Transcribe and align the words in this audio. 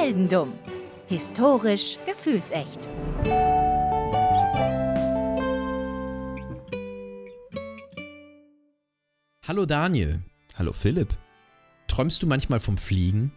Heldendumm. 0.00 0.54
Historisch 1.08 1.98
gefühlsecht. 2.06 2.88
Hallo 9.46 9.66
Daniel. 9.66 10.20
Hallo 10.54 10.72
Philipp. 10.72 11.14
Träumst 11.86 12.22
du 12.22 12.26
manchmal 12.26 12.60
vom 12.60 12.78
Fliegen? 12.78 13.32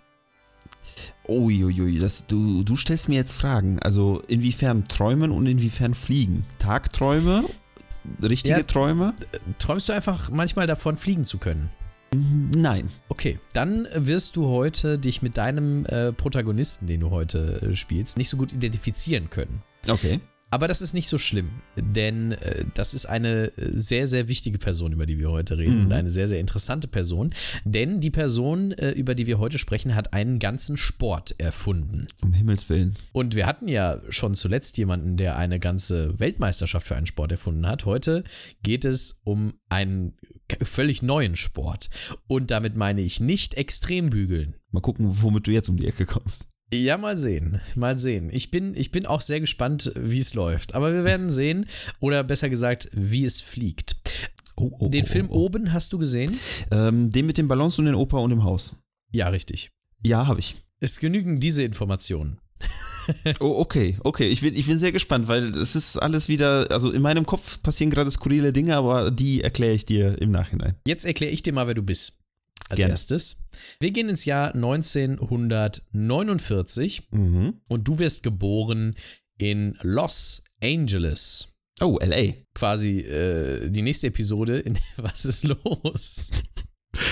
Uiuiui, 1.27 1.99
das, 1.99 2.27
du, 2.27 2.63
du 2.63 2.77
stellst 2.77 3.09
mir 3.09 3.15
jetzt 3.15 3.33
Fragen. 3.33 3.79
Also 3.79 4.21
inwiefern 4.29 4.87
träumen 4.87 5.31
und 5.31 5.45
inwiefern 5.45 5.93
fliegen? 5.93 6.45
Tagträume? 6.59 7.43
Richtige 8.21 8.59
Ja. 8.59 8.63
Träume? 8.63 9.13
Träumst 9.59 9.89
du 9.89 9.93
einfach 9.93 10.29
manchmal 10.29 10.65
davon, 10.65 10.95
fliegen 10.95 11.25
zu 11.25 11.39
können? 11.39 11.69
Nein. 12.13 12.89
Okay, 13.09 13.39
dann 13.53 13.87
wirst 13.93 14.35
du 14.35 14.47
heute 14.47 14.99
dich 14.99 15.21
mit 15.21 15.37
deinem 15.37 15.85
äh, 15.85 16.11
Protagonisten, 16.11 16.87
den 16.87 16.99
du 16.99 17.09
heute 17.09 17.61
äh, 17.61 17.75
spielst, 17.75 18.17
nicht 18.17 18.29
so 18.29 18.37
gut 18.37 18.53
identifizieren 18.53 19.29
können. 19.29 19.61
Okay. 19.87 20.19
Aber 20.53 20.67
das 20.67 20.83
ist 20.83 20.93
nicht 20.93 21.07
so 21.07 21.17
schlimm, 21.17 21.49
denn 21.75 22.33
äh, 22.33 22.65
das 22.75 22.93
ist 22.93 23.07
eine 23.07 23.45
äh, 23.57 23.71
sehr, 23.73 24.05
sehr 24.05 24.27
wichtige 24.27 24.59
Person, 24.59 24.93
über 24.93 25.07
die 25.07 25.17
wir 25.17 25.31
heute 25.31 25.57
reden. 25.57 25.79
Mhm. 25.79 25.85
Und 25.85 25.93
eine 25.93 26.11
sehr, 26.11 26.27
sehr 26.27 26.39
interessante 26.39 26.87
Person. 26.87 27.33
Denn 27.65 27.99
die 27.99 28.11
Person, 28.11 28.71
äh, 28.73 28.91
über 28.91 29.15
die 29.15 29.25
wir 29.25 29.39
heute 29.39 29.57
sprechen, 29.57 29.95
hat 29.95 30.13
einen 30.13 30.37
ganzen 30.37 30.77
Sport 30.77 31.33
erfunden. 31.39 32.05
Um 32.21 32.33
Himmels 32.33 32.69
Willen. 32.69 32.93
Und 33.13 33.33
wir 33.33 33.47
hatten 33.47 33.67
ja 33.67 33.99
schon 34.09 34.35
zuletzt 34.35 34.77
jemanden, 34.77 35.17
der 35.17 35.37
eine 35.37 35.59
ganze 35.59 36.19
Weltmeisterschaft 36.19 36.85
für 36.85 36.95
einen 36.95 37.07
Sport 37.07 37.31
erfunden 37.31 37.65
hat. 37.65 37.85
Heute 37.85 38.23
geht 38.61 38.85
es 38.85 39.21
um 39.23 39.55
einen 39.69 40.13
völlig 40.61 41.01
neuen 41.01 41.35
Sport. 41.35 41.89
Und 42.27 42.51
damit 42.51 42.77
meine 42.77 43.01
ich 43.01 43.19
nicht 43.19 43.55
Extrembügeln. 43.55 44.53
Mal 44.69 44.81
gucken, 44.81 45.23
womit 45.23 45.47
du 45.47 45.51
jetzt 45.51 45.69
um 45.69 45.77
die 45.77 45.87
Ecke 45.87 46.05
kommst. 46.05 46.52
Ja, 46.71 46.97
mal 46.97 47.17
sehen. 47.17 47.61
Mal 47.75 47.97
sehen. 47.97 48.29
Ich 48.31 48.51
bin, 48.51 48.75
ich 48.75 48.91
bin 48.91 49.05
auch 49.05 49.21
sehr 49.21 49.39
gespannt, 49.39 49.91
wie 49.95 50.19
es 50.19 50.33
läuft. 50.33 50.73
Aber 50.75 50.93
wir 50.93 51.03
werden 51.03 51.29
sehen. 51.29 51.65
Oder 51.99 52.23
besser 52.23 52.49
gesagt, 52.49 52.89
wie 52.93 53.25
es 53.25 53.41
fliegt. 53.41 53.95
Oh, 54.55 54.71
oh, 54.79 54.89
Den 54.89 55.05
oh, 55.05 55.07
Film 55.07 55.27
oh, 55.29 55.33
oh. 55.35 55.45
oben 55.45 55.73
hast 55.73 55.93
du 55.93 55.97
gesehen? 55.97 56.39
Ähm, 56.71 57.11
den 57.11 57.25
mit 57.25 57.37
den 57.37 57.47
Ballons 57.47 57.77
und 57.79 57.85
den 57.85 57.95
Opa 57.95 58.17
und 58.17 58.29
dem 58.29 58.43
Haus. 58.43 58.75
Ja, 59.11 59.29
richtig. 59.29 59.69
Ja, 60.03 60.27
habe 60.27 60.39
ich. 60.39 60.55
Es 60.79 60.99
genügen 60.99 61.39
diese 61.39 61.63
Informationen. 61.63 62.39
Oh, 63.41 63.59
okay, 63.59 63.97
okay. 64.05 64.29
Ich 64.29 64.39
bin, 64.39 64.55
ich 64.55 64.65
bin 64.65 64.77
sehr 64.77 64.93
gespannt, 64.93 65.27
weil 65.27 65.49
es 65.57 65.75
ist 65.75 65.97
alles 65.97 66.29
wieder, 66.29 66.71
also 66.71 66.89
in 66.89 67.01
meinem 67.01 67.25
Kopf 67.25 67.61
passieren 67.61 67.91
gerade 67.91 68.09
skurrile 68.09 68.53
Dinge, 68.53 68.77
aber 68.77 69.11
die 69.11 69.41
erkläre 69.41 69.73
ich 69.73 69.85
dir 69.85 70.21
im 70.21 70.31
Nachhinein. 70.31 70.77
Jetzt 70.87 71.03
erkläre 71.03 71.33
ich 71.33 71.43
dir 71.43 71.51
mal, 71.51 71.67
wer 71.67 71.73
du 71.73 71.83
bist. 71.83 72.22
Als 72.73 72.79
Gerne. 72.79 72.93
erstes. 72.93 73.37
Wir 73.79 73.91
gehen 73.91 74.09
ins 74.09 74.25
Jahr 74.25 74.53
1949 74.55 77.07
Mhm. 77.11 77.61
und 77.67 77.87
du 77.87 77.99
wirst 77.99 78.23
geboren 78.23 78.95
in 79.37 79.75
Los 79.81 80.43
Angeles. 80.61 81.55
Oh, 81.81 81.97
L.A. 81.99 82.33
Quasi 82.53 82.99
äh, 82.99 83.69
die 83.69 83.81
nächste 83.81 84.07
Episode 84.07 84.59
in 84.59 84.77
Was 84.97 85.25
ist 85.25 85.43
los? 85.43 86.31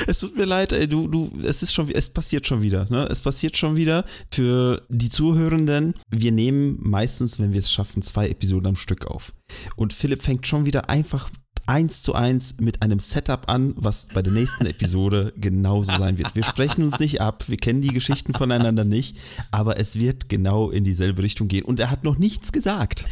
Es 0.05 0.19
tut 0.19 0.37
mir 0.37 0.45
leid, 0.45 0.71
ey, 0.73 0.87
du, 0.87 1.07
du, 1.07 1.31
es 1.43 1.63
ist 1.63 1.73
schon, 1.73 1.89
es 1.89 2.11
passiert 2.11 2.45
schon 2.45 2.61
wieder, 2.61 2.85
ne? 2.91 3.07
Es 3.09 3.19
passiert 3.21 3.57
schon 3.57 3.75
wieder. 3.75 4.05
Für 4.31 4.85
die 4.89 5.09
Zuhörenden, 5.09 5.95
wir 6.11 6.31
nehmen 6.31 6.77
meistens, 6.79 7.39
wenn 7.39 7.51
wir 7.51 7.57
es 7.59 7.71
schaffen, 7.71 8.03
zwei 8.03 8.29
Episoden 8.29 8.67
am 8.67 8.75
Stück 8.75 9.07
auf. 9.07 9.33
Und 9.75 9.93
Philipp 9.93 10.21
fängt 10.21 10.45
schon 10.45 10.67
wieder 10.67 10.91
einfach 10.91 11.31
eins 11.67 12.03
zu 12.03 12.13
eins 12.13 12.59
mit 12.59 12.81
einem 12.81 12.99
Setup 12.99 13.49
an, 13.49 13.73
was 13.75 14.07
bei 14.13 14.21
der 14.21 14.33
nächsten 14.33 14.65
Episode 14.65 15.33
genauso 15.37 15.97
sein 15.97 16.17
wird. 16.17 16.35
Wir 16.35 16.43
sprechen 16.43 16.83
uns 16.83 16.99
nicht 16.99 17.21
ab, 17.21 17.47
wir 17.47 17.57
kennen 17.57 17.81
die 17.81 17.93
Geschichten 17.93 18.33
voneinander 18.33 18.83
nicht, 18.83 19.17
aber 19.51 19.79
es 19.79 19.97
wird 19.99 20.29
genau 20.29 20.69
in 20.69 20.83
dieselbe 20.83 21.23
Richtung 21.23 21.47
gehen. 21.47 21.63
Und 21.63 21.79
er 21.79 21.91
hat 21.91 22.03
noch 22.03 22.17
nichts 22.17 22.51
gesagt. 22.51 23.05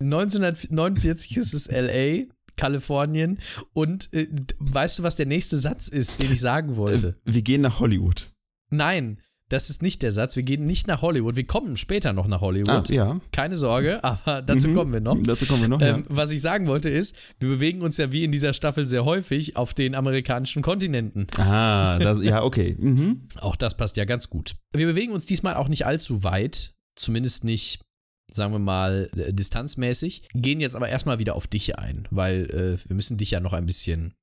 1949 0.00 1.36
ist 1.36 1.54
es 1.54 1.70
LA, 1.70 2.24
Kalifornien. 2.56 3.38
Und 3.72 4.12
äh, 4.12 4.28
weißt 4.58 4.98
du, 4.98 5.02
was 5.02 5.16
der 5.16 5.26
nächste 5.26 5.58
Satz 5.58 5.88
ist, 5.88 6.22
den 6.22 6.32
ich 6.32 6.40
sagen 6.40 6.76
wollte? 6.76 7.16
Wir 7.24 7.42
gehen 7.42 7.62
nach 7.62 7.80
Hollywood. 7.80 8.32
Nein, 8.70 9.18
das 9.50 9.68
ist 9.68 9.82
nicht 9.82 10.00
der 10.02 10.10
Satz. 10.12 10.36
Wir 10.36 10.42
gehen 10.42 10.64
nicht 10.64 10.86
nach 10.86 11.02
Hollywood. 11.02 11.36
Wir 11.36 11.46
kommen 11.46 11.76
später 11.76 12.12
noch 12.14 12.26
nach 12.26 12.40
Hollywood. 12.40 12.90
Ah, 12.90 12.92
ja. 12.94 13.20
Keine 13.32 13.56
Sorge, 13.58 14.02
aber 14.02 14.40
dazu 14.42 14.68
Mhm. 14.68 14.74
kommen 14.74 14.92
wir 14.94 15.00
noch. 15.00 15.18
Dazu 15.22 15.44
kommen 15.44 15.60
wir 15.60 15.68
noch, 15.68 15.80
Ähm, 15.82 16.04
ja. 16.08 16.16
was 16.16 16.30
ich 16.30 16.40
sagen 16.40 16.66
wollte 16.66 16.88
ist, 16.88 17.14
wir 17.40 17.48
bewegen 17.50 17.82
uns 17.82 17.96
ja 17.98 18.10
wie 18.12 18.24
in 18.24 18.32
dieser 18.32 18.52
Staffel 18.54 18.86
sehr 18.86 19.04
häufig 19.04 19.56
auf 19.56 19.74
den 19.74 19.94
amerikanischen 19.94 20.62
Kontinenten. 20.62 21.26
Ah, 21.36 21.98
das, 21.98 22.22
ja, 22.22 22.42
okay. 22.42 22.76
Mhm. 22.78 23.28
Auch 23.40 23.56
das 23.56 23.76
passt 23.76 23.96
ja 23.96 24.04
ganz 24.06 24.30
gut. 24.30 24.54
Wir 24.72 24.86
bewegen 24.86 25.12
uns 25.12 25.26
diesmal 25.26 25.54
auch 25.56 25.68
nicht 25.68 25.84
allzu 25.84 26.22
weit, 26.24 26.72
zumindest 26.96 27.44
nicht, 27.44 27.80
sagen 28.32 28.52
wir 28.52 28.58
mal, 28.60 29.10
äh, 29.16 29.32
distanzmäßig, 29.32 30.22
gehen 30.34 30.60
jetzt 30.60 30.76
aber 30.76 30.88
erstmal 30.88 31.18
wieder 31.18 31.34
auf 31.34 31.46
dich 31.48 31.76
ein, 31.78 32.06
weil 32.10 32.78
äh, 32.84 32.88
wir 32.88 32.94
müssen 32.96 33.16
dich 33.16 33.32
ja 33.32 33.40
noch 33.40 33.52
ein 33.52 33.66
bisschen 33.66 34.14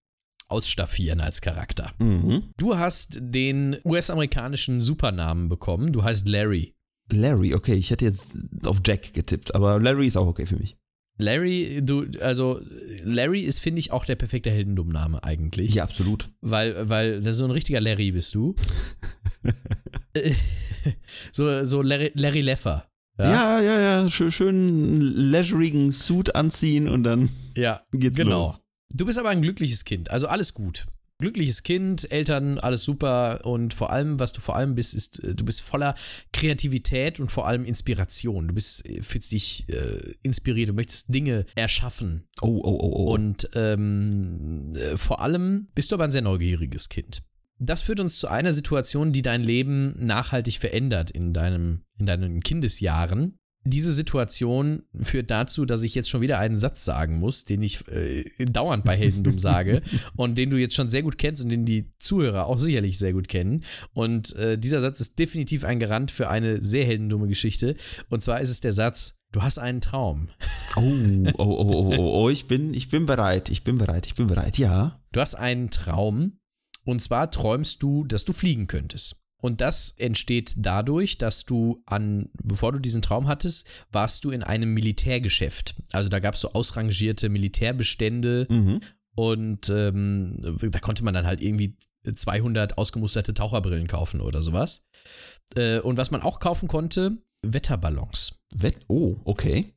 ausstaffieren 0.47 1.19
als 1.21 1.41
Charakter. 1.41 1.91
Mhm. 1.99 2.43
Du 2.57 2.77
hast 2.77 3.17
den 3.21 3.77
US-amerikanischen 3.85 4.81
Supernamen 4.81 5.49
bekommen, 5.49 5.91
du 5.93 6.03
heißt 6.03 6.27
Larry. 6.27 6.73
Larry, 7.11 7.53
okay, 7.53 7.75
ich 7.75 7.91
hätte 7.91 8.05
jetzt 8.05 8.35
auf 8.65 8.81
Jack 8.85 9.13
getippt, 9.13 9.55
aber 9.55 9.79
Larry 9.79 10.07
ist 10.07 10.17
auch 10.17 10.27
okay 10.27 10.45
für 10.45 10.57
mich. 10.57 10.75
Larry, 11.19 11.81
du, 11.83 12.05
also 12.21 12.61
Larry 13.03 13.41
ist, 13.41 13.59
finde 13.59 13.79
ich, 13.79 13.91
auch 13.91 14.05
der 14.05 14.15
perfekte 14.15 14.51
Heldendummname 14.51 15.23
eigentlich. 15.23 15.73
Ja, 15.73 15.83
absolut. 15.83 16.29
Weil, 16.41 16.89
weil 16.89 17.33
so 17.33 17.45
ein 17.45 17.51
richtiger 17.51 17.81
Larry 17.81 18.11
bist 18.11 18.35
du. 18.35 18.55
So, 21.31 21.63
so 21.65 21.81
Larry, 21.81 22.11
Larry 22.15 22.41
Leffer. 22.41 22.87
Ja, 23.17 23.59
ja, 23.59 23.79
ja, 23.79 24.09
schön, 24.09 24.31
schön 24.31 24.99
leisurigen 25.01 25.91
Suit 25.91 26.35
anziehen 26.35 26.87
und 26.87 27.03
dann 27.03 27.29
Ja, 27.55 27.81
geht's 27.91 28.17
genau. 28.17 28.43
los. 28.45 28.61
Du 28.93 29.05
bist 29.05 29.19
aber 29.19 29.29
ein 29.29 29.41
glückliches 29.41 29.85
Kind, 29.85 30.11
also 30.11 30.27
alles 30.27 30.53
gut. 30.53 30.85
Glückliches 31.19 31.63
Kind, 31.63 32.11
Eltern, 32.11 32.59
alles 32.59 32.83
super 32.83 33.43
und 33.43 33.73
vor 33.73 33.91
allem, 33.91 34.19
was 34.19 34.33
du 34.33 34.41
vor 34.41 34.55
allem 34.55 34.75
bist, 34.75 34.93
ist, 34.93 35.23
äh, 35.23 35.33
du 35.33 35.45
bist 35.45 35.61
voller 35.61 35.95
Kreativität 36.31 37.19
und 37.19 37.31
vor 37.31 37.47
allem 37.47 37.65
Inspiration. 37.65 38.47
Du 38.47 38.53
bist, 38.53 38.85
äh, 38.85 39.01
fühlst 39.01 39.31
dich 39.31 39.67
äh, 39.67 40.13
inspiriert, 40.21 40.69
du 40.69 40.73
möchtest 40.73 41.11
Dinge 41.11 41.47
erschaffen 41.55 42.27
Oh, 42.41 42.61
oh, 42.63 42.77
oh, 42.79 42.89
oh. 42.91 43.13
und 43.13 43.49
ähm, 43.55 44.75
äh, 44.75 44.95
vor 44.95 45.21
allem 45.21 45.69
bist 45.73 45.91
du 45.91 45.95
aber 45.95 46.03
ein 46.03 46.11
sehr 46.11 46.21
neugieriges 46.21 46.87
Kind. 46.87 47.23
Das 47.57 47.81
führt 47.81 47.99
uns 47.99 48.19
zu 48.19 48.27
einer 48.27 48.53
Situation, 48.53 49.11
die 49.11 49.23
dein 49.23 49.43
Leben 49.43 49.95
nachhaltig 50.05 50.59
verändert 50.59 51.09
in, 51.09 51.33
deinem, 51.33 51.81
in 51.97 52.05
deinen 52.05 52.41
Kindesjahren. 52.41 53.39
Diese 53.63 53.91
Situation 53.91 54.83
führt 54.93 55.29
dazu, 55.29 55.65
dass 55.65 55.83
ich 55.83 55.93
jetzt 55.93 56.09
schon 56.09 56.21
wieder 56.21 56.39
einen 56.39 56.57
Satz 56.57 56.85
sagen 56.85 57.19
muss, 57.19 57.43
den 57.43 57.61
ich 57.61 57.85
äh, 57.89 58.23
dauernd 58.45 58.85
bei 58.85 58.95
Heldendum 58.95 59.39
sage 59.39 59.81
und 60.15 60.37
den 60.37 60.49
du 60.49 60.57
jetzt 60.57 60.75
schon 60.75 60.87
sehr 60.87 61.03
gut 61.03 61.17
kennst 61.17 61.43
und 61.43 61.49
den 61.49 61.65
die 61.65 61.91
Zuhörer 61.97 62.45
auch 62.45 62.59
sicherlich 62.59 62.97
sehr 62.97 63.13
gut 63.13 63.27
kennen. 63.27 63.65
Und 63.93 64.35
äh, 64.35 64.57
dieser 64.57 64.79
Satz 64.79 65.01
ist 65.01 65.19
definitiv 65.19 65.65
ein 65.65 65.79
Garant 65.79 66.11
für 66.11 66.29
eine 66.29 66.63
sehr 66.63 66.85
heldendumme 66.85 67.27
Geschichte. 67.27 67.75
Und 68.09 68.23
zwar 68.23 68.39
ist 68.39 68.49
es 68.49 68.61
der 68.61 68.71
Satz, 68.71 69.19
du 69.31 69.41
hast 69.41 69.59
einen 69.59 69.81
Traum. 69.81 70.29
oh, 70.77 70.81
oh, 70.81 71.43
oh, 71.43 71.67
oh, 71.69 71.95
oh, 71.97 72.23
oh, 72.23 72.29
ich 72.29 72.47
bin, 72.47 72.73
ich 72.73 72.89
bin 72.89 73.05
bereit, 73.05 73.49
ich 73.49 73.63
bin 73.63 73.77
bereit, 73.77 74.05
ich 74.05 74.15
bin 74.15 74.27
bereit, 74.27 74.57
ja. 74.57 75.01
Du 75.11 75.19
hast 75.19 75.35
einen 75.35 75.71
Traum 75.71 76.39
und 76.85 77.01
zwar 77.01 77.31
träumst 77.31 77.83
du, 77.83 78.05
dass 78.05 78.23
du 78.23 78.31
fliegen 78.31 78.67
könntest. 78.67 79.26
Und 79.39 79.61
das 79.61 79.91
entsteht 79.97 80.53
dadurch, 80.57 81.17
dass 81.19 81.45
du 81.45 81.79
an, 81.85 82.29
bevor 82.41 82.71
du 82.71 82.79
diesen 82.79 83.01
Traum 83.03 83.27
hattest, 83.27 83.69
warst 83.91 84.23
du 84.25 84.31
in 84.31 84.41
einem 84.43 84.73
Militärgeschäft. 84.73 85.75
Also 85.91 86.09
da 86.09 86.19
gab 86.19 86.35
es 86.35 86.41
so 86.41 86.53
ausrangierte 86.53 87.29
Militärbestände 87.29 88.47
Mhm. 88.49 88.81
und 89.15 89.69
ähm, 89.69 90.57
da 90.59 90.79
konnte 90.79 91.03
man 91.03 91.13
dann 91.13 91.27
halt 91.27 91.41
irgendwie 91.41 91.77
200 92.11 92.77
ausgemusterte 92.77 93.33
Taucherbrillen 93.33 93.87
kaufen 93.87 94.21
oder 94.21 94.41
sowas. 94.41 94.85
Äh, 95.55 95.79
und 95.79 95.97
was 95.97 96.11
man 96.11 96.21
auch 96.21 96.39
kaufen 96.39 96.67
konnte, 96.67 97.17
Wetterballons. 97.43 98.39
Wett, 98.55 98.77
oh, 98.87 99.17
okay. 99.25 99.73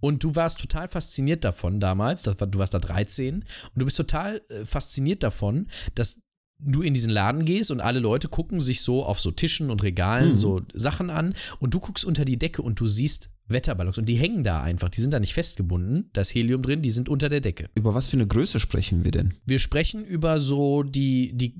Und 0.00 0.24
du 0.24 0.34
warst 0.34 0.60
total 0.60 0.88
fasziniert 0.88 1.44
davon 1.44 1.78
damals, 1.78 2.22
du 2.22 2.58
warst 2.58 2.74
da 2.74 2.78
13, 2.78 3.36
und 3.36 3.44
du 3.74 3.84
bist 3.84 3.96
total 3.96 4.42
äh, 4.48 4.64
fasziniert 4.64 5.22
davon, 5.22 5.68
dass 5.94 6.22
du 6.64 6.82
in 6.82 6.94
diesen 6.94 7.10
Laden 7.10 7.44
gehst 7.44 7.70
und 7.70 7.80
alle 7.80 7.98
Leute 7.98 8.28
gucken 8.28 8.60
sich 8.60 8.80
so 8.82 9.04
auf 9.04 9.20
so 9.20 9.30
Tischen 9.30 9.70
und 9.70 9.82
Regalen 9.82 10.30
Mhm. 10.30 10.36
so 10.36 10.62
Sachen 10.72 11.10
an 11.10 11.34
und 11.60 11.74
du 11.74 11.80
guckst 11.80 12.04
unter 12.04 12.24
die 12.24 12.38
Decke 12.38 12.62
und 12.62 12.78
du 12.80 12.86
siehst 12.86 13.30
Wetterballons 13.48 13.98
und 13.98 14.08
die 14.08 14.14
hängen 14.14 14.44
da 14.44 14.62
einfach, 14.62 14.88
die 14.88 15.00
sind 15.00 15.12
da 15.12 15.20
nicht 15.20 15.34
festgebunden, 15.34 16.08
da 16.12 16.20
ist 16.22 16.34
Helium 16.34 16.62
drin, 16.62 16.80
die 16.80 16.90
sind 16.90 17.08
unter 17.08 17.28
der 17.28 17.40
Decke. 17.40 17.68
Über 17.74 17.92
was 17.94 18.08
für 18.08 18.16
eine 18.16 18.26
Größe 18.26 18.60
sprechen 18.60 19.04
wir 19.04 19.10
denn? 19.10 19.34
Wir 19.44 19.58
sprechen 19.58 20.04
über 20.04 20.40
so 20.40 20.82
die, 20.84 21.32
die, 21.34 21.54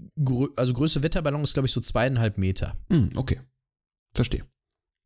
also 0.57 0.73
Größe 0.73 1.03
Wetterballon 1.03 1.43
ist 1.43 1.53
glaube 1.55 1.67
ich 1.67 1.73
so 1.73 1.81
zweieinhalb 1.81 2.39
Meter. 2.39 2.75
Hm, 2.91 3.11
okay. 3.17 3.41
Verstehe. 4.15 4.45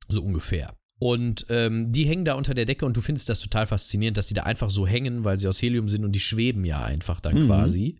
so 0.08 0.22
ungefähr. 0.22 0.76
Und 0.98 1.46
ähm, 1.50 1.92
die 1.92 2.04
hängen 2.04 2.24
da 2.24 2.34
unter 2.34 2.54
der 2.54 2.64
Decke 2.64 2.86
und 2.86 2.96
du 2.96 3.02
findest 3.02 3.28
das 3.28 3.40
total 3.40 3.66
faszinierend, 3.66 4.16
dass 4.16 4.28
die 4.28 4.34
da 4.34 4.44
einfach 4.44 4.70
so 4.70 4.86
hängen, 4.86 5.24
weil 5.24 5.38
sie 5.38 5.46
aus 5.46 5.60
Helium 5.60 5.88
sind 5.90 6.04
und 6.04 6.12
die 6.12 6.20
schweben 6.20 6.64
ja 6.64 6.82
einfach 6.82 7.20
dann 7.20 7.42
Mhm. 7.42 7.46
quasi. 7.46 7.98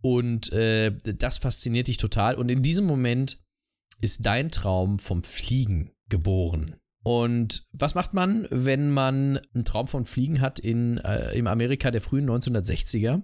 Und 0.00 0.50
äh, 0.52 0.96
das 1.02 1.38
fasziniert 1.38 1.88
dich 1.88 1.98
total. 1.98 2.36
Und 2.36 2.50
in 2.50 2.62
diesem 2.62 2.86
Moment 2.86 3.38
ist 4.00 4.24
dein 4.24 4.50
Traum 4.50 4.98
vom 4.98 5.24
Fliegen 5.24 5.90
geboren. 6.08 6.76
Und 7.04 7.64
was 7.72 7.94
macht 7.96 8.14
man, 8.14 8.46
wenn 8.50 8.90
man 8.90 9.40
einen 9.54 9.64
Traum 9.64 9.88
von 9.88 10.04
Fliegen 10.04 10.40
hat 10.40 10.60
in, 10.60 10.98
äh, 10.98 11.36
im 11.36 11.48
Amerika 11.48 11.90
der 11.90 12.00
frühen 12.00 12.30
1960er? 12.30 13.22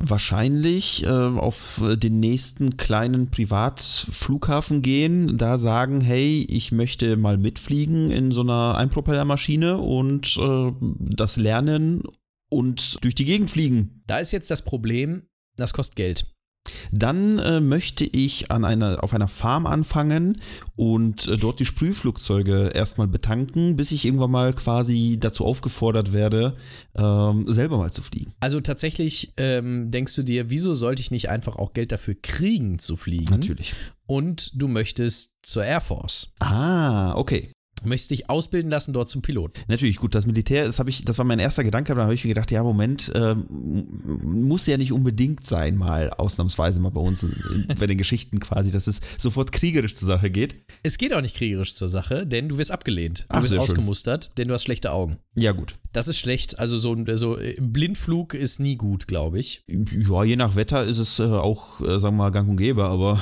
Wahrscheinlich 0.00 1.04
äh, 1.04 1.08
auf 1.08 1.82
den 1.84 2.20
nächsten 2.20 2.78
kleinen 2.78 3.30
Privatflughafen 3.30 4.80
gehen, 4.80 5.36
da 5.36 5.58
sagen, 5.58 6.00
hey, 6.00 6.46
ich 6.48 6.72
möchte 6.72 7.16
mal 7.18 7.36
mitfliegen 7.36 8.10
in 8.10 8.32
so 8.32 8.40
einer 8.40 8.76
Einpropellermaschine 8.76 9.76
und 9.76 10.38
äh, 10.38 10.72
das 10.98 11.36
lernen 11.36 12.02
und 12.48 13.02
durch 13.02 13.14
die 13.14 13.26
Gegend 13.26 13.50
fliegen. 13.50 14.02
Da 14.06 14.18
ist 14.18 14.32
jetzt 14.32 14.50
das 14.50 14.62
Problem, 14.62 15.24
das 15.56 15.74
kostet 15.74 15.96
Geld. 15.96 16.26
Dann 16.92 17.38
äh, 17.38 17.60
möchte 17.60 18.04
ich 18.04 18.50
an 18.50 18.64
einer, 18.64 19.02
auf 19.02 19.14
einer 19.14 19.28
Farm 19.28 19.66
anfangen 19.66 20.36
und 20.76 21.26
äh, 21.28 21.36
dort 21.36 21.60
die 21.60 21.66
Sprühflugzeuge 21.66 22.70
erstmal 22.74 23.08
betanken, 23.08 23.76
bis 23.76 23.92
ich 23.92 24.04
irgendwann 24.04 24.30
mal 24.30 24.52
quasi 24.52 25.16
dazu 25.18 25.44
aufgefordert 25.44 26.12
werde, 26.12 26.56
ähm, 26.96 27.44
selber 27.48 27.78
mal 27.78 27.92
zu 27.92 28.02
fliegen. 28.02 28.32
Also 28.40 28.60
tatsächlich 28.60 29.32
ähm, 29.36 29.90
denkst 29.90 30.14
du 30.16 30.22
dir, 30.22 30.50
wieso 30.50 30.74
sollte 30.74 31.02
ich 31.02 31.10
nicht 31.10 31.28
einfach 31.28 31.56
auch 31.56 31.72
Geld 31.72 31.92
dafür 31.92 32.14
kriegen 32.20 32.78
zu 32.78 32.96
fliegen? 32.96 33.26
Natürlich. 33.30 33.74
Und 34.06 34.60
du 34.60 34.68
möchtest 34.68 35.36
zur 35.42 35.64
Air 35.64 35.80
Force. 35.80 36.32
Ah, 36.40 37.14
okay. 37.14 37.52
Möchtest 37.84 38.10
dich 38.10 38.30
ausbilden 38.30 38.70
lassen 38.70 38.92
dort 38.92 39.08
zum 39.08 39.22
Pilot. 39.22 39.58
Natürlich, 39.68 39.96
gut, 39.96 40.14
das 40.14 40.26
Militär, 40.26 40.66
das, 40.66 40.82
ich, 40.86 41.04
das 41.04 41.18
war 41.18 41.24
mein 41.24 41.38
erster 41.38 41.64
Gedanke, 41.64 41.94
da 41.94 42.02
habe 42.02 42.14
ich 42.14 42.24
mir 42.24 42.28
gedacht, 42.28 42.50
ja, 42.50 42.62
Moment, 42.62 43.12
äh, 43.14 43.34
muss 43.34 44.66
ja 44.66 44.76
nicht 44.76 44.92
unbedingt 44.92 45.46
sein, 45.46 45.76
mal 45.76 46.10
ausnahmsweise 46.10 46.80
mal 46.80 46.90
bei 46.90 47.00
uns 47.00 47.22
in, 47.22 47.34
bei 47.78 47.86
den 47.86 47.98
Geschichten 47.98 48.40
quasi, 48.40 48.70
dass 48.70 48.86
es 48.86 49.00
sofort 49.18 49.52
kriegerisch 49.52 49.96
zur 49.96 50.06
Sache 50.06 50.30
geht. 50.30 50.56
Es 50.82 50.98
geht 50.98 51.12
auch 51.14 51.20
nicht 51.20 51.36
kriegerisch 51.36 51.74
zur 51.74 51.88
Sache, 51.88 52.26
denn 52.26 52.48
du 52.48 52.58
wirst 52.58 52.70
abgelehnt. 52.70 53.20
Du 53.20 53.26
Ach, 53.30 53.42
wirst 53.42 53.50
sehr 53.50 53.58
schön. 53.58 53.62
ausgemustert, 53.62 54.38
denn 54.38 54.48
du 54.48 54.54
hast 54.54 54.64
schlechte 54.64 54.92
Augen. 54.92 55.18
Ja, 55.34 55.52
gut. 55.52 55.76
Das 55.92 56.08
ist 56.08 56.18
schlecht. 56.18 56.58
Also 56.58 56.78
so, 56.78 56.96
so 57.14 57.38
äh, 57.38 57.56
Blindflug 57.60 58.34
ist 58.34 58.60
nie 58.60 58.76
gut, 58.76 59.06
glaube 59.06 59.38
ich. 59.38 59.64
Ja, 59.66 60.24
je 60.24 60.36
nach 60.36 60.56
Wetter 60.56 60.84
ist 60.84 60.98
es 60.98 61.18
äh, 61.18 61.24
auch, 61.24 61.80
äh, 61.80 61.98
sagen 61.98 62.16
wir 62.16 62.24
mal, 62.24 62.30
gang 62.30 62.48
und 62.48 62.56
gäbe, 62.56 62.84
aber 62.84 63.20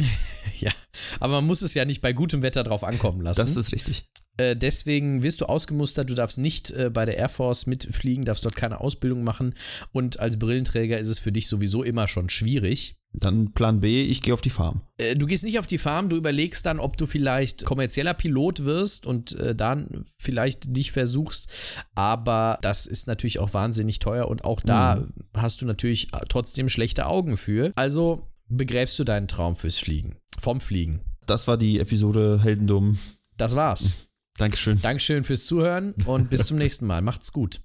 Ja, 0.60 0.72
aber 1.20 1.34
man 1.34 1.46
muss 1.46 1.60
es 1.60 1.74
ja 1.74 1.84
nicht 1.84 2.00
bei 2.00 2.12
gutem 2.14 2.40
Wetter 2.40 2.64
drauf 2.64 2.82
ankommen 2.82 3.20
lassen. 3.20 3.42
das 3.42 3.56
ist 3.56 3.72
richtig. 3.72 4.06
Äh, 4.38 4.54
deswegen 4.56 5.22
wirst 5.22 5.40
du 5.40 5.46
ausgemustert, 5.46 6.10
du 6.10 6.14
darfst 6.14 6.38
nicht 6.38 6.70
äh, 6.70 6.90
bei 6.90 7.04
der 7.04 7.16
Air 7.16 7.28
Force 7.28 7.66
mitfliegen, 7.66 8.24
darfst 8.24 8.44
dort 8.44 8.56
keine 8.56 8.80
Ausbildung 8.80 9.24
machen 9.24 9.54
und 9.92 10.20
als 10.20 10.38
Brillenträger 10.38 10.98
ist 10.98 11.08
es 11.08 11.18
für 11.18 11.32
dich 11.32 11.48
sowieso 11.48 11.82
immer 11.82 12.06
schon 12.06 12.28
schwierig. 12.28 12.96
Dann 13.12 13.52
Plan 13.52 13.80
B, 13.80 14.02
ich 14.02 14.20
gehe 14.20 14.34
auf 14.34 14.42
die 14.42 14.50
Farm. 14.50 14.82
Äh, 14.98 15.14
du 15.14 15.24
gehst 15.24 15.42
nicht 15.42 15.58
auf 15.58 15.66
die 15.66 15.78
Farm, 15.78 16.10
du 16.10 16.16
überlegst 16.16 16.66
dann, 16.66 16.80
ob 16.80 16.98
du 16.98 17.06
vielleicht 17.06 17.64
kommerzieller 17.64 18.12
Pilot 18.12 18.66
wirst 18.66 19.06
und 19.06 19.32
äh, 19.36 19.54
dann 19.54 20.04
vielleicht 20.18 20.76
dich 20.76 20.92
versuchst, 20.92 21.48
aber 21.94 22.58
das 22.60 22.86
ist 22.86 23.06
natürlich 23.06 23.38
auch 23.38 23.54
wahnsinnig 23.54 24.00
teuer 24.00 24.28
und 24.28 24.44
auch 24.44 24.60
da 24.60 25.06
hast 25.34 25.62
du 25.62 25.66
natürlich 25.66 26.08
trotzdem 26.28 26.68
schlechte 26.68 27.06
Augen 27.06 27.38
für. 27.38 27.72
Also 27.74 28.28
begräbst 28.48 28.98
du 28.98 29.04
deinen 29.04 29.28
Traum 29.28 29.56
fürs 29.56 29.78
Fliegen, 29.78 30.16
vom 30.38 30.60
Fliegen. 30.60 31.00
Das 31.26 31.48
war 31.48 31.56
die 31.56 31.80
Episode 31.80 32.40
Heldendum. 32.42 32.98
Das 33.36 33.56
war's. 33.56 34.08
Dankeschön. 34.38 34.80
Dankeschön 34.80 35.24
fürs 35.24 35.46
Zuhören 35.46 35.92
und 36.04 36.30
bis 36.30 36.46
zum 36.46 36.58
nächsten 36.58 36.86
Mal. 36.86 37.02
Macht's 37.02 37.32
gut. 37.32 37.62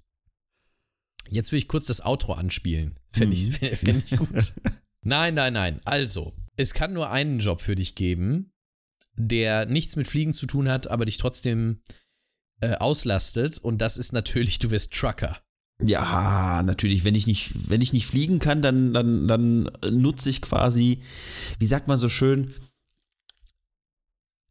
Jetzt 1.28 1.52
will 1.52 1.58
ich 1.58 1.68
kurz 1.68 1.86
das 1.86 2.04
Outro 2.04 2.32
anspielen. 2.32 2.98
Fände 3.10 3.36
ich, 3.36 3.56
fänd 3.78 4.04
ich 4.10 4.18
gut. 4.18 4.52
Nein, 5.02 5.34
nein, 5.34 5.52
nein. 5.52 5.80
Also, 5.84 6.34
es 6.56 6.74
kann 6.74 6.92
nur 6.92 7.10
einen 7.10 7.38
Job 7.38 7.60
für 7.60 7.74
dich 7.74 7.94
geben, 7.94 8.52
der 9.14 9.66
nichts 9.66 9.96
mit 9.96 10.06
Fliegen 10.06 10.32
zu 10.32 10.46
tun 10.46 10.68
hat, 10.68 10.88
aber 10.88 11.04
dich 11.04 11.18
trotzdem 11.18 11.82
äh, 12.60 12.74
auslastet. 12.74 13.58
Und 13.58 13.78
das 13.78 13.96
ist 13.96 14.12
natürlich, 14.12 14.58
du 14.58 14.70
wirst 14.70 14.92
Trucker. 14.92 15.42
Ja, 15.84 16.62
natürlich. 16.64 17.04
Wenn 17.04 17.14
ich 17.14 17.26
nicht, 17.26 17.52
wenn 17.68 17.80
ich 17.80 17.92
nicht 17.92 18.06
fliegen 18.06 18.38
kann, 18.38 18.62
dann, 18.62 18.92
dann, 18.94 19.26
dann 19.28 19.70
nutze 19.90 20.30
ich 20.30 20.40
quasi, 20.40 21.00
wie 21.58 21.66
sagt 21.66 21.88
man 21.88 21.98
so 21.98 22.08
schön, 22.08 22.52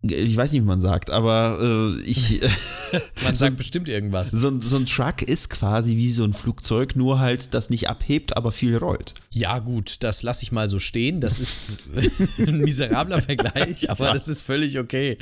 ich 0.04 0.36
weiß 0.36 0.52
nicht, 0.52 0.64
wie 0.64 0.66
man 0.68 0.82
sagt, 0.82 1.12
aber 1.12 1.60
äh, 1.62 2.02
ich. 2.02 2.42
Man 3.24 3.36
sagt 3.36 3.56
bestimmt 3.56 3.88
irgendwas. 3.88 4.32
so, 4.32 4.50
ein- 4.50 4.60
so 4.60 4.76
ein 4.76 4.86
Truck 4.88 5.22
ist 5.22 5.50
quasi 5.50 5.96
wie 5.96 6.12
so 6.12 6.24
ein 6.26 6.34
Flugzeug, 6.34 6.96
nur 6.96 7.20
halt, 7.20 7.54
das 7.54 7.70
nicht 7.70 7.88
abhebt, 7.88 8.36
aber 8.36 8.52
viel 8.52 8.76
rollt. 8.76 9.14
Ja, 9.32 9.60
gut, 9.60 9.98
das 10.04 10.24
lasse 10.24 10.44
ich 10.44 10.52
mal 10.52 10.68
so 10.68 10.80
stehen. 10.80 11.22
Das 11.22 11.40
ist 11.40 11.82
ein 12.40 12.58
miserabler 12.62 13.22
Vergleich, 13.22 13.90
aber 13.92 14.12
das 14.12 14.28
ist 14.28 14.42
völlig 14.42 14.78
okay. 14.80 15.18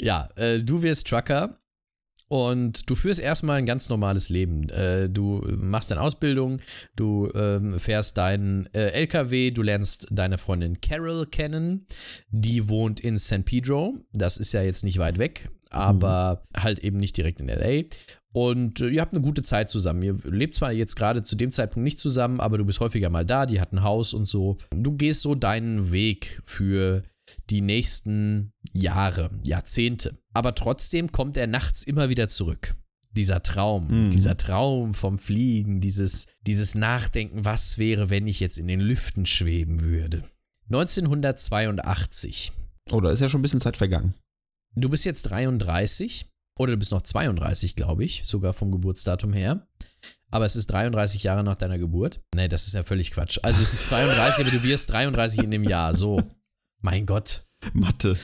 ja, 0.00 0.28
äh, 0.36 0.62
du 0.62 0.82
wirst 0.82 1.08
Trucker 1.08 1.58
und 2.28 2.88
du 2.88 2.94
führst 2.94 3.20
erstmal 3.20 3.58
ein 3.58 3.66
ganz 3.66 3.88
normales 3.88 4.28
Leben. 4.28 4.68
Äh, 4.70 5.10
du 5.10 5.42
machst 5.56 5.90
deine 5.90 6.00
Ausbildung, 6.00 6.60
du 6.96 7.30
ähm, 7.34 7.78
fährst 7.78 8.16
deinen 8.16 8.66
äh, 8.74 8.88
LKW, 8.90 9.50
du 9.50 9.62
lernst 9.62 10.08
deine 10.10 10.38
Freundin 10.38 10.80
Carol 10.80 11.26
kennen. 11.26 11.86
Die 12.30 12.68
wohnt 12.68 13.00
in 13.00 13.18
San 13.18 13.44
Pedro. 13.44 13.98
Das 14.12 14.36
ist 14.36 14.52
ja 14.52 14.62
jetzt 14.62 14.84
nicht 14.84 14.98
weit 14.98 15.18
weg, 15.18 15.48
aber 15.70 16.42
halt 16.56 16.78
eben 16.78 16.96
nicht 16.96 17.16
direkt 17.16 17.40
in 17.40 17.48
LA. 17.48 17.84
Und 18.32 18.80
äh, 18.80 18.88
ihr 18.88 19.00
habt 19.00 19.14
eine 19.14 19.22
gute 19.22 19.42
Zeit 19.42 19.70
zusammen. 19.70 20.02
Ihr 20.02 20.18
lebt 20.24 20.56
zwar 20.56 20.72
jetzt 20.72 20.96
gerade 20.96 21.22
zu 21.22 21.36
dem 21.36 21.52
Zeitpunkt 21.52 21.84
nicht 21.84 22.00
zusammen, 22.00 22.40
aber 22.40 22.58
du 22.58 22.64
bist 22.64 22.80
häufiger 22.80 23.10
mal 23.10 23.24
da, 23.24 23.46
die 23.46 23.60
hat 23.60 23.72
ein 23.72 23.84
Haus 23.84 24.12
und 24.12 24.26
so. 24.26 24.56
Du 24.74 24.96
gehst 24.96 25.20
so 25.20 25.34
deinen 25.34 25.92
Weg 25.92 26.40
für 26.42 27.04
die 27.50 27.60
nächsten 27.60 28.52
Jahre, 28.72 29.30
Jahrzehnte. 29.42 30.18
Aber 30.32 30.54
trotzdem 30.54 31.12
kommt 31.12 31.36
er 31.36 31.46
nachts 31.46 31.82
immer 31.82 32.08
wieder 32.08 32.28
zurück. 32.28 32.74
Dieser 33.12 33.42
Traum, 33.42 34.06
Mhm. 34.06 34.10
dieser 34.10 34.36
Traum 34.36 34.92
vom 34.94 35.18
Fliegen, 35.18 35.80
dieses, 35.80 36.26
dieses 36.46 36.74
Nachdenken, 36.74 37.44
was 37.44 37.78
wäre, 37.78 38.10
wenn 38.10 38.26
ich 38.26 38.40
jetzt 38.40 38.58
in 38.58 38.66
den 38.66 38.80
Lüften 38.80 39.24
schweben 39.26 39.80
würde. 39.82 40.22
1982. 40.68 42.52
Oh, 42.90 43.00
da 43.00 43.10
ist 43.10 43.20
ja 43.20 43.28
schon 43.28 43.40
ein 43.40 43.42
bisschen 43.42 43.60
Zeit 43.60 43.76
vergangen. 43.76 44.14
Du 44.74 44.88
bist 44.88 45.04
jetzt 45.04 45.22
33 45.24 46.26
oder 46.58 46.72
du 46.72 46.78
bist 46.78 46.90
noch 46.90 47.02
32, 47.02 47.76
glaube 47.76 48.04
ich, 48.04 48.22
sogar 48.24 48.52
vom 48.52 48.72
Geburtsdatum 48.72 49.32
her. 49.32 49.66
Aber 50.30 50.44
es 50.44 50.56
ist 50.56 50.66
33 50.66 51.22
Jahre 51.22 51.44
nach 51.44 51.56
deiner 51.56 51.78
Geburt. 51.78 52.20
Nee, 52.34 52.48
das 52.48 52.66
ist 52.66 52.74
ja 52.74 52.82
völlig 52.82 53.12
Quatsch. 53.12 53.38
Also 53.42 53.62
es 53.62 53.72
ist 53.72 53.88
32, 53.88 54.44
aber 54.46 54.56
du 54.56 54.62
wirst 54.64 54.90
33 54.90 55.44
in 55.44 55.50
dem 55.52 55.62
Jahr. 55.64 55.94
So. 55.94 56.20
Mein 56.84 57.06
Gott. 57.06 57.46
Mathe. 57.72 58.14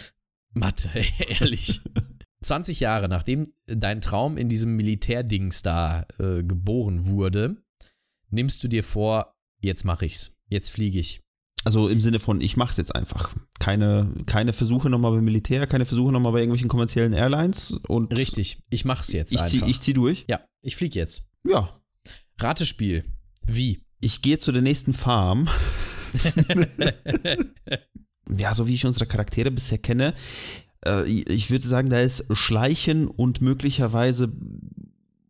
Mathe, 0.52 0.90
ehrlich. 1.40 1.80
20 2.42 2.78
Jahre 2.80 3.08
nachdem 3.08 3.46
dein 3.66 4.02
Traum 4.02 4.36
in 4.36 4.50
diesem 4.50 4.76
Militärdings 4.76 5.62
da 5.62 6.06
äh, 6.18 6.42
geboren 6.42 7.06
wurde, 7.06 7.56
nimmst 8.28 8.62
du 8.62 8.68
dir 8.68 8.84
vor, 8.84 9.34
jetzt 9.62 9.84
mache 9.84 10.04
ich's. 10.04 10.42
Jetzt 10.48 10.68
fliege 10.70 10.98
ich. 10.98 11.22
Also 11.64 11.88
im 11.88 12.02
Sinne 12.02 12.18
von, 12.18 12.42
ich 12.42 12.58
mach's 12.58 12.76
jetzt 12.76 12.94
einfach. 12.94 13.34
Keine, 13.60 14.12
keine 14.26 14.52
Versuche 14.52 14.90
nochmal 14.90 15.12
beim 15.12 15.24
Militär, 15.24 15.66
keine 15.66 15.86
Versuche 15.86 16.12
nochmal 16.12 16.32
bei 16.32 16.40
irgendwelchen 16.40 16.68
kommerziellen 16.68 17.14
Airlines 17.14 17.72
und 17.88 18.14
Richtig, 18.14 18.62
ich 18.68 18.84
mach's 18.84 19.10
jetzt 19.12 19.34
ich 19.34 19.42
zieh, 19.46 19.56
einfach. 19.56 19.68
ich 19.68 19.80
zieh 19.80 19.94
durch. 19.94 20.26
ja, 20.28 20.40
ich 20.60 20.76
fliege 20.76 20.98
jetzt. 20.98 21.30
Ja. 21.48 21.80
Ratespiel. 22.38 23.04
Wie? 23.46 23.86
Ich 24.00 24.20
gehe 24.20 24.38
zu 24.38 24.52
der 24.52 24.62
nächsten 24.62 24.92
Farm. 24.92 25.48
ja, 28.38 28.54
so 28.54 28.66
wie 28.66 28.74
ich 28.74 28.86
unsere 28.86 29.06
Charaktere 29.06 29.50
bisher 29.50 29.78
kenne, 29.78 30.14
äh, 30.84 31.04
ich 31.06 31.50
würde 31.50 31.66
sagen, 31.66 31.90
da 31.90 32.00
ist 32.00 32.24
Schleichen 32.32 33.08
und 33.08 33.40
möglicherweise 33.40 34.32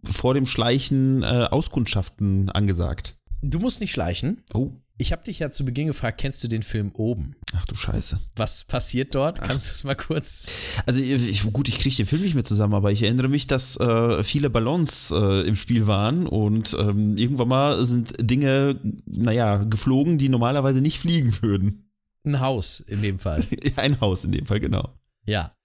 vor 0.05 0.35
dem 0.35 0.47
Schleichen 0.47 1.23
äh, 1.23 1.49
Auskundschaften 1.51 2.49
angesagt. 2.51 3.17
Du 3.43 3.59
musst 3.59 3.81
nicht 3.81 3.93
schleichen. 3.93 4.43
Oh, 4.53 4.73
Ich 4.99 5.13
habe 5.13 5.25
dich 5.25 5.39
ja 5.39 5.51
zu 5.51 5.65
Beginn 5.65 5.87
gefragt, 5.87 6.21
kennst 6.21 6.43
du 6.45 6.49
den 6.49 6.63
Film 6.63 6.91
Oben? 6.95 7.35
ach 7.55 7.65
du 7.67 7.75
Scheiße. 7.75 8.21
Was 8.37 8.65
passiert 8.65 9.15
dort? 9.15 9.41
Kannst 9.41 9.69
du 9.71 9.73
es 9.73 9.85
mal 9.85 9.95
kurz? 9.95 10.51
Also 10.87 11.01
ich, 11.01 11.43
gut, 11.53 11.69
ich 11.69 11.79
kriege 11.79 11.97
den 11.97 12.07
Film 12.07 12.23
nicht 12.23 12.35
mehr 12.35 12.45
zusammen, 12.45 12.75
aber 12.75 12.93
ich 12.93 13.03
erinnere 13.03 13.29
mich, 13.29 13.47
dass 13.47 13.79
äh, 13.79 14.23
viele 14.23 14.51
Ballons 14.51 15.11
äh, 15.11 15.47
im 15.49 15.57
Spiel 15.57 15.87
waren 15.87 16.27
und 16.27 16.77
ähm, 16.79 17.17
irgendwann 17.17 17.49
mal 17.49 17.85
sind 17.87 18.15
Dinge, 18.21 18.79
naja, 19.07 19.65
geflogen, 19.65 20.19
die 20.19 20.29
normalerweise 20.29 20.81
nicht 20.81 20.99
fliegen 20.99 21.35
würden. 21.41 21.90
Ein 22.25 22.41
Haus 22.41 22.81
in 22.81 23.03
dem 23.03 23.19
Fall. 23.19 23.47
Ein 23.77 24.01
Haus 24.01 24.25
in 24.25 24.33
dem 24.33 24.47
Fall, 24.47 24.61
genau. 24.61 24.93
Ja. 25.25 25.57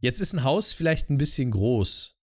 Jetzt 0.00 0.20
ist 0.20 0.34
ein 0.34 0.44
Haus 0.44 0.72
vielleicht 0.72 1.08
ein 1.10 1.16
bisschen 1.18 1.50
groß. 1.50 2.18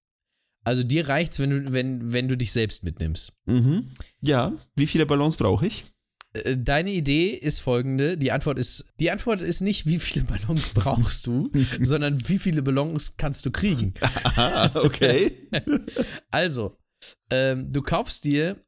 Also 0.63 0.83
dir 0.83 1.09
reicht's, 1.09 1.39
wenn 1.39 1.49
du, 1.49 1.73
wenn, 1.73 2.13
wenn 2.13 2.27
du 2.27 2.37
dich 2.37 2.51
selbst 2.51 2.83
mitnimmst. 2.83 3.41
Mhm. 3.45 3.91
Ja, 4.21 4.53
wie 4.75 4.87
viele 4.87 5.05
Ballons 5.05 5.35
brauche 5.37 5.65
ich? 5.65 5.85
Äh, 6.33 6.57
Deine 6.57 6.91
Idee 6.91 7.29
ist 7.29 7.59
folgende. 7.59 8.17
Die 8.17 8.31
Antwort 8.31 8.57
ist, 8.57 8.93
die 8.99 9.11
Antwort 9.11 9.41
ist 9.41 9.61
nicht, 9.61 9.85
wie 9.85 9.99
viele 9.99 10.25
Ballons 10.25 10.69
brauchst 10.73 11.27
du, 11.27 11.51
sondern 11.81 12.27
wie 12.29 12.39
viele 12.39 12.61
Ballons 12.61 13.17
kannst 13.17 13.45
du 13.45 13.51
kriegen. 13.51 13.93
Ah, 14.01 14.71
okay. 14.75 15.49
Also, 16.31 16.77
ähm, 17.29 17.71
du 17.71 17.81
kaufst 17.81 18.23
dir 18.23 18.63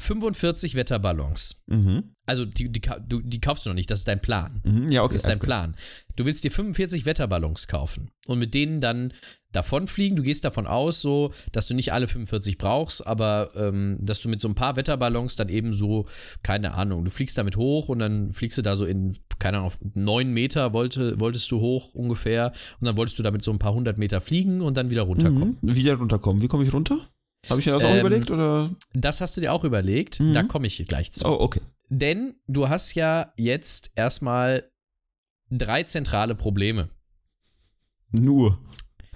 45 0.00 0.74
Wetterballons. 0.74 1.62
Mhm. 1.66 2.14
Also 2.26 2.44
die, 2.44 2.70
die, 2.70 2.80
du- 3.08 3.20
die 3.22 3.40
kaufst 3.40 3.66
du 3.66 3.70
noch 3.70 3.74
nicht, 3.74 3.90
das 3.90 4.00
ist 4.00 4.08
dein 4.08 4.20
Plan. 4.20 4.60
Mhm. 4.64 4.90
Ja, 4.90 5.02
okay. 5.02 5.14
Das 5.14 5.22
ist 5.24 5.28
dein 5.30 5.38
klar. 5.40 5.62
Plan. 5.68 5.76
Du 6.16 6.24
willst 6.26 6.44
dir 6.44 6.50
45 6.50 7.06
Wetterballons 7.06 7.66
kaufen 7.68 8.10
und 8.26 8.38
mit 8.38 8.54
denen 8.54 8.80
dann 8.80 9.12
davonfliegen. 9.52 10.16
Du 10.16 10.22
gehst 10.22 10.44
davon 10.44 10.66
aus, 10.66 11.00
so, 11.00 11.32
dass 11.52 11.66
du 11.66 11.74
nicht 11.74 11.92
alle 11.92 12.06
45 12.06 12.56
brauchst, 12.56 13.04
aber 13.06 13.50
ähm, 13.56 13.96
dass 14.00 14.20
du 14.20 14.28
mit 14.28 14.40
so 14.40 14.48
ein 14.48 14.54
paar 14.54 14.76
Wetterballons 14.76 15.34
dann 15.36 15.48
eben 15.48 15.74
so, 15.74 16.06
keine 16.42 16.74
Ahnung, 16.74 17.04
du 17.04 17.10
fliegst 17.10 17.36
damit 17.36 17.56
hoch 17.56 17.88
und 17.88 17.98
dann 17.98 18.32
fliegst 18.32 18.58
du 18.58 18.62
da 18.62 18.76
so 18.76 18.84
in, 18.84 19.16
keine 19.40 19.58
Ahnung, 19.58 19.72
9 19.94 20.30
Meter 20.32 20.72
wollte, 20.72 21.18
wolltest 21.18 21.50
du 21.50 21.58
hoch 21.60 21.94
ungefähr 21.94 22.52
und 22.80 22.86
dann 22.86 22.96
wolltest 22.96 23.18
du 23.18 23.22
damit 23.24 23.42
so 23.42 23.50
ein 23.50 23.58
paar 23.58 23.74
hundert 23.74 23.98
Meter 23.98 24.20
fliegen 24.20 24.60
und 24.60 24.76
dann 24.76 24.90
wieder 24.90 25.02
runterkommen. 25.02 25.56
Mhm. 25.60 25.74
Wieder 25.74 25.94
runterkommen. 25.96 26.42
Wie 26.42 26.48
komme 26.48 26.62
ich 26.64 26.72
runter? 26.72 27.08
Habe 27.48 27.60
ich 27.60 27.66
mir 27.66 27.72
das 27.72 27.84
auch 27.84 27.90
Ähm, 27.90 28.00
überlegt 28.00 28.30
oder? 28.30 28.70
Das 28.92 29.20
hast 29.20 29.36
du 29.36 29.40
dir 29.40 29.52
auch 29.52 29.64
überlegt, 29.64 30.20
Mhm. 30.20 30.34
da 30.34 30.42
komme 30.42 30.66
ich 30.66 30.84
gleich 30.86 31.12
zu. 31.12 31.24
Oh, 31.26 31.40
okay. 31.40 31.60
Denn 31.88 32.34
du 32.46 32.68
hast 32.68 32.94
ja 32.94 33.32
jetzt 33.36 33.90
erstmal 33.96 34.70
drei 35.50 35.82
zentrale 35.82 36.34
Probleme. 36.34 36.88
Nur. 38.12 38.58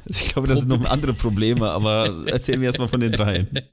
Ich 0.06 0.26
glaube, 0.26 0.48
das 0.48 0.60
sind 0.60 0.68
noch 0.68 0.84
andere 0.90 1.14
Probleme, 1.14 1.70
aber 1.70 2.24
erzähl 2.26 2.58
mir 2.58 2.66
erstmal 2.66 2.88
von 2.88 3.00
den 3.00 3.12
dreien. 3.12 3.48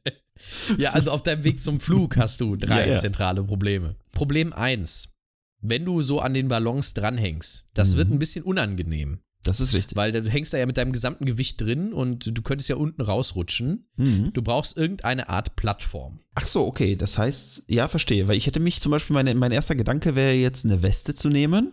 Ja, 0.79 0.93
also 0.93 1.11
auf 1.11 1.21
deinem 1.21 1.43
Weg 1.43 1.61
zum 1.61 1.79
Flug 1.79 2.17
hast 2.17 2.41
du 2.41 2.55
drei 2.55 2.87
Ja, 2.87 2.93
ja. 2.93 2.97
zentrale 2.97 3.43
Probleme. 3.43 3.95
Problem 4.11 4.53
eins: 4.53 5.13
Wenn 5.61 5.85
du 5.85 6.01
so 6.01 6.19
an 6.19 6.33
den 6.33 6.47
Ballons 6.47 6.95
dranhängst, 6.95 7.69
das 7.75 7.93
Mhm. 7.93 7.97
wird 7.99 8.09
ein 8.09 8.17
bisschen 8.19 8.43
unangenehm, 8.43 9.19
Das 9.43 9.59
ist 9.59 9.73
richtig. 9.73 9.97
weil 9.97 10.11
du 10.11 10.21
hängst 10.29 10.53
da 10.53 10.57
ja 10.57 10.65
mit 10.65 10.77
deinem 10.77 10.91
gesamten 10.91 11.25
Gewicht 11.25 11.59
drin 11.59 11.93
und 11.93 12.37
du 12.37 12.41
könntest 12.41 12.69
ja 12.69 12.75
unten 12.75 13.01
rausrutschen. 13.01 13.87
Mhm. 13.97 14.31
Du 14.33 14.41
brauchst 14.41 14.77
irgendeine 14.77 15.29
Art 15.29 15.55
Plattform. 15.55 16.19
Ach 16.35 16.45
so, 16.45 16.65
okay. 16.65 16.95
Das 16.95 17.17
heißt, 17.17 17.65
ja, 17.67 17.87
verstehe. 17.87 18.27
Weil 18.27 18.37
ich 18.37 18.45
hätte 18.45 18.59
mich 18.59 18.81
zum 18.81 18.91
Beispiel, 18.91 19.13
meine, 19.13 19.33
mein 19.35 19.51
erster 19.51 19.75
Gedanke 19.75 20.15
wäre 20.15 20.33
jetzt 20.33 20.65
eine 20.65 20.83
Weste 20.83 21.15
zu 21.15 21.29
nehmen 21.29 21.71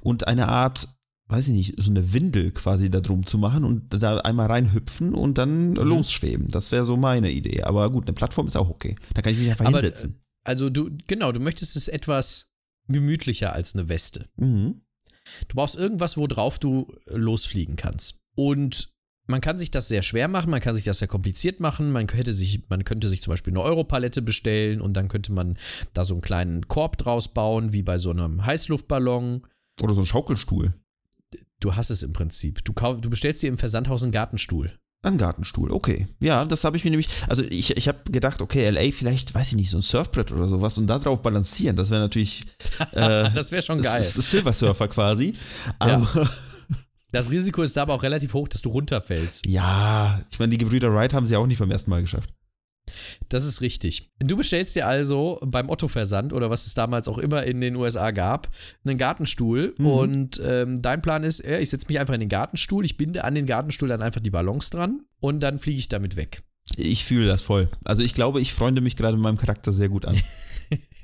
und 0.00 0.28
eine 0.28 0.48
Art, 0.48 0.88
weiß 1.26 1.48
ich 1.48 1.54
nicht, 1.54 1.74
so 1.82 1.90
eine 1.90 2.12
Windel 2.12 2.52
quasi 2.52 2.88
da 2.90 3.00
drum 3.00 3.26
zu 3.26 3.36
machen 3.36 3.64
und 3.64 3.92
da 4.00 4.18
einmal 4.18 4.46
reinhüpfen 4.46 5.12
und 5.14 5.38
dann 5.38 5.74
losschweben. 5.74 6.48
Das 6.48 6.70
wäre 6.70 6.84
so 6.84 6.96
meine 6.96 7.30
Idee. 7.30 7.62
Aber 7.64 7.90
gut, 7.90 8.04
eine 8.04 8.14
Plattform 8.14 8.46
ist 8.46 8.56
auch 8.56 8.70
okay. 8.70 8.94
Da 9.14 9.22
kann 9.22 9.32
ich 9.32 9.38
mich 9.38 9.50
einfach 9.50 9.66
Aber, 9.66 9.78
hinsetzen. 9.78 10.20
Also 10.44 10.70
du, 10.70 10.90
genau, 11.08 11.32
du 11.32 11.40
möchtest 11.40 11.76
es 11.76 11.88
etwas 11.88 12.52
gemütlicher 12.88 13.52
als 13.52 13.74
eine 13.74 13.88
Weste. 13.88 14.28
Mhm. 14.36 14.82
Du 15.48 15.56
brauchst 15.56 15.76
irgendwas, 15.76 16.16
worauf 16.16 16.58
du 16.58 16.92
äh, 17.06 17.16
losfliegen 17.16 17.76
kannst. 17.76 18.20
Und 18.36 18.88
man 19.26 19.40
kann 19.42 19.58
sich 19.58 19.70
das 19.70 19.88
sehr 19.88 20.02
schwer 20.02 20.26
machen, 20.26 20.50
man 20.50 20.60
kann 20.60 20.74
sich 20.74 20.84
das 20.84 21.00
sehr 21.00 21.08
kompliziert 21.08 21.60
machen. 21.60 21.92
Man 21.92 22.06
könnte 22.06 22.32
sich, 22.32 22.62
man 22.70 22.84
könnte 22.84 23.08
sich 23.08 23.20
zum 23.22 23.32
Beispiel 23.32 23.52
eine 23.52 23.62
Europalette 23.62 24.22
bestellen 24.22 24.80
und 24.80 24.94
dann 24.94 25.08
könnte 25.08 25.32
man 25.32 25.58
da 25.92 26.04
so 26.04 26.14
einen 26.14 26.22
kleinen 26.22 26.66
Korb 26.66 26.96
draus 26.96 27.28
bauen, 27.28 27.72
wie 27.72 27.82
bei 27.82 27.98
so 27.98 28.10
einem 28.10 28.46
Heißluftballon. 28.46 29.42
Oder 29.82 29.94
so 29.94 30.00
ein 30.00 30.06
Schaukelstuhl. 30.06 30.72
Du 31.60 31.76
hast 31.76 31.90
es 31.90 32.02
im 32.02 32.12
Prinzip. 32.12 32.64
Du, 32.64 32.72
kauf, 32.72 33.00
du 33.00 33.10
bestellst 33.10 33.42
dir 33.42 33.48
im 33.48 33.58
Versandhaus 33.58 34.02
einen 34.02 34.12
Gartenstuhl. 34.12 34.72
Ein 35.02 35.16
Gartenstuhl, 35.16 35.70
okay. 35.70 36.08
Ja, 36.20 36.44
das 36.44 36.64
habe 36.64 36.76
ich 36.76 36.82
mir 36.84 36.90
nämlich, 36.90 37.08
also 37.28 37.44
ich, 37.44 37.76
ich 37.76 37.86
habe 37.86 37.98
gedacht, 38.10 38.42
okay, 38.42 38.68
LA 38.68 38.90
vielleicht, 38.92 39.32
weiß 39.32 39.48
ich 39.50 39.56
nicht, 39.56 39.70
so 39.70 39.78
ein 39.78 39.82
Surfbrett 39.82 40.32
oder 40.32 40.48
sowas 40.48 40.76
und 40.76 40.88
da 40.88 40.98
drauf 40.98 41.22
balancieren, 41.22 41.76
das 41.76 41.90
wäre 41.90 42.00
natürlich 42.00 42.44
äh, 42.92 43.30
das 43.32 43.52
wäre 43.52 43.62
schon 43.62 43.80
geil. 43.80 44.00
ist 44.00 44.14
Silver 44.14 44.52
Surfer 44.52 44.88
quasi. 44.88 45.34
Aber 45.78 46.28
Das 47.12 47.30
Risiko 47.30 47.62
ist 47.62 47.76
da 47.76 47.82
aber 47.82 47.94
auch 47.94 48.02
relativ 48.02 48.34
hoch, 48.34 48.48
dass 48.48 48.60
du 48.60 48.68
runterfällst. 48.70 49.46
ja, 49.46 50.20
ich 50.30 50.38
meine, 50.38 50.50
die 50.50 50.58
Gebrüder 50.58 50.92
Wright 50.92 51.14
haben 51.14 51.26
sie 51.26 51.36
auch 51.36 51.46
nicht 51.46 51.58
beim 51.58 51.70
ersten 51.70 51.90
Mal 51.90 52.02
geschafft. 52.02 52.30
Das 53.28 53.44
ist 53.44 53.60
richtig. 53.60 54.10
Du 54.18 54.36
bestellst 54.36 54.74
dir 54.76 54.86
also 54.86 55.38
beim 55.44 55.68
Otto-Versand 55.68 56.32
oder 56.32 56.50
was 56.50 56.66
es 56.66 56.74
damals 56.74 57.08
auch 57.08 57.18
immer 57.18 57.44
in 57.44 57.60
den 57.60 57.76
USA 57.76 58.10
gab, 58.10 58.48
einen 58.84 58.98
Gartenstuhl 58.98 59.74
Mhm. 59.78 59.86
und 59.86 60.42
ähm, 60.44 60.82
dein 60.82 61.02
Plan 61.02 61.22
ist, 61.24 61.40
äh, 61.40 61.60
ich 61.60 61.70
setze 61.70 61.86
mich 61.88 61.98
einfach 62.00 62.14
in 62.14 62.20
den 62.20 62.28
Gartenstuhl, 62.28 62.84
ich 62.84 62.96
binde 62.96 63.24
an 63.24 63.34
den 63.34 63.46
Gartenstuhl 63.46 63.88
dann 63.88 64.02
einfach 64.02 64.20
die 64.20 64.30
Ballons 64.30 64.70
dran 64.70 65.02
und 65.20 65.40
dann 65.40 65.58
fliege 65.58 65.78
ich 65.78 65.88
damit 65.88 66.16
weg. 66.16 66.42
Ich 66.76 67.04
fühle 67.04 67.26
das 67.26 67.40
voll. 67.42 67.70
Also 67.84 68.02
ich 68.02 68.12
glaube, 68.14 68.40
ich 68.40 68.52
freunde 68.52 68.80
mich 68.80 68.94
gerade 68.96 69.16
mit 69.16 69.22
meinem 69.22 69.38
Charakter 69.38 69.72
sehr 69.72 69.88
gut 69.88 70.04
an. 70.04 70.20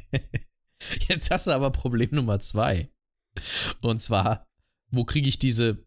Jetzt 1.09 1.31
hast 1.31 1.47
du 1.47 1.51
aber 1.53 1.71
Problem 1.71 2.11
Nummer 2.13 2.39
zwei. 2.41 2.89
Und 3.81 4.03
zwar, 4.03 4.47
wo 4.91 5.05
kriege 5.05 5.29
ich 5.29 5.39
diese 5.39 5.79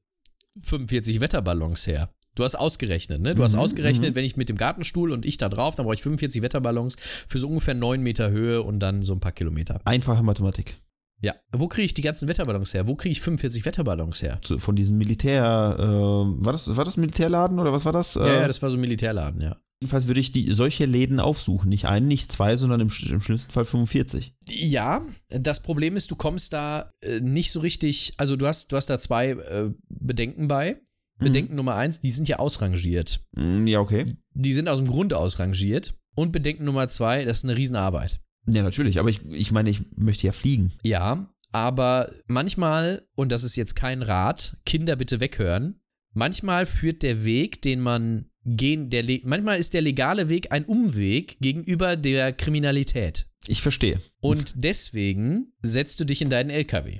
45 0.61 1.21
Wetterballons 1.21 1.85
her? 1.87 2.09
Du 2.37 2.43
hast 2.43 2.55
ausgerechnet, 2.55 3.19
ne? 3.21 3.33
Du 3.33 3.41
hast 3.43 3.53
Mhm, 3.55 3.59
ausgerechnet, 3.61 4.11
mhm. 4.11 4.15
wenn 4.15 4.23
ich 4.25 4.37
mit 4.37 4.47
dem 4.47 4.57
Gartenstuhl 4.57 5.11
und 5.11 5.25
ich 5.25 5.37
da 5.37 5.49
drauf, 5.49 5.75
dann 5.75 5.85
brauche 5.85 5.95
ich 5.95 6.03
45 6.03 6.41
Wetterballons 6.43 6.95
für 7.27 7.39
so 7.39 7.47
ungefähr 7.47 7.73
9 7.73 8.01
Meter 8.01 8.29
Höhe 8.29 8.61
und 8.61 8.79
dann 8.79 9.01
so 9.01 9.13
ein 9.13 9.19
paar 9.19 9.31
Kilometer. 9.31 9.79
Einfache 9.85 10.21
Mathematik. 10.23 10.75
Ja. 11.19 11.33
Wo 11.51 11.67
kriege 11.67 11.85
ich 11.85 11.95
die 11.95 12.03
ganzen 12.03 12.27
Wetterballons 12.27 12.75
her? 12.75 12.87
Wo 12.87 12.93
kriege 12.95 13.11
ich 13.11 13.21
45 13.21 13.65
Wetterballons 13.65 14.21
her? 14.21 14.39
Von 14.59 14.75
diesem 14.75 14.99
Militär, 14.99 15.75
äh, 15.79 15.83
war 15.83 16.51
das, 16.51 16.75
war 16.77 16.85
das 16.85 16.95
Militärladen 16.95 17.57
oder 17.57 17.73
was 17.73 17.85
war 17.85 17.91
das? 17.93 18.13
Ja, 18.13 18.25
Äh, 18.27 18.41
ja, 18.41 18.47
das 18.47 18.61
war 18.61 18.69
so 18.69 18.77
ein 18.77 18.81
Militärladen, 18.81 19.41
ja. 19.41 19.57
jedenfalls 19.81 20.05
würde 20.05 20.19
ich 20.19 20.31
die, 20.31 20.53
solche 20.53 20.85
Läden 20.85 21.19
aufsuchen. 21.19 21.69
Nicht 21.69 21.85
einen, 21.85 22.07
nicht 22.07 22.31
zwei, 22.31 22.55
sondern 22.55 22.81
im, 22.81 22.91
im 23.09 23.21
schlimmsten 23.21 23.51
Fall 23.51 23.65
45. 23.65 24.35
Ja, 24.47 25.01
das 25.29 25.63
Problem 25.63 25.95
ist, 25.95 26.11
du 26.11 26.15
kommst 26.15 26.53
da 26.53 26.91
äh, 27.01 27.19
nicht 27.19 27.51
so 27.51 27.61
richtig, 27.61 28.13
also 28.17 28.35
du 28.35 28.45
hast, 28.45 28.71
du 28.71 28.75
hast 28.75 28.85
da 28.91 28.99
zwei 28.99 29.29
äh, 29.31 29.71
Bedenken 29.89 30.47
bei. 30.47 30.77
Bedenken 31.19 31.55
Nummer 31.55 31.75
eins, 31.75 31.99
die 31.99 32.09
sind 32.11 32.27
ja 32.27 32.37
ausrangiert. 32.39 33.25
Mm, 33.35 33.65
Ja, 33.67 33.79
okay. 33.79 34.15
Die 34.33 34.53
sind 34.53 34.69
aus 34.69 34.77
dem 34.77 34.87
Grunde 34.87 35.17
ausrangiert. 35.17 35.95
Und 36.15 36.31
Bedenken 36.31 36.63
Nummer 36.65 36.87
zwei, 36.87 37.25
das 37.25 37.37
ist 37.37 37.43
eine 37.43 37.55
Riesenarbeit. 37.57 38.19
Ja, 38.47 38.63
natürlich. 38.63 38.99
Aber 38.99 39.09
ich, 39.09 39.21
ich 39.31 39.51
meine, 39.51 39.69
ich 39.69 39.81
möchte 39.95 40.25
ja 40.25 40.33
fliegen. 40.33 40.73
Ja, 40.83 41.29
aber 41.51 42.11
manchmal, 42.27 43.07
und 43.15 43.31
das 43.31 43.43
ist 43.43 43.55
jetzt 43.55 43.75
kein 43.75 44.01
Rat, 44.01 44.57
Kinder 44.65 44.95
bitte 44.95 45.19
weghören, 45.19 45.79
manchmal 46.13 46.65
führt 46.65 47.03
der 47.03 47.23
Weg, 47.23 47.61
den 47.61 47.81
man 47.81 48.25
gehen, 48.45 48.89
der 48.89 49.03
manchmal 49.23 49.59
ist 49.59 49.73
der 49.73 49.81
legale 49.81 50.29
Weg 50.29 50.51
ein 50.51 50.65
Umweg 50.65 51.37
gegenüber 51.39 51.95
der 51.95 52.31
Kriminalität. 52.33 53.27
Ich 53.47 53.61
verstehe. 53.61 54.01
Und 54.21 54.63
deswegen 54.63 55.53
setzt 55.61 55.99
du 55.99 56.05
dich 56.05 56.21
in 56.21 56.29
deinen 56.29 56.49
LKW. 56.49 56.99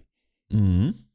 Mhm. 0.51 1.06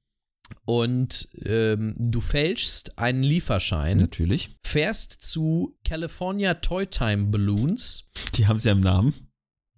Und 0.65 1.29
ähm, 1.45 1.95
du 1.99 2.21
fälschst 2.21 2.99
einen 2.99 3.23
Lieferschein, 3.23 3.97
Natürlich. 3.97 4.57
fährst 4.63 5.23
zu 5.23 5.77
California 5.85 6.55
Toytime 6.55 7.27
Balloons, 7.27 8.11
Die 8.35 8.47
haben 8.47 8.59
sie 8.59 8.69
ja 8.69 8.73
im 8.75 8.81
Namen. 8.81 9.15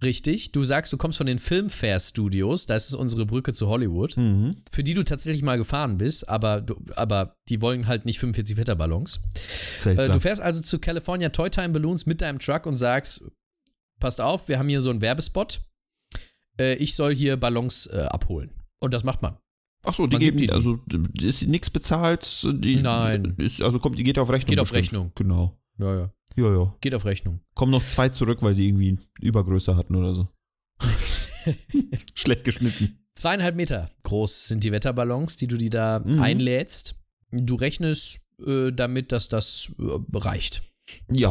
richtig. 0.02 0.52
Du 0.52 0.64
sagst, 0.64 0.92
du 0.92 0.98
kommst 0.98 1.16
von 1.16 1.26
den 1.26 1.38
Filmfair 1.38 1.98
Studios, 1.98 2.66
da 2.66 2.74
ist 2.74 2.88
es 2.88 2.94
unsere 2.94 3.24
Brücke 3.24 3.54
zu 3.54 3.68
Hollywood, 3.68 4.16
Mhm. 4.18 4.50
für 4.70 4.82
die 4.84 4.92
du 4.94 5.02
tatsächlich 5.02 5.42
mal 5.42 5.56
gefahren 5.56 5.96
bist, 5.96 6.28
aber, 6.28 6.60
du, 6.60 6.76
aber 6.96 7.36
die 7.48 7.62
wollen 7.62 7.86
halt 7.86 8.04
nicht 8.04 8.18
45 8.18 8.56
Wetterballons. 8.58 9.20
Äh, 9.86 10.08
du 10.10 10.20
fährst 10.20 10.42
also 10.42 10.60
zu 10.60 10.78
California 10.78 11.30
Toytime 11.30 11.70
Balloons 11.70 12.04
mit 12.04 12.20
deinem 12.20 12.38
Truck 12.38 12.66
und 12.66 12.76
sagst, 12.76 13.24
passt 14.00 14.20
auf, 14.20 14.48
wir 14.48 14.58
haben 14.58 14.68
hier 14.68 14.82
so 14.82 14.90
einen 14.90 15.00
Werbespot, 15.00 15.62
äh, 16.60 16.74
ich 16.74 16.94
soll 16.94 17.14
hier 17.14 17.38
Ballons 17.38 17.86
äh, 17.86 18.06
abholen. 18.10 18.50
Und 18.80 18.92
das 18.92 19.04
macht 19.04 19.22
man. 19.22 19.38
Ach 19.84 19.94
so, 19.94 20.06
die 20.06 20.14
man 20.14 20.20
geben, 20.20 20.38
die- 20.38 20.50
also 20.50 20.78
ist 21.20 21.46
nichts 21.46 21.70
bezahlt. 21.70 22.26
Die, 22.62 22.76
Nein. 22.76 23.34
Ist, 23.38 23.60
also 23.62 23.78
kommt, 23.78 23.98
die 23.98 24.04
geht 24.04 24.18
auf 24.18 24.30
Rechnung. 24.30 24.48
Geht 24.50 24.60
auf 24.60 24.70
bestimmt. 24.70 24.86
Rechnung. 24.92 25.12
Genau. 25.14 25.58
Ja, 25.78 25.94
ja. 25.94 26.12
Ja, 26.36 26.52
ja. 26.52 26.74
Geht 26.80 26.94
auf 26.94 27.04
Rechnung. 27.04 27.40
Kommen 27.54 27.70
noch 27.72 27.82
zwei 27.84 28.08
zurück, 28.08 28.38
weil 28.42 28.54
die 28.54 28.66
irgendwie 28.68 28.98
Übergröße 29.20 29.76
hatten 29.76 29.94
oder 29.94 30.14
so. 30.14 30.28
Schlecht 32.14 32.44
geschnitten. 32.44 32.98
Zweieinhalb 33.14 33.54
Meter 33.54 33.90
groß 34.02 34.48
sind 34.48 34.64
die 34.64 34.72
Wetterballons, 34.72 35.36
die 35.36 35.46
du 35.46 35.56
die 35.56 35.70
da 35.70 36.00
Mhm. 36.04 36.20
einlädst. 36.20 36.96
Du 37.30 37.54
rechnest 37.54 38.20
äh, 38.44 38.72
damit, 38.72 39.12
dass 39.12 39.28
das 39.28 39.72
äh, 39.78 40.16
reicht. 40.18 40.62
Ja. 41.10 41.30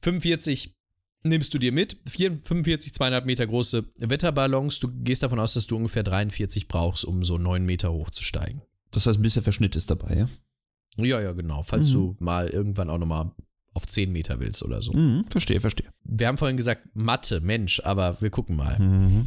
45 0.00 0.74
nimmst 1.28 1.52
du 1.54 1.58
dir 1.58 1.72
mit. 1.72 1.96
4, 2.08 2.38
45, 2.42 2.94
zweieinhalb 2.94 3.24
Meter 3.26 3.46
große 3.46 3.84
Wetterballons. 3.98 4.80
Du 4.80 4.88
gehst 4.88 5.22
davon 5.22 5.38
aus, 5.40 5.54
dass 5.54 5.66
du 5.66 5.76
ungefähr 5.76 6.02
43 6.02 6.68
brauchst, 6.68 7.04
um 7.04 7.22
so 7.22 7.38
neun 7.38 7.64
Meter 7.66 7.92
hochzusteigen. 7.92 8.62
Das 8.90 9.06
heißt, 9.06 9.18
ein 9.18 9.22
bisschen 9.22 9.42
Verschnitt 9.42 9.76
ist 9.76 9.90
dabei, 9.90 10.16
ja? 10.16 10.28
Ja, 11.04 11.20
ja, 11.20 11.32
genau. 11.32 11.62
Falls 11.62 11.88
Mhm. 11.88 11.92
du 11.92 12.16
mal 12.18 12.48
irgendwann 12.48 12.90
auch 12.90 12.98
nochmal 12.98 13.30
auf 13.74 13.86
10 13.86 14.10
Meter 14.10 14.40
willst 14.40 14.62
oder 14.64 14.80
so. 14.80 14.92
Mhm, 14.92 15.24
verstehe, 15.30 15.60
verstehe. 15.60 15.88
Wir 16.02 16.26
haben 16.26 16.38
vorhin 16.38 16.56
gesagt, 16.56 16.88
Mathe, 16.94 17.40
Mensch, 17.40 17.80
aber 17.84 18.16
wir 18.20 18.30
gucken 18.30 18.56
mal. 18.56 18.78
Mhm. 18.78 19.26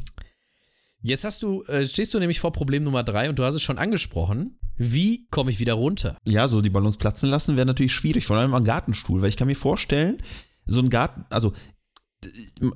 Jetzt 1.03 1.23
hast 1.23 1.41
du, 1.41 1.63
äh, 1.63 1.85
stehst 1.85 2.13
du 2.13 2.19
nämlich 2.19 2.39
vor 2.39 2.51
Problem 2.51 2.83
Nummer 2.83 3.03
drei 3.03 3.29
und 3.29 3.39
du 3.39 3.43
hast 3.43 3.55
es 3.55 3.61
schon 3.61 3.77
angesprochen. 3.79 4.59
Wie 4.77 5.27
komme 5.31 5.49
ich 5.51 5.59
wieder 5.59 5.73
runter? 5.73 6.17
Ja, 6.25 6.47
so 6.47 6.61
die 6.61 6.69
Ballons 6.69 6.97
platzen 6.97 7.29
lassen 7.29 7.55
wäre 7.55 7.65
natürlich 7.65 7.93
schwierig, 7.93 8.25
vor 8.25 8.37
allem 8.37 8.53
am 8.53 8.63
Gartenstuhl, 8.63 9.21
weil 9.21 9.29
ich 9.29 9.37
kann 9.37 9.47
mir 9.47 9.55
vorstellen, 9.55 10.17
so 10.65 10.79
ein 10.79 10.89
Garten, 10.89 11.25
also 11.29 11.53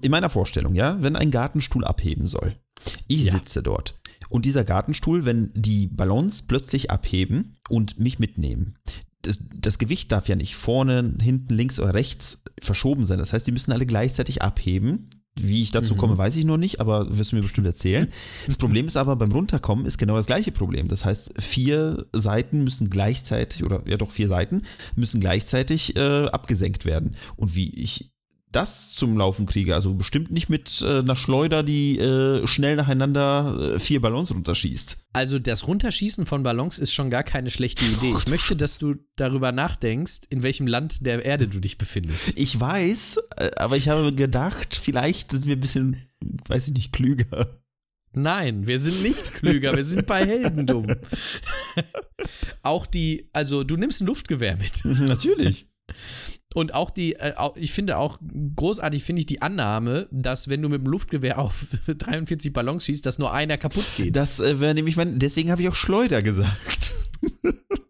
in 0.02 0.12
meiner 0.12 0.30
Vorstellung, 0.30 0.74
ja, 0.76 0.98
wenn 1.02 1.16
ein 1.16 1.32
Gartenstuhl 1.32 1.86
abheben 1.86 2.28
soll, 2.28 2.56
ich 3.08 3.26
Ja. 3.26 3.32
sitze 3.34 3.62
dort 3.64 3.96
und 4.30 4.46
dieser 4.46 4.64
Gartenstuhl, 4.64 5.26
wenn 5.26 5.52
die 5.54 5.88
Ballons 5.88 6.44
plötzlich 6.44 6.90
abheben 6.92 7.54
und 7.70 8.00
mich 8.00 8.20
mitnehmen, 8.20 8.76
das, 9.22 9.40
das 9.56 9.78
Gewicht 9.80 10.12
darf 10.12 10.28
ja 10.28 10.36
nicht 10.36 10.56
vorne, 10.56 11.16
hinten, 11.20 11.54
links 11.56 11.80
oder 11.80 11.94
rechts 11.96 12.44
verschoben 12.62 13.06
sein. 13.08 13.18
Das 13.18 13.34
heißt, 13.34 13.48
die 13.48 13.52
müssen 13.52 13.72
alle 13.72 13.86
gleichzeitig 13.88 14.42
abheben 14.42 15.06
Wie 15.38 15.62
ich 15.64 15.72
dazu 15.72 15.96
Mhm. 15.96 15.98
komme, 15.98 16.18
weiß 16.18 16.38
ich 16.38 16.46
noch 16.46 16.56
nicht, 16.56 16.80
aber 16.80 17.18
wirst 17.18 17.34
du 17.34 17.36
mir 17.36 17.42
bestimmt 17.42 17.68
erzählen. 17.68 18.08
Das 18.48 18.56
Problem 18.56 18.88
ist 18.88 18.96
aber, 18.96 19.18
beim 19.18 19.34
Runterkommen 19.34 19.86
ist 19.86 19.98
genau 19.98 20.16
das 20.16 20.28
gleiche 20.28 20.54
Problem. 20.54 20.88
Das 20.88 21.04
heißt, 21.04 21.34
vier 21.42 22.06
Seiten 22.14 22.64
müssen 22.64 22.90
gleichzeitig, 22.90 23.66
oder 23.66 23.84
ja 23.86 23.98
doch 23.98 24.12
vier 24.12 24.30
Seiten, 24.30 24.64
müssen 24.96 25.20
gleichzeitig 25.20 25.98
äh, 25.98 26.28
abgesenkt 26.28 26.86
werden. 26.86 27.18
Und 27.36 27.54
wie 27.54 27.70
ich 27.70 28.12
das 28.56 28.96
zum 28.96 29.18
Laufen 29.18 29.46
kriege, 29.46 29.76
also 29.76 29.94
bestimmt 29.94 30.32
nicht 30.32 30.50
mit 30.50 30.82
äh, 30.82 31.00
einer 31.00 31.16
Schleuder, 31.16 31.62
die 31.62 32.00
äh, 32.00 32.48
schnell 32.48 32.76
nacheinander 32.76 33.76
äh, 33.76 33.80
vier 33.80 34.02
Ballons 34.02 34.34
runterschießt. 34.34 34.98
Also 35.14 35.40
das 35.40 35.68
Runterschießen 35.68 36.26
von 36.26 36.44
Ballons 36.44 36.80
ist 36.80 36.94
schon 36.94 37.10
gar 37.10 37.24
keine 37.24 37.52
schlechte 37.52 37.84
Idee. 37.86 38.14
Ich 38.18 38.28
möchte, 38.30 38.56
dass 38.56 38.78
du 38.78 38.96
darüber 39.18 39.52
nachdenkst, 39.52 40.22
in 40.30 40.44
welchem 40.44 40.68
Land 40.68 41.06
der 41.06 41.26
Erde 41.26 41.48
du 41.48 41.60
dich 41.60 41.78
befindest. 41.78 42.38
Ich 42.38 42.60
weiß, 42.60 43.20
äh, 43.38 43.52
aber 43.58 43.78
ich 43.78 43.90
habe 43.90 44.14
gedacht, 44.14 44.76
vielleicht 44.76 45.32
sind 45.32 45.46
wir 45.46 45.58
ein 45.58 45.62
bisschen, 45.62 45.98
weiß 46.48 46.70
ich 46.70 46.74
nicht, 46.74 46.94
klüger. 46.94 47.62
Nein, 48.14 48.66
wir 48.66 48.80
sind 48.80 49.04
nicht 49.04 49.34
klüger, 49.34 49.76
wir 49.76 49.84
sind 49.84 50.08
bei 50.08 50.26
Heldendum. 50.26 50.88
auch 52.62 52.86
die, 52.86 53.30
also 53.34 53.66
du 53.66 53.76
nimmst 53.76 54.02
ein 54.02 54.08
Luftgewehr 54.08 54.56
mit. 54.56 54.86
Natürlich. 54.86 55.68
Und 56.56 56.74
auch 56.74 56.90
die, 56.90 57.14
äh, 57.16 57.34
auch, 57.36 57.58
ich 57.58 57.74
finde 57.74 57.98
auch 57.98 58.18
großartig, 58.56 59.04
finde 59.04 59.20
ich 59.20 59.26
die 59.26 59.42
Annahme, 59.42 60.08
dass 60.12 60.48
wenn 60.48 60.62
du 60.62 60.70
mit 60.70 60.82
dem 60.82 60.88
Luftgewehr 60.88 61.38
auf 61.40 61.68
43 61.86 62.54
Ballons 62.54 62.86
schießt, 62.86 63.06
dass 63.06 63.20
nur 63.20 63.34
einer 63.34 63.58
kaputt 63.58 63.86
geht. 63.98 64.16
Das 64.16 64.40
äh, 64.40 64.60
wäre 64.60 64.74
nämlich 64.74 64.96
mein, 64.96 65.20
deswegen 65.20 65.52
habe 65.52 65.62
ich 65.62 65.68
auch 65.68 65.76
Schleuder 65.76 66.22
gesagt. 66.22 66.94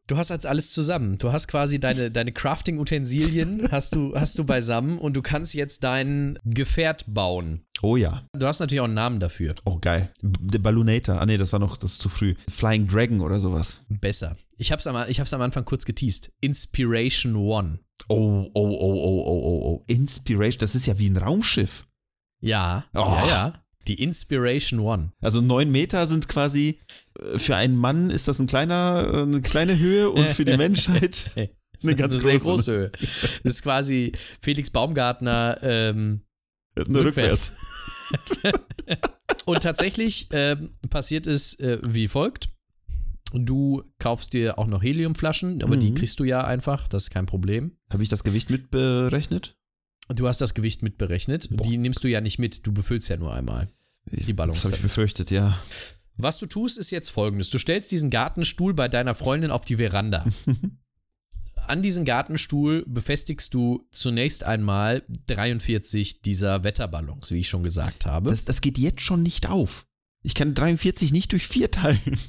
Du 0.07 0.17
hast 0.17 0.29
jetzt 0.29 0.45
alles 0.45 0.71
zusammen. 0.71 1.17
Du 1.17 1.31
hast 1.31 1.47
quasi 1.47 1.79
deine, 1.79 2.11
deine 2.11 2.31
Crafting-Utensilien 2.31 3.71
hast 3.71 3.95
du, 3.95 4.13
hast 4.15 4.37
du 4.37 4.43
beisammen 4.43 4.99
und 4.99 5.15
du 5.15 5.23
kannst 5.23 5.55
jetzt 5.55 5.83
dein 5.83 6.37
Gefährt 6.43 7.05
bauen. 7.07 7.65
Oh 7.81 7.95
ja. 7.95 8.27
Du 8.33 8.45
hast 8.45 8.59
natürlich 8.59 8.81
auch 8.81 8.85
einen 8.85 8.93
Namen 8.93 9.19
dafür. 9.19 9.55
Oh 9.65 9.79
geil. 9.79 10.11
Der 10.21 10.59
Balloonator. 10.59 11.19
Ah 11.19 11.25
nee, 11.25 11.37
das 11.37 11.51
war 11.53 11.59
noch, 11.59 11.77
das 11.77 11.93
ist 11.93 12.01
zu 12.01 12.09
früh. 12.09 12.35
Flying 12.49 12.87
Dragon 12.87 13.21
oder 13.21 13.39
sowas. 13.39 13.83
Besser. 13.89 14.37
Ich 14.57 14.71
hab's 14.71 14.85
am, 14.85 15.09
ich 15.09 15.19
hab's 15.19 15.33
am 15.33 15.41
Anfang 15.41 15.65
kurz 15.65 15.85
geteased. 15.85 16.31
Inspiration 16.39 17.35
One. 17.35 17.79
Oh, 18.07 18.15
oh, 18.15 18.49
oh, 18.53 18.69
oh, 18.79 19.23
oh, 19.25 19.41
oh, 19.43 19.61
oh. 19.65 19.83
Inspiration, 19.87 20.59
das 20.59 20.75
ist 20.75 20.85
ja 20.85 20.97
wie 20.99 21.09
ein 21.09 21.17
Raumschiff. 21.17 21.85
Ja, 22.41 22.85
Oh. 22.93 22.99
ja, 22.99 23.27
ja. 23.27 23.61
Die 23.87 24.01
Inspiration 24.01 24.79
One. 24.79 25.11
Also 25.21 25.41
neun 25.41 25.71
Meter 25.71 26.07
sind 26.07 26.27
quasi, 26.27 26.79
äh, 27.19 27.37
für 27.37 27.55
einen 27.55 27.75
Mann 27.75 28.09
ist 28.09 28.27
das 28.27 28.39
ein 28.39 28.47
kleiner, 28.47 29.07
äh, 29.13 29.21
eine 29.21 29.41
kleine 29.41 29.77
Höhe 29.77 30.09
und 30.09 30.27
für 30.29 30.43
die 30.45 30.57
Menschheit 30.57 31.31
Eine 31.35 31.49
ist 31.77 31.97
ganz 31.97 32.13
eine 32.13 32.21
sehr 32.21 32.39
große. 32.39 32.41
große 32.41 32.71
Höhe. 32.73 32.91
Das 33.43 33.53
ist 33.53 33.61
quasi 33.61 34.11
Felix 34.41 34.69
Baumgartner 34.71 35.59
ähm, 35.61 36.21
nur 36.87 37.05
Rückwärts. 37.05 37.53
rückwärts. 38.11 38.59
Und 39.45 39.61
tatsächlich 39.61 40.27
ähm, 40.31 40.71
passiert 40.89 41.27
es 41.27 41.59
äh, 41.59 41.79
wie 41.87 42.07
folgt. 42.07 42.49
Du 43.33 43.83
kaufst 43.99 44.33
dir 44.33 44.57
auch 44.59 44.67
noch 44.67 44.81
Heliumflaschen, 44.83 45.61
aber 45.63 45.77
die 45.77 45.91
Mhm. 45.91 45.95
kriegst 45.95 46.19
du 46.19 46.23
ja 46.23 46.43
einfach, 46.45 46.87
das 46.87 47.03
ist 47.03 47.09
kein 47.09 47.25
Problem. 47.25 47.75
Habe 47.91 48.03
ich 48.03 48.09
das 48.09 48.23
Gewicht 48.23 48.49
mitberechnet? 48.49 49.57
Du 50.09 50.27
hast 50.27 50.39
das 50.41 50.53
Gewicht 50.53 50.83
mitberechnet. 50.83 51.49
Boah. 51.51 51.63
Die 51.67 51.77
nimmst 51.77 52.03
du 52.03 52.07
ja 52.07 52.21
nicht 52.21 52.37
mit, 52.39 52.65
du 52.65 52.71
befüllst 52.71 53.09
ja 53.09 53.17
nur 53.17 53.33
einmal. 53.33 53.69
Die 54.11 54.33
Ballons 54.33 54.57
Das 54.57 54.65
habe 54.65 54.75
ich 54.77 54.81
befürchtet, 54.83 55.31
ja. 55.31 55.57
Was 56.17 56.37
du 56.37 56.45
tust, 56.45 56.77
ist 56.77 56.91
jetzt 56.91 57.09
folgendes. 57.09 57.49
Du 57.49 57.57
stellst 57.57 57.91
diesen 57.91 58.09
Gartenstuhl 58.11 58.73
bei 58.73 58.87
deiner 58.87 59.15
Freundin 59.15 59.51
auf 59.51 59.65
die 59.65 59.77
Veranda. 59.77 60.25
An 61.67 61.81
diesen 61.81 62.05
Gartenstuhl 62.05 62.85
befestigst 62.87 63.53
du 63.55 63.87
zunächst 63.91 64.43
einmal 64.43 65.01
43 65.27 66.21
dieser 66.21 66.63
Wetterballons, 66.63 67.31
wie 67.31 67.39
ich 67.39 67.49
schon 67.49 67.63
gesagt 67.63 68.05
habe. 68.05 68.29
Das, 68.29 68.45
das 68.45 68.61
geht 68.61 68.77
jetzt 68.77 69.01
schon 69.01 69.23
nicht 69.23 69.49
auf. 69.49 69.87
Ich 70.21 70.35
kann 70.35 70.53
43 70.53 71.11
nicht 71.11 71.31
durch 71.31 71.47
vier 71.47 71.71
teilen. 71.71 72.19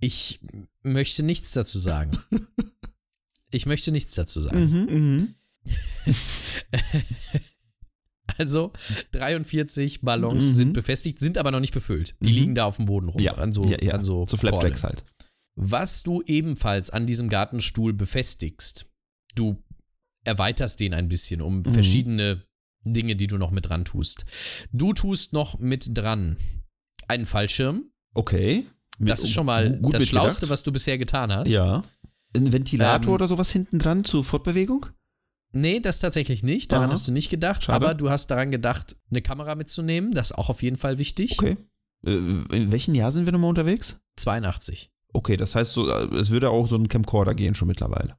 Ich 0.00 0.40
möchte 0.82 1.22
nichts 1.22 1.52
dazu 1.52 1.78
sagen. 1.78 2.18
Ich 3.52 3.66
möchte 3.66 3.90
nichts 3.90 4.14
dazu 4.14 4.40
sagen. 4.40 4.70
Mhm, 4.70 5.34
Also 8.38 8.72
43 9.12 10.02
Ballons 10.02 10.46
Mhm. 10.46 10.52
sind 10.52 10.72
befestigt, 10.72 11.18
sind 11.18 11.36
aber 11.36 11.50
noch 11.50 11.58
nicht 11.60 11.74
befüllt. 11.74 12.14
Die 12.20 12.30
Mhm. 12.30 12.34
liegen 12.36 12.54
da 12.54 12.64
auf 12.66 12.76
dem 12.76 12.86
Boden 12.86 13.08
rum. 13.08 13.20
Ja, 13.20 13.34
an 13.34 13.52
so, 13.52 13.64
ja, 13.64 13.76
ja. 13.82 13.94
An 13.94 14.04
so, 14.04 14.24
so 14.26 14.36
Flatbacks 14.36 14.84
halt. 14.84 15.04
Was 15.56 16.02
du 16.04 16.22
ebenfalls 16.22 16.90
an 16.90 17.06
diesem 17.06 17.28
Gartenstuhl 17.28 17.92
befestigst, 17.92 18.90
du 19.34 19.62
erweiterst 20.24 20.78
den 20.80 20.94
ein 20.94 21.08
bisschen 21.08 21.42
um 21.42 21.58
Mhm. 21.58 21.64
verschiedene 21.74 22.44
Dinge, 22.84 23.16
die 23.16 23.26
du 23.26 23.36
noch 23.36 23.50
mit 23.50 23.68
dran 23.68 23.84
tust. 23.84 24.24
Du 24.72 24.92
tust 24.92 25.32
noch 25.32 25.58
mit 25.58 25.98
dran 25.98 26.36
einen 27.08 27.24
Fallschirm. 27.26 27.90
Okay. 28.14 28.64
Das 29.08 29.22
ist 29.22 29.30
schon 29.30 29.46
mal 29.46 29.70
gut 29.80 29.94
das 29.94 30.00
mitgedacht. 30.02 30.08
Schlauste, 30.08 30.48
was 30.50 30.62
du 30.62 30.72
bisher 30.72 30.98
getan 30.98 31.32
hast. 31.32 31.48
Ja. 31.48 31.82
Ein 32.36 32.52
Ventilator 32.52 33.08
Ähm, 33.08 33.14
oder 33.14 33.28
sowas 33.28 33.50
hinten 33.50 33.78
dran 33.78 34.04
zur 34.04 34.24
Fortbewegung? 34.24 34.86
Nee, 35.52 35.80
das 35.80 35.98
tatsächlich 35.98 36.42
nicht. 36.44 36.70
Daran 36.70 36.86
Aha. 36.86 36.92
hast 36.92 37.08
du 37.08 37.12
nicht 37.12 37.28
gedacht. 37.30 37.64
Schade. 37.64 37.74
Aber 37.74 37.94
du 37.94 38.08
hast 38.10 38.28
daran 38.28 38.50
gedacht, 38.50 38.96
eine 39.10 39.20
Kamera 39.20 39.56
mitzunehmen. 39.56 40.12
Das 40.12 40.30
ist 40.30 40.38
auch 40.38 40.48
auf 40.48 40.62
jeden 40.62 40.76
Fall 40.76 40.98
wichtig. 40.98 41.38
Okay. 41.38 41.56
Äh, 42.06 42.10
in 42.12 42.70
welchem 42.70 42.94
Jahr 42.94 43.10
sind 43.10 43.24
wir 43.24 43.32
nochmal 43.32 43.50
unterwegs? 43.50 44.00
82. 44.16 44.90
Okay, 45.12 45.36
das 45.36 45.54
heißt, 45.56 45.72
so, 45.72 45.88
äh, 45.88 46.04
es 46.16 46.30
würde 46.30 46.50
auch 46.50 46.68
so 46.68 46.76
ein 46.76 46.86
Camcorder 46.88 47.34
gehen 47.34 47.54
schon 47.54 47.66
mittlerweile. 47.68 48.16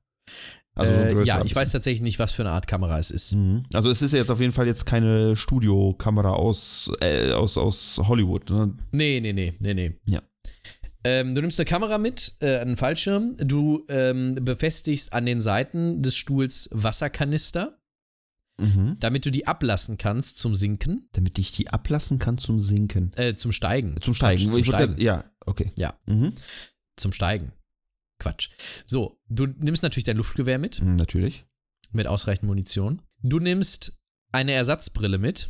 Also 0.73 0.91
so 0.93 1.19
äh, 1.19 1.23
ja, 1.23 1.43
ich 1.43 1.55
weiß 1.55 1.71
tatsächlich 1.71 2.01
nicht, 2.01 2.19
was 2.19 2.31
für 2.31 2.43
eine 2.43 2.51
Art 2.51 2.67
Kamera 2.67 2.97
es 2.97 3.11
ist. 3.11 3.35
Mhm. 3.35 3.63
Also 3.73 3.89
es 3.89 4.01
ist 4.01 4.13
ja 4.13 4.19
jetzt 4.19 4.31
auf 4.31 4.39
jeden 4.39 4.53
Fall 4.53 4.67
jetzt 4.67 4.85
keine 4.85 5.35
Studiokamera 5.35 6.31
aus, 6.31 6.91
äh, 7.01 7.31
aus, 7.31 7.57
aus 7.57 8.01
Hollywood. 8.07 8.49
Ne? 8.49 8.73
Nee, 8.91 9.19
nee, 9.21 9.33
nee, 9.33 9.53
nee, 9.59 9.73
nee. 9.73 9.99
Ja. 10.05 10.21
Ähm, 11.03 11.33
du 11.33 11.41
nimmst 11.41 11.59
eine 11.59 11.65
Kamera 11.65 11.97
mit, 11.97 12.35
äh, 12.41 12.57
einen 12.59 12.77
Fallschirm. 12.77 13.35
Du 13.37 13.85
ähm, 13.89 14.35
befestigst 14.35 15.13
an 15.13 15.25
den 15.25 15.41
Seiten 15.41 16.01
des 16.01 16.15
Stuhls 16.15 16.69
Wasserkanister, 16.71 17.77
Mhm. 18.59 18.97
damit 18.99 19.25
du 19.25 19.31
die 19.31 19.47
ablassen 19.47 19.97
kannst 19.97 20.37
zum 20.37 20.53
Sinken, 20.53 21.09
Damit 21.13 21.39
ich 21.39 21.51
die 21.53 21.69
ablassen 21.69 22.19
kann 22.19 22.37
zum 22.37 22.59
Sinken. 22.59 23.11
äh, 23.15 23.33
zum 23.35 23.51
Steigen. 23.51 23.95
Zum 24.01 24.13
Steigen. 24.13 24.43
Quatsch, 24.43 24.53
zum 24.53 24.63
Steigen. 24.65 24.91
grad- 24.93 25.01
ja, 25.01 25.31
okay. 25.45 25.71
Ja. 25.79 25.97
Mhm. 26.05 26.33
Zum 26.97 27.11
Steigen. 27.13 27.53
Quatsch. 28.19 28.49
So, 28.85 29.19
du 29.29 29.47
nimmst 29.47 29.81
natürlich 29.81 30.03
dein 30.03 30.17
Luftgewehr 30.17 30.59
mit. 30.59 30.79
Mhm, 30.81 30.95
Natürlich. 30.97 31.45
mit 31.91 32.05
ausreichend 32.05 32.43
Munition. 32.47 33.01
Du 33.23 33.39
nimmst 33.39 33.99
eine 34.31 34.51
Ersatzbrille 34.51 35.17
mit, 35.17 35.49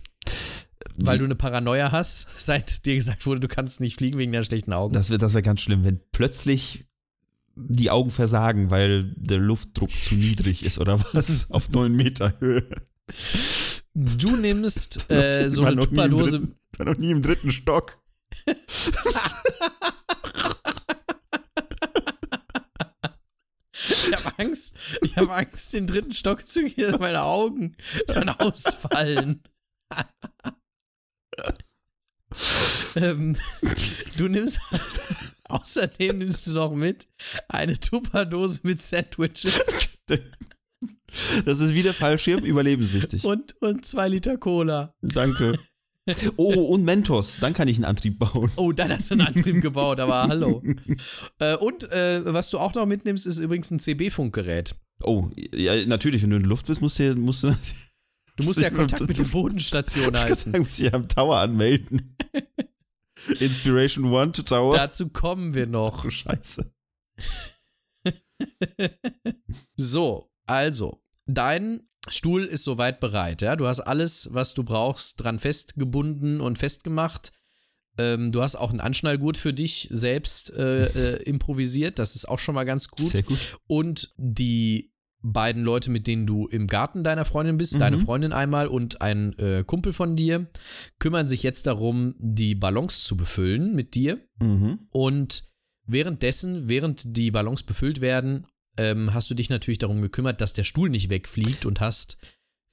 weil 0.98 1.18
du 1.18 1.26
eine 1.26 1.36
Paranoia 1.36 1.92
hast, 1.92 2.28
seit 2.38 2.86
dir 2.86 2.96
gesagt 2.96 3.26
wurde, 3.26 3.40
du 3.40 3.48
kannst 3.48 3.80
nicht 3.82 3.98
fliegen 3.98 4.18
wegen 4.18 4.32
deiner 4.32 4.46
schlechten 4.46 4.74
Augen. 4.74 4.94
Das 4.94 5.10
wäre 5.10 5.20
das 5.20 5.34
wär 5.34 5.42
ganz 5.42 5.62
schlimm, 5.62 5.84
wenn 5.84 6.00
plötzlich 6.12 6.86
die 7.56 7.90
Augen 7.90 8.12
versagen, 8.12 8.70
weil 8.72 9.14
der 9.18 9.38
Luftdruck 9.38 9.92
zu 9.92 10.16
niedrig 10.16 10.64
ist 10.66 10.80
oder 10.80 11.00
was? 11.14 11.50
Auf 11.52 11.70
neun 11.70 11.96
Meter 11.96 12.34
Höhe. 12.40 12.68
Du 13.94 14.36
nimmst 14.38 15.10
äh, 15.12 15.50
so 15.50 15.64
eine 15.66 15.82
Tupperdose. 15.82 16.40
dritten- 16.40 16.56
War 16.78 16.86
noch 16.86 16.98
nie 16.98 17.12
im 17.12 17.22
dritten 17.22 17.52
Stock. 17.52 18.00
Ich 23.74 24.14
habe 24.14 24.38
Angst. 24.40 24.76
Ich 25.02 25.16
habe 25.18 25.34
Angst, 25.34 25.74
den 25.74 25.88
dritten 25.88 26.12
Stock 26.12 26.46
zu 26.46 26.64
gehen. 26.66 26.96
Meine 27.00 27.24
Augen 27.24 27.76
werden 28.08 28.30
ausfallen. 28.30 29.42
Ähm, 32.96 33.38
du 34.18 34.28
nimmst. 34.28 34.60
Außerdem 35.50 36.20
nimmst 36.20 36.48
du 36.48 36.54
noch 36.54 36.74
mit 36.74 37.08
eine 37.50 37.78
Tupperdose 37.78 38.62
mit 38.64 38.80
Sandwiches 38.80 39.90
Das 41.46 41.60
ist 41.60 41.74
wieder 41.74 41.94
Fallschirm, 41.94 42.46
überlebenswichtig. 42.46 43.26
und, 43.26 43.56
und 43.62 43.86
zwei 43.86 44.08
Liter 44.08 44.38
Cola. 44.38 44.94
Danke. 45.02 45.60
Oh, 46.38 46.54
und 46.54 46.84
Mentos. 46.84 47.38
Dann 47.40 47.54
kann 47.54 47.68
ich 47.68 47.78
einen 47.78 47.86
Antrieb 47.86 48.18
bauen. 48.18 48.52
Oh, 48.56 48.72
dann 48.72 48.92
hast 48.92 49.12
du 49.12 49.16
einen 49.16 49.28
Antrieb 49.28 49.62
gebaut, 49.62 50.00
aber 50.00 50.28
hallo. 50.28 50.64
Äh, 51.40 51.56
und 51.58 51.92
äh, 51.92 52.22
was 52.26 52.50
du 52.50 52.58
auch 52.60 52.74
noch 52.74 52.86
mitnimmst, 52.86 53.28
ist 53.28 53.40
übrigens 53.40 53.72
ein 53.72 53.80
CB-Funkgerät. 53.80 54.76
Oh, 55.04 55.30
ja, 55.54 55.86
natürlich, 55.86 56.24
wenn 56.24 56.32
du 56.32 56.38
in 56.38 56.44
der 56.44 56.50
Luft 56.50 56.68
bist, 56.68 56.82
musst 56.82 56.98
du, 57.00 57.16
musst 57.16 57.44
du, 57.44 57.56
Du 58.42 58.48
musst 58.48 58.60
ja 58.62 58.70
Kontakt 58.70 59.08
mit 59.08 59.18
der 59.18 59.24
Bodenstation 59.24 60.14
ich 60.14 60.22
halten. 60.22 60.36
sagen, 60.52 60.64
musst 60.64 60.80
du 60.80 60.84
ja 60.84 60.94
am 60.94 61.08
Tower 61.08 61.38
anmelden. 61.38 62.18
Inspiration 63.40 64.06
One 64.06 64.32
to 64.32 64.42
Tower. 64.42 64.76
Dazu 64.76 65.10
kommen 65.10 65.54
wir 65.54 65.68
noch. 65.68 66.06
oh, 66.06 66.10
scheiße. 66.10 66.74
So, 69.76 70.32
also, 70.46 71.02
dein 71.26 71.88
Stuhl 72.08 72.44
ist 72.44 72.64
soweit 72.64 73.00
bereit, 73.00 73.42
ja. 73.42 73.56
Du 73.56 73.68
hast 73.68 73.80
alles, 73.82 74.30
was 74.32 74.54
du 74.54 74.64
brauchst, 74.64 75.24
dran 75.24 75.40
festgebunden 75.40 76.42
und 76.42 76.58
festgemacht. 76.58 77.32
Ähm, 77.98 78.32
du 78.32 78.42
hast 78.42 78.56
auch 78.56 78.70
einen 78.70 78.80
Anschnallgurt 78.80 79.38
für 79.38 79.54
dich 79.54 79.88
selbst 79.92 80.52
äh, 80.54 80.86
äh, 80.86 81.24
improvisiert. 81.24 82.00
Das 82.00 82.16
ist 82.16 82.28
auch 82.28 82.40
schon 82.40 82.56
mal 82.56 82.64
ganz 82.64 82.90
gut. 82.90 83.12
Sehr 83.12 83.24
gut. 83.24 83.60
Und 83.68 84.14
die 84.18 84.91
beiden 85.24 85.64
Leute, 85.64 85.92
mit 85.92 86.08
denen 86.08 86.26
du 86.26 86.48
im 86.48 86.68
Garten 86.68 87.04
deiner 87.04 87.26
Freundin 87.26 87.58
bist, 87.58 87.76
Mhm. 87.76 87.80
deine 87.80 87.98
Freundin 88.00 88.34
einmal 88.34 88.68
und 88.68 89.02
ein 89.02 89.38
äh, 89.40 89.64
Kumpel 89.66 89.94
von 89.94 90.16
dir, 90.16 90.48
kümmern 91.00 91.28
sich 91.28 91.44
jetzt 91.44 91.68
darum, 91.68 92.16
die 92.20 92.56
Ballons 92.56 93.04
zu 93.04 93.16
befüllen 93.18 93.76
mit 93.76 93.94
dir. 93.96 94.20
Mhm. 94.40 94.80
Und 94.90 95.44
währenddessen, 95.86 96.70
während 96.70 97.16
die 97.18 97.32
Ballons 97.32 97.64
befüllt 97.64 98.02
werden, 98.02 98.48
ähm, 98.78 99.14
hast 99.14 99.30
du 99.30 99.34
dich 99.36 99.50
natürlich 99.50 99.80
darum 99.80 100.02
gekümmert, 100.02 100.42
dass 100.42 100.54
der 100.54 100.64
Stuhl 100.64 100.90
nicht 100.90 101.10
wegfliegt 101.10 101.66
und 101.66 101.82
hast 101.82 102.18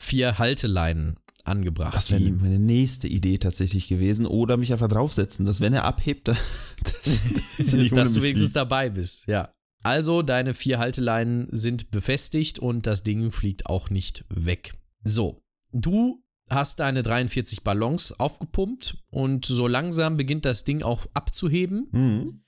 vier 0.00 0.38
Halteleinen 0.38 1.18
angebracht. 1.44 1.94
Das 1.96 2.10
wäre 2.10 2.20
die- 2.20 2.30
meine 2.30 2.58
nächste 2.60 3.08
Idee 3.08 3.38
tatsächlich 3.38 3.88
gewesen. 3.88 4.26
Oder 4.26 4.56
mich 4.56 4.72
einfach 4.72 4.88
draufsetzen, 4.88 5.44
dass 5.44 5.60
wenn 5.60 5.72
er 5.72 5.84
abhebt, 5.84 6.28
dass, 6.28 6.38
dass, 6.84 7.20
ohne 7.74 7.88
dass 7.90 8.12
du 8.12 8.22
wenigstens 8.22 8.50
fliegt. 8.52 8.56
dabei 8.56 8.90
bist, 8.90 9.26
ja. 9.26 9.52
Also, 9.82 10.22
deine 10.22 10.54
vier 10.54 10.78
Halteleinen 10.78 11.48
sind 11.50 11.90
befestigt 11.90 12.58
und 12.58 12.86
das 12.86 13.04
Ding 13.04 13.30
fliegt 13.30 13.66
auch 13.66 13.90
nicht 13.90 14.24
weg. 14.28 14.74
So, 15.04 15.36
du 15.72 16.22
hast 16.50 16.80
deine 16.80 17.02
43 17.02 17.62
Ballons 17.62 18.12
aufgepumpt 18.12 18.96
und 19.10 19.44
so 19.44 19.66
langsam 19.68 20.16
beginnt 20.16 20.44
das 20.44 20.64
Ding 20.64 20.82
auch 20.82 21.06
abzuheben, 21.14 21.88
Mhm. 21.92 22.44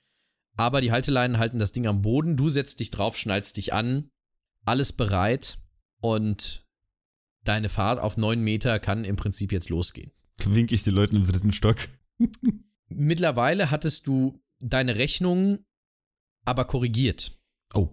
aber 0.57 0.81
die 0.81 0.91
Halteleinen 0.91 1.37
halten 1.37 1.59
das 1.59 1.71
Ding 1.71 1.87
am 1.87 2.01
Boden. 2.01 2.35
Du 2.35 2.49
setzt 2.49 2.79
dich 2.79 2.91
drauf, 2.91 3.17
schnallst 3.17 3.57
dich 3.57 3.73
an, 3.73 4.09
alles 4.65 4.91
bereit 4.91 5.59
und 6.01 6.67
deine 7.43 7.69
Fahrt 7.69 7.99
auf 7.99 8.17
9 8.17 8.41
Meter 8.41 8.79
kann 8.79 9.03
im 9.05 9.15
Prinzip 9.15 9.51
jetzt 9.51 9.69
losgehen. 9.69 10.11
Wink 10.43 10.71
ich 10.71 10.83
den 10.83 10.95
Leuten 10.95 11.15
im 11.15 11.23
dritten 11.25 11.53
Stock. 11.53 11.77
Mittlerweile 12.89 13.71
hattest 13.71 14.07
du 14.07 14.41
deine 14.59 14.95
Rechnung 14.97 15.59
aber 16.45 16.65
korrigiert. 16.65 17.31
Oh. 17.73 17.89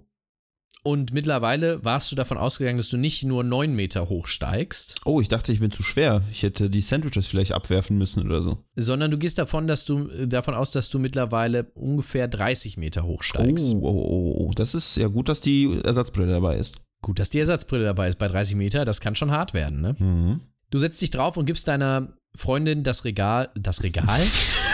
Und 0.84 1.12
mittlerweile 1.12 1.84
warst 1.84 2.10
du 2.12 2.16
davon 2.16 2.38
ausgegangen, 2.38 2.78
dass 2.78 2.88
du 2.88 2.96
nicht 2.96 3.24
nur 3.24 3.42
9 3.44 3.74
Meter 3.74 4.08
hochsteigst, 4.08 5.00
Oh, 5.04 5.20
ich 5.20 5.28
dachte, 5.28 5.52
ich 5.52 5.60
bin 5.60 5.70
zu 5.70 5.82
schwer. 5.82 6.22
Ich 6.30 6.42
hätte 6.44 6.70
die 6.70 6.80
Sandwiches 6.80 7.26
vielleicht 7.26 7.52
abwerfen 7.52 7.98
müssen 7.98 8.24
oder 8.24 8.40
so. 8.40 8.64
sondern 8.76 9.10
du 9.10 9.18
gehst 9.18 9.38
davon, 9.38 9.66
dass 9.66 9.84
du 9.84 10.08
äh, 10.08 10.26
davon 10.28 10.54
aus, 10.54 10.70
dass 10.70 10.88
du 10.88 10.98
mittlerweile 10.98 11.64
ungefähr 11.74 12.28
30 12.28 12.76
Meter 12.78 13.04
Oh, 13.04 13.08
hochsteigst. 13.08 13.74
oh, 13.74 13.80
oh, 13.82 14.46
oh. 14.48 14.52
Das 14.54 14.74
ist 14.74 14.96
ja 14.96 15.08
gut, 15.08 15.28
dass 15.28 15.40
die 15.40 15.78
Ersatzbrille 15.84 16.30
dabei 16.32 16.56
ist. 16.56 16.76
Gut, 17.02 17.18
dass 17.18 17.30
die 17.30 17.40
Ersatzbrille 17.40 17.84
dabei 17.84 18.08
ist 18.08 18.18
bei 18.18 18.28
30 18.28 18.56
Meter, 18.56 18.84
das 18.84 19.00
kann 19.00 19.14
schon 19.16 19.30
hart 19.30 19.54
werden, 19.54 19.80
ne? 19.80 19.94
Mhm. 19.98 20.40
Du 20.70 20.78
setzt 20.78 21.00
dich 21.02 21.10
drauf 21.10 21.36
und 21.36 21.46
gibst 21.46 21.66
deiner 21.68 22.14
Freundin 22.34 22.82
das 22.82 23.04
Regal. 23.04 23.50
Das 23.56 23.82
Regal? 23.82 24.20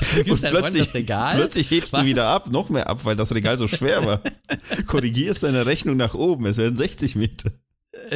du 0.16 0.24
gibst 0.24 0.44
das 0.44 0.94
Regal. 0.94 1.36
plötzlich 1.36 1.70
hebst 1.70 1.92
Was? 1.92 2.00
du 2.00 2.06
wieder 2.06 2.28
ab, 2.28 2.50
noch 2.50 2.68
mehr 2.68 2.88
ab, 2.88 3.04
weil 3.04 3.16
das 3.16 3.34
Regal 3.34 3.56
so 3.56 3.68
schwer 3.68 4.04
war. 4.04 4.22
Korrigierst 4.86 5.42
deine 5.42 5.66
Rechnung 5.66 5.96
nach 5.96 6.14
oben, 6.14 6.46
es 6.46 6.56
werden 6.56 6.76
60 6.76 7.16
Meter. 7.16 7.52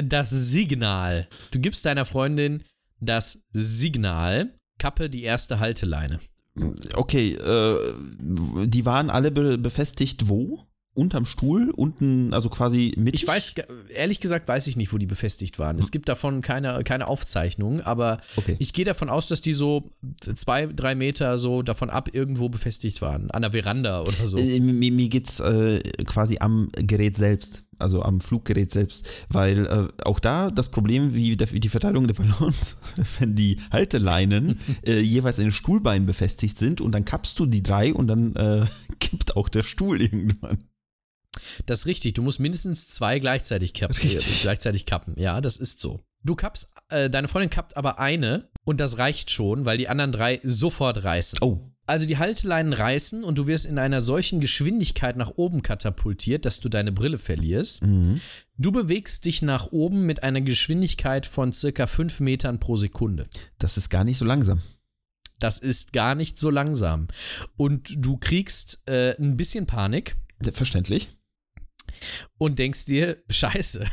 das 0.02 0.30
Signal. 0.30 1.28
Du 1.50 1.58
gibst 1.58 1.84
deiner 1.84 2.04
Freundin 2.04 2.62
das 3.00 3.44
Signal. 3.52 4.54
Kappe 4.78 5.10
die 5.10 5.22
erste 5.22 5.60
Halteleine. 5.60 6.18
Okay, 6.96 7.34
äh, 7.34 7.94
die 8.18 8.84
waren 8.84 9.10
alle 9.10 9.30
be 9.30 9.58
befestigt 9.58 10.28
wo? 10.28 10.66
Unterm 10.94 11.24
Stuhl? 11.24 11.70
Unten, 11.70 12.34
also 12.34 12.50
quasi 12.50 12.92
mit. 12.98 13.14
Ich 13.14 13.26
weiß, 13.26 13.54
ehrlich 13.94 14.20
gesagt, 14.20 14.46
weiß 14.46 14.66
ich 14.66 14.76
nicht, 14.76 14.92
wo 14.92 14.98
die 14.98 15.06
befestigt 15.06 15.58
waren. 15.58 15.78
Es 15.78 15.90
gibt 15.90 16.08
davon 16.08 16.42
keine, 16.42 16.82
keine 16.84 17.08
Aufzeichnung, 17.08 17.80
aber 17.80 18.20
Okay. 18.36 18.56
ich 18.58 18.74
gehe 18.74 18.84
davon 18.84 19.08
aus, 19.08 19.26
dass 19.28 19.40
die 19.40 19.54
so 19.54 19.90
zwei, 20.34 20.66
drei 20.66 20.94
Meter 20.94 21.38
so 21.38 21.62
davon 21.62 21.88
ab 21.88 22.10
irgendwo 22.12 22.50
befestigt 22.50 23.00
waren. 23.00 23.30
An 23.30 23.40
der 23.40 23.52
Veranda 23.52 24.02
oder 24.02 24.26
so. 24.26 24.36
Äh, 24.36 24.60
mir, 24.60 24.92
mir 24.92 25.08
geht's 25.08 25.40
äh, 25.40 25.80
quasi 26.04 26.36
am 26.40 26.70
Gerät 26.74 27.16
selbst, 27.16 27.64
also 27.78 28.02
am 28.02 28.20
Fluggerät 28.20 28.70
selbst, 28.70 29.08
weil 29.30 29.66
äh, 29.66 29.88
auch 30.04 30.20
da 30.20 30.50
das 30.50 30.70
Problem 30.70 31.14
wie, 31.14 31.38
der, 31.38 31.50
wie 31.52 31.60
die 31.60 31.70
Verteilung 31.70 32.06
der 32.06 32.14
Ballons, 32.14 32.76
wenn 33.18 33.34
die 33.34 33.56
Halteleinen 33.70 34.60
äh, 34.86 35.00
jeweils 35.00 35.38
in 35.38 35.44
den 35.46 35.52
Stuhlbeinen 35.52 36.04
befestigt 36.06 36.58
sind 36.58 36.82
und 36.82 36.92
dann 36.92 37.06
kappst 37.06 37.38
du 37.38 37.46
die 37.46 37.62
drei 37.62 37.94
und 37.94 38.08
dann 38.08 38.36
äh, 38.36 38.66
kippt 39.00 39.36
auch 39.36 39.48
der 39.48 39.62
Stuhl 39.62 40.02
irgendwann. 40.02 40.58
Das 41.66 41.80
ist 41.80 41.86
richtig. 41.86 42.14
Du 42.14 42.22
musst 42.22 42.40
mindestens 42.40 42.88
zwei 42.88 43.18
gleichzeitig, 43.18 43.74
kappen, 43.74 43.96
äh, 43.96 44.02
Richtig. 44.02 44.42
gleichzeitig 44.42 44.86
kappen. 44.86 45.14
Ja, 45.18 45.40
das 45.40 45.56
ist 45.56 45.80
so. 45.80 46.00
Du 46.24 46.36
kappst, 46.36 46.72
äh, 46.88 47.10
deine 47.10 47.26
Freundin 47.28 47.50
kappt 47.50 47.76
aber 47.76 47.98
eine 47.98 48.48
und 48.64 48.78
das 48.80 48.98
reicht 48.98 49.30
schon, 49.30 49.64
weil 49.66 49.76
die 49.78 49.88
anderen 49.88 50.12
drei 50.12 50.40
sofort 50.44 51.02
reißen. 51.02 51.40
Oh, 51.42 51.72
Also 51.86 52.06
die 52.06 52.18
Halteleinen 52.18 52.72
reißen 52.72 53.24
und 53.24 53.38
du 53.38 53.48
wirst 53.48 53.66
in 53.66 53.78
einer 53.78 54.00
solchen 54.00 54.40
Geschwindigkeit 54.40 55.16
nach 55.16 55.32
oben 55.34 55.62
katapultiert, 55.62 56.44
dass 56.44 56.60
du 56.60 56.68
deine 56.68 56.92
Brille 56.92 57.18
verlierst. 57.18 57.82
mhm. 57.82 58.20
Du 58.56 58.70
bewegst 58.70 59.24
dich 59.24 59.42
nach 59.42 59.72
oben 59.72 60.06
mit 60.06 60.22
einer 60.22 60.40
Geschwindigkeit 60.40 61.26
von 61.26 61.52
circa 61.52 61.88
5 61.88 62.20
Metern 62.20 62.60
pro 62.60 62.76
Sekunde. 62.76 63.26
das 63.58 63.76
ist 63.76 63.88
gar 63.88 64.04
nicht 64.04 64.18
so 64.18 64.24
langsam. 64.24 64.62
Das 65.40 65.58
ist 65.58 65.92
gar 65.92 66.14
nicht 66.14 66.38
so 66.38 66.50
langsam. 66.50 67.08
Und 67.56 67.92
du 67.96 68.16
kriegst 68.16 68.82
äh, 68.86 69.16
ein 69.20 69.36
bisschen 69.36 69.66
Panik 69.66 70.14
Verständlich. 70.52 71.08
Und 72.38 72.58
denkst 72.58 72.84
dir, 72.86 73.22
scheiße, 73.30 73.86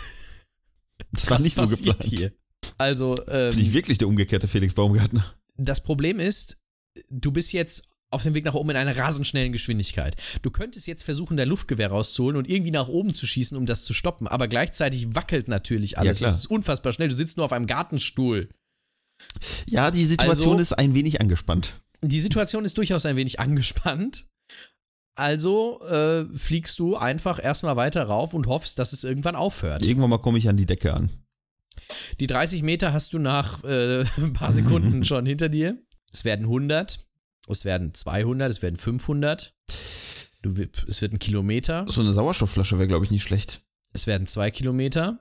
Das 1.11 1.29
war 1.29 1.39
nicht 1.39 1.55
so 1.55 1.67
geplant. 1.67 2.03
hier? 2.03 2.31
Also, 2.77 3.15
Bin 3.15 3.49
ich 3.51 3.67
ähm, 3.67 3.73
wirklich 3.73 3.97
der 3.97 4.07
umgekehrte 4.07 4.47
Felix 4.47 4.73
Baumgartner? 4.73 5.33
das 5.57 5.81
Problem 5.83 6.19
ist, 6.19 6.57
du 7.09 7.31
bist 7.31 7.51
jetzt 7.53 7.89
auf 8.11 8.23
dem 8.23 8.33
Weg 8.33 8.43
nach 8.45 8.53
oben 8.55 8.71
in 8.71 8.75
einer 8.77 8.95
rasend 8.97 9.27
schnellen 9.27 9.51
Geschwindigkeit. 9.51 10.15
Du 10.41 10.49
könntest 10.49 10.87
jetzt 10.87 11.03
versuchen, 11.03 11.37
dein 11.37 11.47
Luftgewehr 11.47 11.89
rauszuholen 11.89 12.37
und 12.37 12.49
irgendwie 12.49 12.71
nach 12.71 12.87
oben 12.87 13.13
zu 13.13 13.27
schießen, 13.27 13.55
um 13.57 13.65
das 13.67 13.85
zu 13.85 13.93
stoppen, 13.93 14.27
aber 14.27 14.47
gleichzeitig 14.47 15.13
wackelt 15.13 15.47
natürlich 15.47 15.97
alles. 15.97 16.17
klar. 16.19 16.31
Es 16.31 16.37
ist 16.37 16.45
unfassbar 16.47 16.91
schnell. 16.93 17.09
Du 17.09 17.15
sitzt 17.15 17.37
nur 17.37 17.45
auf 17.45 17.51
einem 17.53 17.67
Gartenstuhl. 17.67 18.49
Ja, 19.67 19.91
die 19.91 20.05
Situation 20.05 20.53
Also- 20.53 20.61
ist 20.61 20.73
ein 20.73 20.95
wenig 20.95 21.21
angespannt. 21.21 21.81
Die 22.01 22.19
Situation 22.21 22.63
ist 22.65 22.77
durchaus 22.77 23.05
ein 23.05 23.15
wenig 23.17 23.39
angespannt. 23.39 24.25
Also 25.19 25.81
äh, 25.87 26.25
fliegst 26.37 26.79
du 26.79 26.95
einfach 26.95 27.43
erstmal 27.43 27.75
weiter 27.75 28.03
rauf 28.03 28.33
und 28.33 28.47
hoffst, 28.47 28.79
dass 28.79 28.93
es 28.93 29.03
irgendwann 29.03 29.35
aufhört. 29.35 29.85
Irgendwann 29.85 30.09
mal 30.09 30.17
komme 30.19 30.37
ich 30.37 30.47
an 30.49 30.55
die 30.55 30.65
Decke 30.65 30.93
an. 30.93 31.11
Die 32.19 32.27
30 32.27 32.63
Meter 32.63 32.93
hast 32.93 33.13
du 33.13 33.19
nach 33.19 33.63
äh, 33.63 34.01
ein 34.17 34.33
paar 34.33 34.51
Sekunden 34.51 35.03
schon 35.05 35.25
hinter 35.25 35.49
dir. 35.49 35.77
Es 36.11 36.25
werden 36.25 36.45
100, 36.45 37.05
es 37.47 37.65
werden 37.65 37.93
200, 37.93 38.49
es 38.49 38.61
werden 38.61 38.75
500. 38.77 39.53
Du, 40.41 40.55
es 40.87 41.01
wird 41.01 41.11
ein 41.13 41.19
Kilometer, 41.19 41.85
So 41.89 41.99
eine 42.01 42.13
Sauerstoffflasche 42.13 42.77
wäre, 42.77 42.87
glaube 42.87 43.03
ich, 43.03 43.11
nicht 43.11 43.23
schlecht. 43.23 43.61
es 43.91 44.07
werden 44.07 44.25
zwei 44.25 44.51
Kilometer, 44.51 45.19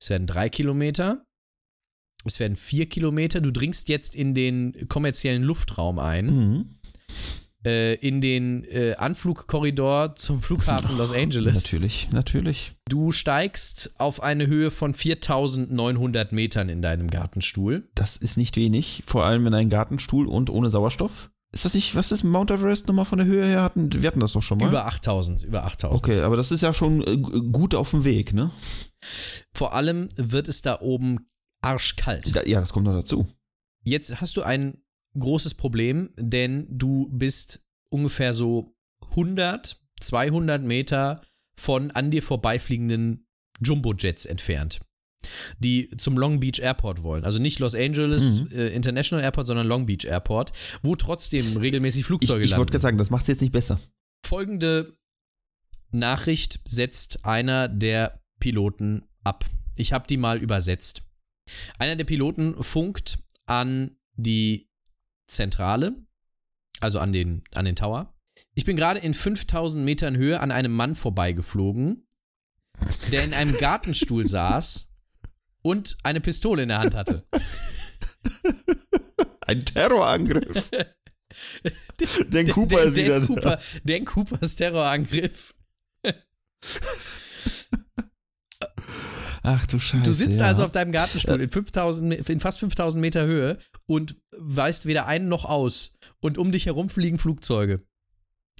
es 0.00 0.10
werden 0.10 0.28
drei 0.28 0.48
Kilometer, 0.48 1.26
es 2.24 2.38
werden 2.38 2.56
vier 2.56 2.88
Kilometer. 2.88 3.40
Du 3.40 3.50
dringst 3.50 3.88
jetzt 3.88 4.14
in 4.14 4.32
den 4.34 4.86
kommerziellen 4.88 5.42
Luftraum 5.42 5.98
ein. 5.98 6.26
Mhm. 6.26 6.78
Äh, 7.64 7.94
in 7.94 8.20
den 8.20 8.64
äh, 8.64 8.94
Anflugkorridor 8.96 10.14
zum 10.14 10.40
Flughafen 10.40 10.96
Los 10.96 11.12
Angeles. 11.12 11.64
Natürlich, 11.64 12.08
natürlich. 12.10 12.72
Du 12.88 13.12
steigst 13.12 13.98
auf 13.98 14.22
eine 14.22 14.46
Höhe 14.46 14.70
von 14.70 14.94
4900 14.94 16.32
Metern 16.32 16.68
in 16.68 16.82
deinem 16.82 17.08
Gartenstuhl. 17.08 17.88
Das 17.94 18.16
ist 18.16 18.36
nicht 18.36 18.56
wenig, 18.56 19.02
vor 19.06 19.24
allem 19.24 19.46
in 19.46 19.54
einem 19.54 19.70
Gartenstuhl 19.70 20.26
und 20.26 20.50
ohne 20.50 20.70
Sauerstoff. 20.70 21.30
Ist 21.52 21.64
das 21.64 21.74
nicht, 21.74 21.96
was 21.96 22.12
ist 22.12 22.22
Mount 22.22 22.50
Everest 22.52 22.86
nochmal 22.86 23.04
von 23.04 23.18
der 23.18 23.26
Höhe 23.26 23.44
her? 23.44 23.62
Hatten, 23.62 23.92
wir 23.92 24.06
hatten 24.06 24.20
das 24.20 24.32
doch 24.32 24.42
schon 24.42 24.58
mal. 24.58 24.68
Über 24.68 24.86
8000, 24.86 25.42
über 25.44 25.64
8000. 25.64 26.00
okay, 26.00 26.20
aber 26.20 26.36
das 26.36 26.52
ist 26.52 26.60
ja 26.60 26.72
schon 26.72 27.02
äh, 27.02 27.16
gut 27.50 27.74
auf 27.74 27.90
dem 27.90 28.04
Weg, 28.04 28.32
ne? 28.32 28.52
Vor 29.52 29.74
allem 29.74 30.08
wird 30.14 30.46
es 30.46 30.62
da 30.62 30.80
oben 30.80 31.26
arschkalt. 31.60 32.34
Da, 32.36 32.44
ja, 32.44 32.60
das 32.60 32.72
kommt 32.72 32.86
noch 32.86 32.94
dazu. 32.94 33.26
Jetzt 33.82 34.20
hast 34.20 34.36
du 34.36 34.42
ein 34.42 34.78
großes 35.18 35.54
Problem, 35.54 36.10
denn 36.16 36.66
du 36.70 37.08
bist 37.10 37.62
ungefähr 37.90 38.32
so 38.32 38.74
100, 39.10 39.80
200 40.00 40.62
Meter 40.62 41.20
von 41.56 41.90
an 41.90 42.10
dir 42.10 42.22
vorbeifliegenden 42.22 43.26
Jumbo-Jets 43.60 44.24
entfernt, 44.26 44.80
die 45.58 45.90
zum 45.98 46.16
Long 46.16 46.40
Beach 46.40 46.60
Airport 46.60 47.02
wollen. 47.02 47.24
Also 47.24 47.40
nicht 47.40 47.58
Los 47.58 47.74
Angeles 47.74 48.40
Mhm. 48.42 48.52
äh, 48.52 48.68
International 48.68 49.22
Airport, 49.24 49.46
sondern 49.48 49.66
Long 49.66 49.84
Beach 49.86 50.04
Airport, 50.06 50.52
wo 50.82 50.94
trotzdem 50.96 51.56
regelmäßig 51.56 52.00
Ich, 52.00 52.06
Flugzeuge 52.06 52.44
ich 52.44 52.50
wollte 52.52 52.60
landen. 52.60 52.70
gerade 52.72 52.82
sagen, 52.82 52.98
das 52.98 53.10
macht 53.10 53.22
es 53.22 53.28
jetzt 53.28 53.40
nicht 53.42 53.52
besser. 53.52 53.80
Folgende 54.24 54.96
Nachricht 55.90 56.60
setzt 56.64 57.24
einer 57.24 57.68
der 57.68 58.22
Piloten 58.38 59.02
ab. 59.24 59.44
Ich 59.76 59.92
habe 59.92 60.06
die 60.06 60.16
mal 60.16 60.38
übersetzt. 60.38 61.02
Einer 61.78 61.96
der 61.96 62.04
Piloten 62.04 62.62
funkt 62.62 63.18
an 63.46 63.96
die 64.14 64.69
Zentrale, 65.30 65.94
also 66.80 66.98
an 66.98 67.12
den, 67.12 67.42
an 67.54 67.64
den 67.64 67.76
Tower. 67.76 68.14
Ich 68.54 68.64
bin 68.64 68.76
gerade 68.76 69.00
in 69.00 69.14
5000 69.14 69.84
Metern 69.84 70.16
Höhe 70.16 70.40
an 70.40 70.50
einem 70.50 70.72
Mann 70.72 70.94
vorbeigeflogen, 70.94 72.06
der 73.12 73.24
in 73.24 73.34
einem 73.34 73.56
Gartenstuhl 73.56 74.24
saß 74.26 74.92
und 75.62 75.96
eine 76.02 76.20
Pistole 76.20 76.62
in 76.62 76.68
der 76.70 76.78
Hand 76.78 76.94
hatte. 76.94 77.26
Ein 79.40 79.64
Terrorangriff. 79.64 80.70
Dan 82.30 82.48
Cooper 82.48 82.76
Dan- 82.78 82.88
ist 82.88 82.96
wieder 82.96 83.20
Dan 83.20 83.26
da. 83.28 83.34
Cooper, 83.34 83.58
Dan 83.84 84.04
Coopers 84.04 84.56
Terrorangriff. 84.56 85.54
Ach 89.42 89.66
du 89.66 89.78
Scheiße. 89.78 90.02
Du 90.02 90.12
sitzt 90.12 90.38
ja. 90.38 90.46
also 90.46 90.64
auf 90.64 90.72
deinem 90.72 90.92
Gartenstuhl 90.92 91.40
in, 91.40 91.48
5000, 91.48 92.28
in 92.28 92.40
fast 92.40 92.60
5000 92.60 93.00
Meter 93.00 93.24
Höhe 93.24 93.58
und 93.86 94.16
weißt 94.36 94.86
weder 94.86 95.06
ein 95.06 95.28
noch 95.28 95.44
aus. 95.44 95.98
Und 96.20 96.38
um 96.38 96.52
dich 96.52 96.66
herum 96.66 96.88
fliegen 96.88 97.18
Flugzeuge. 97.18 97.82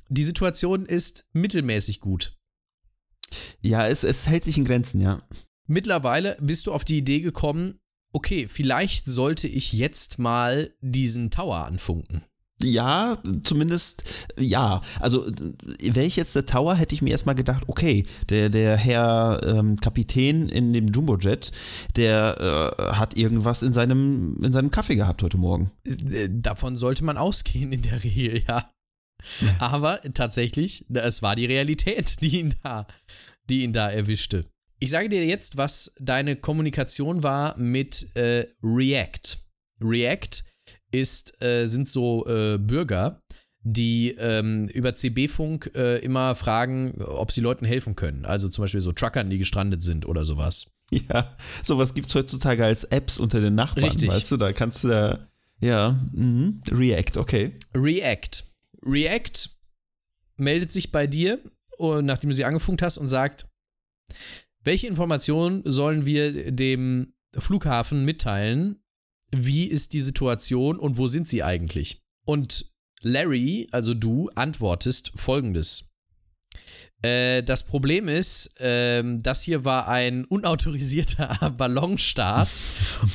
Die 0.09 0.25
Situation 0.25 0.87
ist 0.87 1.27
mittelmäßig 1.33 2.01
gut. 2.01 2.37
Ja, 3.61 3.87
es, 3.87 4.05
es 4.05 4.27
hält 4.27 4.45
sich 4.45 4.59
in 4.59 4.65
Grenzen, 4.65 5.01
ja. 5.01 5.23
Mittlerweile 5.67 6.37
bist 6.41 6.67
du 6.67 6.73
auf 6.73 6.85
die 6.85 6.99
Idee 6.99 7.21
gekommen, 7.21 7.79
okay, 8.13 8.49
vielleicht 8.49 9.07
sollte 9.07 9.47
ich 9.47 9.73
jetzt 9.73 10.19
mal 10.19 10.75
diesen 10.81 11.31
Tower 11.31 11.65
anfunken. 11.65 12.25
Ja, 12.63 13.17
zumindest 13.43 14.05
ja. 14.39 14.83
Also 14.99 15.27
wäre 15.81 16.07
ich 16.07 16.17
jetzt 16.17 16.35
der 16.35 16.47
Tower, 16.47 16.75
hätte 16.75 16.95
ich 16.95 17.03
mir 17.03 17.11
erstmal 17.11 17.35
gedacht, 17.35 17.65
okay, 17.69 18.05
der, 18.29 18.51
der 18.51 18.77
Herr 18.77 19.41
ähm, 19.45 19.77
Kapitän 19.77 20.49
in 20.49 20.73
dem 20.73 20.89
Jumbojet, 20.89 21.53
der 21.97 22.77
äh, 22.79 22.93
hat 22.95 23.17
irgendwas 23.17 23.63
in 23.63 23.73
seinem, 23.73 24.37
in 24.43 24.53
seinem 24.53 24.71
Kaffee 24.71 24.97
gehabt 24.97 25.23
heute 25.23 25.39
Morgen. 25.39 25.71
Äh, 25.87 26.29
Davon 26.31 26.77
sollte 26.77 27.05
man 27.05 27.17
ausgehen 27.17 27.73
in 27.73 27.83
der 27.83 28.05
Regel, 28.05 28.43
ja. 28.47 28.71
Aber 29.59 30.01
tatsächlich, 30.15 30.87
es 30.93 31.23
war 31.23 31.37
die 31.37 31.47
Realität, 31.47 32.23
die 32.23 32.41
ihn 32.41 32.55
da, 32.63 32.87
die 33.49 33.63
ihn 33.63 33.73
da 33.73 33.91
erwischte. 33.91 34.47
Ich 34.79 34.91
sage 34.91 35.11
dir 35.11 35.25
jetzt, 35.25 35.57
was 35.59 35.95
deine 35.99 36.37
Kommunikation 36.37 37.23
war 37.23 37.57
mit 37.59 38.15
äh, 38.17 38.47
React. 38.63 39.39
React 39.83 40.45
ist, 40.91 41.43
äh, 41.43 41.67
sind 41.67 41.89
so 41.89 42.27
äh, 42.27 42.59
Bürger, 42.59 43.23
die 43.63 44.13
ähm, 44.19 44.69
über 44.69 44.95
CB-Funk 44.95 45.73
äh, 45.75 45.99
immer 45.99 46.35
fragen, 46.35 47.01
ob 47.03 47.31
sie 47.31 47.41
Leuten 47.41 47.65
helfen 47.65 47.95
können. 47.95 48.25
Also 48.25 48.49
zum 48.49 48.63
Beispiel 48.65 48.81
so 48.81 48.93
Truckern, 48.93 49.29
die 49.31 49.39
gestrandet 49.39 49.83
sind 49.83 50.07
oder 50.07 50.25
sowas. 50.25 50.73
Ja, 50.91 51.37
sowas 51.63 51.95
gibt 51.95 52.09
es 52.09 52.17
heutzutage 52.17 52.65
als 52.65 52.83
Apps 52.83 53.21
unter 53.21 53.41
den 53.41 53.55
Nachbarn, 53.55 53.85
Richtig. 53.85 54.09
weißt 54.09 54.33
du, 54.33 54.37
da 54.37 54.53
kannst 54.53 54.83
du 54.83 54.89
ja, 54.89 55.29
ja, 55.61 56.01
mhm. 56.13 56.63
React, 56.71 57.19
okay. 57.19 57.57
React. 57.75 58.43
React 58.83 59.51
meldet 60.37 60.73
sich 60.73 60.91
bei 60.91 61.07
dir, 61.07 61.39
und 61.79 62.07
nachdem 62.07 62.31
du 62.31 62.37
sie 62.37 62.45
angefunkt 62.45 62.83
hast, 62.83 62.99
und 62.99 63.09
sagt, 63.09 63.47
welche 64.65 64.87
Informationen 64.87 65.63
sollen 65.65 66.07
wir 66.07 66.51
dem 66.51 67.15
Flughafen 67.39 68.05
mitteilen? 68.05 68.83
Wie 69.31 69.67
ist 69.67 69.93
die 69.93 70.01
Situation 70.01 70.79
und 70.79 70.97
wo 70.97 71.07
sind 71.07 71.29
sie 71.29 71.43
eigentlich? 71.43 72.01
Und 72.25 72.67
Larry, 73.03 73.69
also 73.73 73.95
du, 73.95 74.29
antwortest 74.35 75.13
folgendes. 75.15 75.91
Äh, 77.03 77.43
das 77.43 77.67
Problem 77.67 78.09
ist, 78.09 78.55
ähm, 78.59 79.23
das 79.23 79.43
hier 79.43 79.65
war 79.65 79.89
ein 79.89 80.25
unautorisierter 80.27 81.51
Ballonstart 81.57 82.63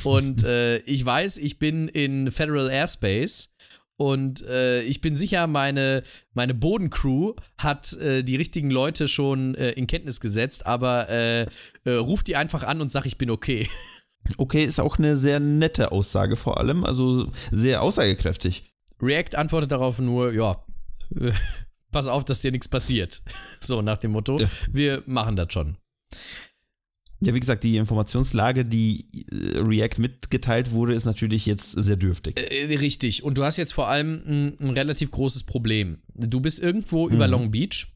und 0.02 0.42
äh, 0.42 0.78
ich 0.78 1.04
weiß, 1.04 1.38
ich 1.38 1.58
bin 1.58 1.86
in 1.86 2.32
Federal 2.32 2.68
Airspace 2.68 3.54
und 3.96 4.42
äh, 4.42 4.82
ich 4.82 5.00
bin 5.00 5.16
sicher, 5.16 5.46
meine, 5.46 6.02
meine 6.34 6.52
Bodencrew 6.52 7.34
hat 7.58 7.92
äh, 7.94 8.22
die 8.24 8.36
richtigen 8.36 8.70
Leute 8.70 9.06
schon 9.08 9.54
äh, 9.54 9.70
in 9.70 9.86
Kenntnis 9.86 10.20
gesetzt, 10.20 10.66
aber 10.66 11.08
äh, 11.08 11.46
äh, 11.84 11.92
ruf 11.92 12.24
die 12.24 12.36
einfach 12.36 12.64
an 12.64 12.80
und 12.80 12.90
sag, 12.90 13.06
ich 13.06 13.18
bin 13.18 13.30
okay. 13.30 13.68
Okay, 14.38 14.64
ist 14.64 14.80
auch 14.80 14.98
eine 14.98 15.16
sehr 15.16 15.40
nette 15.40 15.92
Aussage 15.92 16.36
vor 16.36 16.58
allem, 16.58 16.84
also 16.84 17.30
sehr 17.50 17.82
aussagekräftig. 17.82 18.64
React 19.00 19.36
antwortet 19.36 19.72
darauf 19.72 19.98
nur, 19.98 20.32
ja, 20.32 20.64
äh, 21.20 21.32
pass 21.92 22.08
auf, 22.08 22.24
dass 22.24 22.40
dir 22.40 22.50
nichts 22.52 22.68
passiert. 22.68 23.22
So 23.60 23.82
nach 23.82 23.98
dem 23.98 24.12
Motto, 24.12 24.38
Ja. 24.40 24.48
wir 24.72 25.02
machen 25.06 25.34
das 25.36 25.52
schon. 25.52 25.76
Ja, 27.20 27.34
wie 27.34 27.40
gesagt, 27.40 27.64
die 27.64 27.78
Informationslage, 27.78 28.64
die 28.66 29.08
äh, 29.32 29.58
React 29.60 29.98
mitgeteilt 30.00 30.72
wurde, 30.72 30.92
ist 30.94 31.06
natürlich 31.06 31.46
jetzt 31.46 31.72
sehr 31.72 31.96
dürftig. 31.96 32.38
Äh, 32.38 32.76
richtig. 32.76 33.22
Und 33.24 33.38
du 33.38 33.44
hast 33.44 33.56
jetzt 33.56 33.72
vor 33.72 33.88
allem 33.88 34.22
ein, 34.26 34.56
ein 34.60 34.70
relativ 34.70 35.10
großes 35.10 35.44
Problem. 35.44 36.02
Du 36.14 36.40
bist 36.40 36.60
irgendwo 36.60 37.08
über 37.08 37.26
Mhm. 37.26 37.30
Long 37.32 37.50
Beach. 37.50 37.86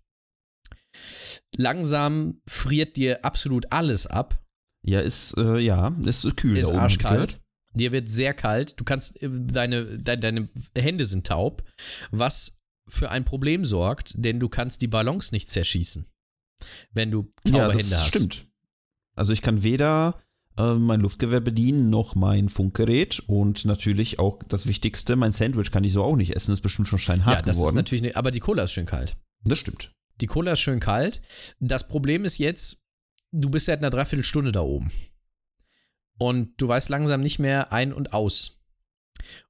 Langsam 1.57 2.41
friert 2.49 2.97
dir 2.97 3.25
absolut 3.25 3.71
alles 3.73 4.07
ab. 4.07 4.43
Ja, 4.83 5.01
ist, 5.01 5.37
äh, 5.37 5.59
ja, 5.59 5.95
ist 6.05 6.37
kühl. 6.37 6.57
ist 6.57 6.71
arschkalt. 6.71 7.15
gehört. 7.15 7.41
Dir 7.75 7.93
wird 7.93 8.09
sehr 8.09 8.35
kalt. 8.35 8.79
Du 8.81 8.85
kannst, 8.85 9.23
äh, 9.23 9.29
deine, 9.31 9.99
deine, 9.99 10.17
deine 10.23 10.49
Hände 10.77 11.05
sind 11.05 11.27
taub, 11.27 11.63
was 12.11 12.61
für 12.89 13.11
ein 13.11 13.25
Problem 13.25 13.65
sorgt, 13.65 14.15
denn 14.17 14.41
du 14.41 14.49
kannst 14.49 14.83
die 14.83 14.89
Ballons 14.89 15.31
nicht 15.33 15.49
zerschießen, 15.51 16.07
wenn 16.93 17.11
du 17.11 17.33
taube 17.45 17.59
Ja, 17.59 17.69
das 17.69 17.83
Hände 17.83 17.99
hast. 17.99 18.09
stimmt. 18.09 18.47
Also 19.15 19.33
ich 19.33 19.43
kann 19.43 19.63
weder 19.63 20.19
äh, 20.59 20.75
mein 20.75 21.01
Luftgewehr 21.01 21.41
bedienen, 21.41 21.91
noch 21.91 22.15
mein 22.17 22.49
Funkgerät 22.49 23.21
und 23.27 23.65
natürlich 23.67 24.19
auch 24.19 24.43
das 24.49 24.67
Wichtigste, 24.67 25.15
mein 25.15 25.31
Sandwich 25.33 25.71
kann 25.71 25.85
ich 25.85 25.93
so 25.93 26.03
auch 26.03 26.17
nicht 26.17 26.35
essen, 26.35 26.53
ist 26.53 26.63
bestimmt 26.63 26.89
schon 26.89 26.99
steinhart 26.99 27.37
Ja, 27.37 27.43
das 27.43 27.57
ist 27.57 27.63
geworden. 27.63 27.77
natürlich, 27.77 28.03
ne, 28.03 28.17
aber 28.17 28.31
die 28.33 28.41
Cola 28.41 28.65
ist 28.65 28.73
schön 28.73 28.87
kalt. 28.87 29.17
das 29.45 29.59
stimmt. 29.59 29.93
Die 30.21 30.27
Cola 30.27 30.53
ist 30.53 30.61
schön 30.61 30.81
kalt. 30.81 31.23
Das 31.61 31.87
Problem 31.87 32.25
ist 32.25 32.39
jetzt, 32.39 32.80
du 33.33 33.51
bist 33.51 33.67
seit 33.67 33.79
einer 33.81 33.91
Dreiviertelstunde 33.91 34.53
da 34.53 34.61
oben. 34.61 34.91
Und 36.19 36.61
du 36.61 36.69
weißt 36.69 36.89
langsam 36.91 37.21
nicht 37.23 37.39
mehr 37.39 37.73
ein 37.73 37.93
und 37.93 38.13
aus. 38.13 38.63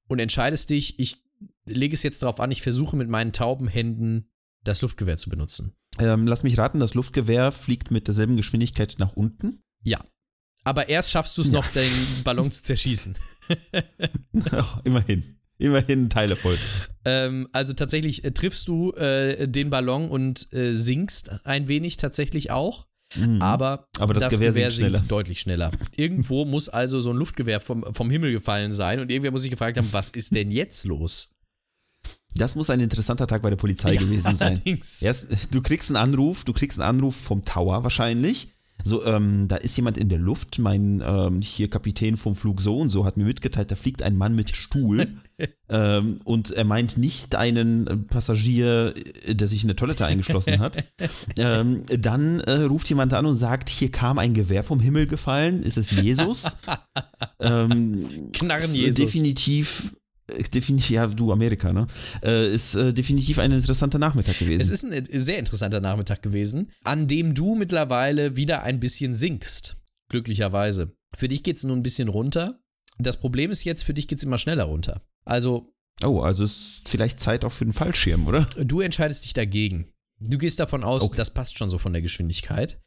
Und 0.08 0.18
entscheidest 0.20 0.70
dich, 0.70 0.98
ich 0.98 1.22
lege 1.66 1.94
es 1.94 2.02
jetzt 2.02 2.22
darauf 2.22 2.40
an, 2.40 2.50
ich 2.50 2.62
versuche 2.62 2.96
mit 2.96 3.08
meinen 3.08 3.32
tauben 3.32 3.68
Händen 3.68 4.30
das 4.64 4.82
Luftgewehr 4.82 5.16
zu 5.16 5.30
benutzen. 5.30 5.74
Ähm, 5.98 6.26
lass 6.26 6.42
mich 6.42 6.58
raten, 6.58 6.80
das 6.80 6.94
Luftgewehr 6.94 7.50
fliegt 7.52 7.90
mit 7.90 8.06
derselben 8.06 8.36
Geschwindigkeit 8.36 8.96
nach 8.98 9.14
unten. 9.14 9.62
Ja. 9.82 10.00
Aber 10.62 10.88
erst 10.88 11.10
schaffst 11.10 11.38
du 11.38 11.42
es 11.42 11.48
Ja. 11.48 11.54
noch, 11.54 11.66
den 11.68 11.90
Ballon 12.22 12.50
zu 12.50 12.62
zerschießen. 12.62 13.16
Ach, 14.50 14.80
immerhin. 14.84 15.36
Immerhin 15.58 16.04
ein 16.04 16.10
Teilerfolg. 16.10 16.58
ähm, 17.04 17.48
also 17.52 17.72
tatsächlich 17.74 18.24
äh, 18.24 18.30
triffst 18.32 18.66
du 18.68 18.92
äh, 18.92 19.46
den 19.48 19.68
Ballon 19.70 20.08
und 20.10 20.50
äh, 20.52 20.72
sinkst 20.72 21.44
ein 21.44 21.68
wenig 21.68 21.96
tatsächlich 21.98 22.50
auch. 22.50 22.86
Mhm. 23.16 23.42
Aber, 23.42 23.88
Aber 23.98 24.14
das 24.14 24.28
Gewehr 24.28 24.52
sinkt 24.52 24.74
schneller. 24.74 25.00
deutlich 25.08 25.40
schneller. 25.40 25.72
Irgendwo 25.96 26.44
muss 26.46 26.68
also 26.68 27.00
so 27.00 27.10
ein 27.10 27.16
Luftgewehr 27.16 27.60
vom, 27.60 27.84
vom 27.92 28.10
Himmel 28.10 28.32
gefallen 28.32 28.72
sein 28.72 29.00
und 29.00 29.10
irgendwer 29.10 29.32
muss 29.32 29.42
sich 29.42 29.50
gefragt 29.50 29.78
haben, 29.78 29.88
was 29.92 30.10
ist 30.10 30.34
denn 30.34 30.50
jetzt 30.50 30.84
los? 30.84 31.34
Das 32.34 32.54
muss 32.54 32.70
ein 32.70 32.80
interessanter 32.80 33.26
Tag 33.26 33.42
bei 33.42 33.50
der 33.50 33.56
Polizei 33.56 33.96
gewesen 33.96 34.36
sein. 34.36 34.52
Allerdings. 34.54 35.02
Erst, 35.02 35.52
du 35.52 35.60
kriegst 35.60 35.90
einen 35.90 35.96
Anruf, 35.96 36.44
du 36.44 36.52
kriegst 36.52 36.78
einen 36.78 36.88
Anruf 36.88 37.16
vom 37.16 37.44
Tower 37.44 37.82
wahrscheinlich. 37.82 38.48
So, 38.84 39.04
ähm, 39.04 39.46
da 39.48 39.56
ist 39.56 39.76
jemand 39.76 39.98
in 39.98 40.08
der 40.08 40.18
Luft. 40.18 40.58
Mein 40.58 41.02
ähm, 41.04 41.40
hier 41.40 41.68
Kapitän 41.68 42.16
vom 42.16 42.34
Flug 42.34 42.62
so 42.62 42.78
und 42.78 42.90
so 42.90 43.04
hat 43.04 43.16
mir 43.16 43.24
mitgeteilt, 43.24 43.70
da 43.70 43.76
fliegt 43.76 44.02
ein 44.02 44.16
Mann 44.16 44.34
mit 44.34 44.56
Stuhl. 44.56 45.08
ähm, 45.68 46.18
und 46.24 46.50
er 46.50 46.64
meint 46.64 46.96
nicht 46.98 47.34
einen 47.34 48.06
Passagier, 48.06 48.94
der 49.28 49.48
sich 49.48 49.62
in 49.62 49.68
der 49.68 49.76
Toilette 49.76 50.04
eingeschlossen 50.06 50.58
hat. 50.58 50.84
ähm, 51.38 51.84
dann 51.86 52.40
äh, 52.40 52.62
ruft 52.62 52.88
jemand 52.88 53.12
an 53.12 53.26
und 53.26 53.36
sagt, 53.36 53.68
hier 53.68 53.90
kam 53.90 54.18
ein 54.18 54.34
Gewehr 54.34 54.64
vom 54.64 54.80
Himmel 54.80 55.06
gefallen. 55.06 55.62
Ist 55.62 55.78
es 55.78 55.90
Jesus? 55.90 56.56
ähm, 57.40 58.30
Knarren 58.32 58.70
äh, 58.70 58.76
Jesus. 58.76 58.96
Definitiv. 58.96 59.96
äh, 60.32 60.42
Definitiv, 60.42 60.90
ja, 60.90 61.06
du 61.06 61.32
Amerika, 61.32 61.72
ne? 61.72 61.86
Äh, 62.22 62.52
ist 62.52 62.74
äh, 62.74 62.92
definitiv 62.92 63.38
ein 63.38 63.52
interessanter 63.52 63.98
Nachmittag 63.98 64.38
gewesen. 64.38 64.60
Es 64.60 64.70
ist 64.70 64.84
ein 64.84 65.06
sehr 65.12 65.38
interessanter 65.38 65.80
Nachmittag 65.80 66.22
gewesen, 66.22 66.70
an 66.84 67.06
dem 67.06 67.34
du 67.34 67.54
mittlerweile 67.54 68.36
wieder 68.36 68.62
ein 68.62 68.80
bisschen 68.80 69.14
sinkst. 69.14 69.76
Glücklicherweise. 70.08 70.92
Für 71.14 71.28
dich 71.28 71.42
geht 71.42 71.56
es 71.56 71.64
nur 71.64 71.76
ein 71.76 71.82
bisschen 71.82 72.08
runter. 72.08 72.60
Das 72.98 73.18
Problem 73.18 73.50
ist 73.50 73.64
jetzt, 73.64 73.84
für 73.84 73.94
dich 73.94 74.08
geht 74.08 74.18
es 74.18 74.24
immer 74.24 74.38
schneller 74.38 74.64
runter. 74.64 75.00
Also, 75.24 75.72
Oh, 76.02 76.20
also 76.20 76.44
ist 76.44 76.88
vielleicht 76.88 77.20
Zeit 77.20 77.44
auch 77.44 77.52
für 77.52 77.64
den 77.66 77.74
Fallschirm, 77.74 78.26
oder? 78.26 78.44
du 78.56 78.80
entscheidest 78.80 79.24
dich 79.26 79.34
dagegen. 79.34 79.86
Du 80.18 80.38
gehst 80.38 80.58
davon 80.60 80.82
aus, 80.84 81.02
Okay. 81.02 81.16
das 81.16 81.30
passt 81.34 81.58
schon 81.58 81.68
so 81.70 81.78
von 81.78 81.92
der 81.92 82.00
Geschwindigkeit. 82.02 82.80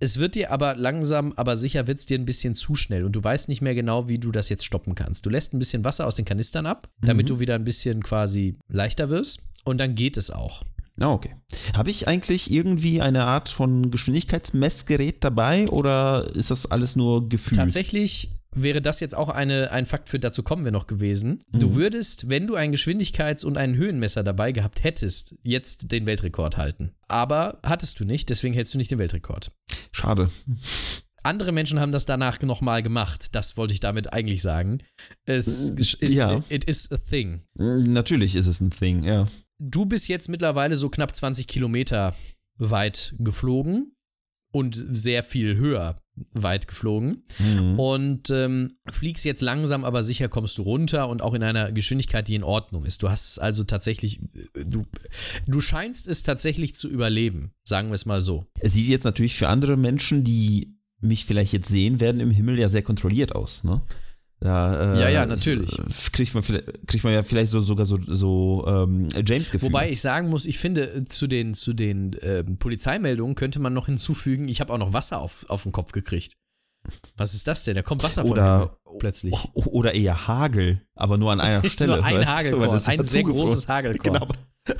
Es 0.00 0.18
wird 0.18 0.36
dir 0.36 0.52
aber 0.52 0.76
langsam, 0.76 1.32
aber 1.34 1.56
sicher 1.56 1.86
wird 1.88 1.98
es 1.98 2.06
dir 2.06 2.16
ein 2.18 2.24
bisschen 2.24 2.54
zu 2.54 2.76
schnell 2.76 3.04
und 3.04 3.12
du 3.12 3.22
weißt 3.24 3.48
nicht 3.48 3.62
mehr 3.62 3.74
genau, 3.74 4.08
wie 4.08 4.18
du 4.18 4.30
das 4.30 4.48
jetzt 4.48 4.64
stoppen 4.64 4.94
kannst. 4.94 5.26
Du 5.26 5.30
lässt 5.30 5.52
ein 5.52 5.58
bisschen 5.58 5.84
Wasser 5.84 6.06
aus 6.06 6.14
den 6.14 6.24
Kanistern 6.24 6.66
ab, 6.66 6.88
damit 7.02 7.26
Mhm. 7.26 7.28
du 7.28 7.40
wieder 7.40 7.56
ein 7.56 7.64
bisschen 7.64 8.02
quasi 8.02 8.56
leichter 8.68 9.10
wirst 9.10 9.42
und 9.64 9.78
dann 9.78 9.94
geht 9.96 10.16
es 10.16 10.30
auch. 10.30 10.62
Ah, 11.00 11.12
okay. 11.12 11.34
Habe 11.74 11.90
ich 11.90 12.06
eigentlich 12.08 12.50
irgendwie 12.50 13.00
eine 13.00 13.24
Art 13.24 13.48
von 13.48 13.90
Geschwindigkeitsmessgerät 13.90 15.22
dabei 15.22 15.68
oder 15.68 16.28
ist 16.34 16.50
das 16.50 16.66
alles 16.70 16.96
nur 16.96 17.28
Gefühl? 17.28 17.56
Tatsächlich 17.56 18.30
wäre 18.54 18.80
das 18.82 19.00
jetzt 19.00 19.14
auch 19.16 19.28
eine, 19.28 19.70
ein 19.72 19.86
Fakt, 19.86 20.08
für 20.08 20.18
dazu 20.18 20.42
kommen 20.42 20.64
wir 20.64 20.72
noch 20.72 20.86
gewesen. 20.86 21.40
Du 21.52 21.68
Mhm. 21.70 21.74
würdest, 21.74 22.28
wenn 22.30 22.46
du 22.46 22.54
ein 22.54 22.72
Geschwindigkeits- 22.74 23.44
und 23.44 23.56
ein 23.58 23.74
Höhenmesser 23.76 24.24
dabei 24.24 24.52
gehabt 24.52 24.82
hättest, 24.84 25.34
jetzt 25.42 25.92
den 25.92 26.06
Weltrekord 26.06 26.56
halten. 26.56 26.92
Aber 27.08 27.60
hattest 27.62 28.00
du 28.00 28.04
nicht, 28.04 28.30
deswegen 28.30 28.54
hältst 28.54 28.74
du 28.74 28.78
nicht 28.78 28.90
den 28.90 28.98
Weltrekord. 28.98 29.52
Schade. 29.92 30.30
Andere 31.24 31.52
Menschen 31.52 31.80
haben 31.80 31.92
das 31.92 32.06
danach 32.06 32.40
nochmal 32.42 32.82
gemacht. 32.82 33.34
Das 33.34 33.56
wollte 33.56 33.74
ich 33.74 33.80
damit 33.80 34.12
eigentlich 34.12 34.40
sagen. 34.40 34.78
Es 35.24 35.70
Äh, 35.70 35.74
ist, 35.74 36.00
ja. 36.16 36.42
it 36.48 36.64
is 36.64 36.90
a 36.92 36.96
thing. 36.96 37.42
Natürlich 37.54 38.34
ist 38.36 38.46
es 38.46 38.60
ein 38.60 38.70
Thing, 38.70 39.02
ja. 39.02 39.26
Du 39.60 39.84
bist 39.84 40.08
jetzt 40.08 40.28
mittlerweile 40.28 40.76
so 40.76 40.88
knapp 40.88 41.14
20 41.14 41.48
Kilometer 41.48 42.14
weit 42.56 43.14
geflogen 43.18 43.92
und 44.52 44.74
sehr 44.76 45.22
viel 45.22 45.56
höher 45.56 46.00
weit 46.32 46.68
geflogen. 46.68 47.22
Mhm. 47.38 47.78
Und 47.78 48.30
ähm, 48.30 48.76
fliegst 48.90 49.24
jetzt 49.24 49.42
langsam, 49.42 49.84
aber 49.84 50.02
sicher 50.02 50.28
kommst 50.28 50.58
du 50.58 50.62
runter 50.62 51.08
und 51.08 51.22
auch 51.22 51.34
in 51.34 51.42
einer 51.42 51.72
Geschwindigkeit, 51.72 52.28
die 52.28 52.34
in 52.34 52.44
Ordnung 52.44 52.84
ist. 52.84 53.02
Du 53.02 53.08
hast 53.08 53.30
es 53.30 53.38
also 53.38 53.64
tatsächlich, 53.64 54.20
du, 54.54 54.84
du 55.46 55.60
scheinst 55.60 56.08
es 56.08 56.22
tatsächlich 56.22 56.74
zu 56.74 56.88
überleben, 56.88 57.52
sagen 57.62 57.88
wir 57.88 57.94
es 57.94 58.06
mal 58.06 58.20
so. 58.20 58.46
Es 58.60 58.74
sieht 58.74 58.88
jetzt 58.88 59.04
natürlich 59.04 59.36
für 59.36 59.48
andere 59.48 59.76
Menschen, 59.76 60.24
die 60.24 60.74
mich 61.00 61.24
vielleicht 61.24 61.52
jetzt 61.52 61.68
sehen 61.68 62.00
werden, 62.00 62.20
im 62.20 62.30
Himmel 62.30 62.58
ja 62.58 62.68
sehr 62.68 62.82
kontrolliert 62.82 63.34
aus, 63.34 63.64
ne? 63.64 63.80
Da, 64.40 64.94
äh, 64.94 65.00
Ja, 65.00 65.08
ja, 65.08 65.26
natürlich. 65.26 65.76
Kriegt 66.12 66.34
man, 66.34 66.44
kriegt 66.86 67.02
man 67.02 67.12
ja 67.12 67.22
vielleicht 67.22 67.50
so, 67.50 67.60
sogar 67.60 67.86
so, 67.86 67.98
so 68.06 68.64
ähm, 68.68 69.08
James-Gefühl. 69.26 69.68
Wobei 69.68 69.90
ich 69.90 70.00
sagen 70.00 70.28
muss, 70.28 70.46
ich 70.46 70.58
finde, 70.58 70.92
äh, 70.94 71.04
zu 71.04 71.26
den, 71.26 71.54
zu 71.54 71.72
den 71.72 72.16
ähm, 72.22 72.56
Polizeimeldungen 72.58 73.34
könnte 73.34 73.58
man 73.58 73.72
noch 73.72 73.86
hinzufügen, 73.86 74.48
ich 74.48 74.60
habe 74.60 74.72
auch 74.72 74.78
noch 74.78 74.92
Wasser 74.92 75.18
auf, 75.20 75.44
auf 75.48 75.64
den 75.64 75.72
Kopf 75.72 75.92
gekriegt. 75.92 76.34
Was 77.16 77.34
ist 77.34 77.48
das 77.48 77.64
denn? 77.64 77.74
Da 77.74 77.82
kommt 77.82 78.02
Wasser 78.04 78.22
von 78.22 78.32
Oder- 78.32 78.58
Himmel 78.58 78.70
plötzlich. 79.00 79.34
Oder 79.54 79.94
eher 79.94 80.28
Hagel, 80.28 80.82
aber 80.94 81.18
nur 81.18 81.32
an 81.32 81.40
einer 81.40 81.64
Stelle. 81.68 81.96
Nur 81.96 82.04
ein 82.04 82.26
Hagelkorn, 82.26 82.80
ein 82.84 82.98
ja 82.98 83.04
sehr 83.04 83.24
großes 83.24 83.68
Hagelkorn. 83.68 84.20
Genau, 84.20 84.28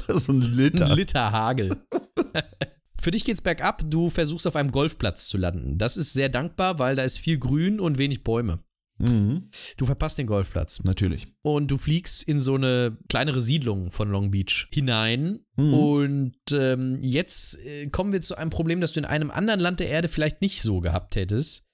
so 0.18 0.33
ein 0.33 0.40
Liter. 0.40 0.87
Ein 0.87 0.97
Liter 0.97 1.33
Hagel. 1.33 1.77
Für 3.01 3.11
dich 3.12 3.25
geht's 3.25 3.42
bergab, 3.42 3.83
du 3.87 4.11
versuchst 4.11 4.47
auf 4.47 4.57
einem 4.57 4.73
Golfplatz 4.73 5.29
zu 5.29 5.38
landen. 5.38 5.79
Das 5.79 5.97
ist 5.97 6.12
sehr 6.12 6.29
dankbar, 6.29 6.79
weil 6.79 6.97
da 6.97 7.03
ist 7.05 7.18
viel 7.18 7.38
Grün 7.38 7.79
und 7.81 7.97
wenig 7.99 8.25
Bäume. 8.25 8.61
Mhm, 8.98 9.48
Du 9.76 9.87
verpasst 9.87 10.18
den 10.18 10.26
Golfplatz. 10.26 10.82
natürlich. 10.84 11.28
Und 11.42 11.70
du 11.70 11.76
fliegst 11.78 12.22
in 12.24 12.40
so 12.40 12.56
eine 12.56 12.96
kleinere 13.08 13.40
Siedlung 13.40 13.90
von 13.90 14.11
Long 14.11 14.30
Beach 14.30 14.68
hinein. 14.72 15.40
Mhm. 15.56 15.74
Und 15.74 16.37
ähm, 16.52 16.98
jetzt 17.00 17.58
äh, 17.64 17.87
kommen 17.88 18.12
wir 18.12 18.20
zu 18.22 18.37
einem 18.37 18.50
Problem, 18.50 18.80
das 18.80 18.92
du 18.92 19.00
in 19.00 19.06
einem 19.06 19.30
anderen 19.30 19.61
Land 19.61 19.80
der 19.80 19.88
Erde 19.88 20.08
vielleicht 20.08 20.40
nicht 20.40 20.62
so 20.62 20.80
gehabt 20.80 21.16
hättest. 21.16 21.68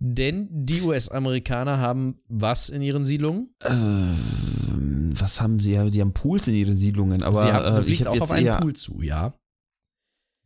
Denn 0.00 0.48
die 0.52 0.82
US-Amerikaner 0.82 1.78
haben 1.78 2.20
was 2.28 2.68
in 2.68 2.82
ihren 2.82 3.04
Siedlungen? 3.04 3.54
Ähm, 3.64 5.10
was 5.18 5.40
haben 5.40 5.58
sie 5.58 5.72
ja? 5.72 5.88
Die 5.88 6.00
haben 6.00 6.12
Pools 6.12 6.46
in 6.48 6.54
ihren 6.54 6.76
Siedlungen, 6.76 7.22
aber 7.22 7.42
Sie 7.42 7.52
haben, 7.52 7.74
du 7.74 7.80
äh, 7.80 7.84
fliegst 7.84 8.06
hab 8.06 8.14
auch 8.14 8.20
auf 8.20 8.30
einen 8.30 8.46
eher, 8.46 8.60
Pool 8.60 8.74
zu, 8.74 9.02
ja. 9.02 9.34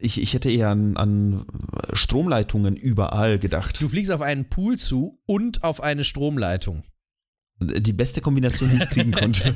Ich, 0.03 0.21
ich 0.21 0.35
hätte 0.35 0.51
eher 0.51 0.69
an, 0.69 0.97
an 0.97 1.45
Stromleitungen 1.93 2.77
überall 2.77 3.39
gedacht. 3.39 3.81
Du 3.81 3.89
fliegst 3.89 4.11
auf 4.11 4.21
einen 4.21 4.49
Pool 4.49 4.77
zu 4.77 5.21
und 5.27 5.63
auf 5.65 5.83
eine 5.83 6.05
Stromleitung. 6.05 6.83
Die 7.61 7.93
beste 7.93 8.21
Kombination, 8.21 8.71
die 8.71 8.83
ich 8.83 8.89
kriegen 8.89 9.13
konnte. 9.13 9.55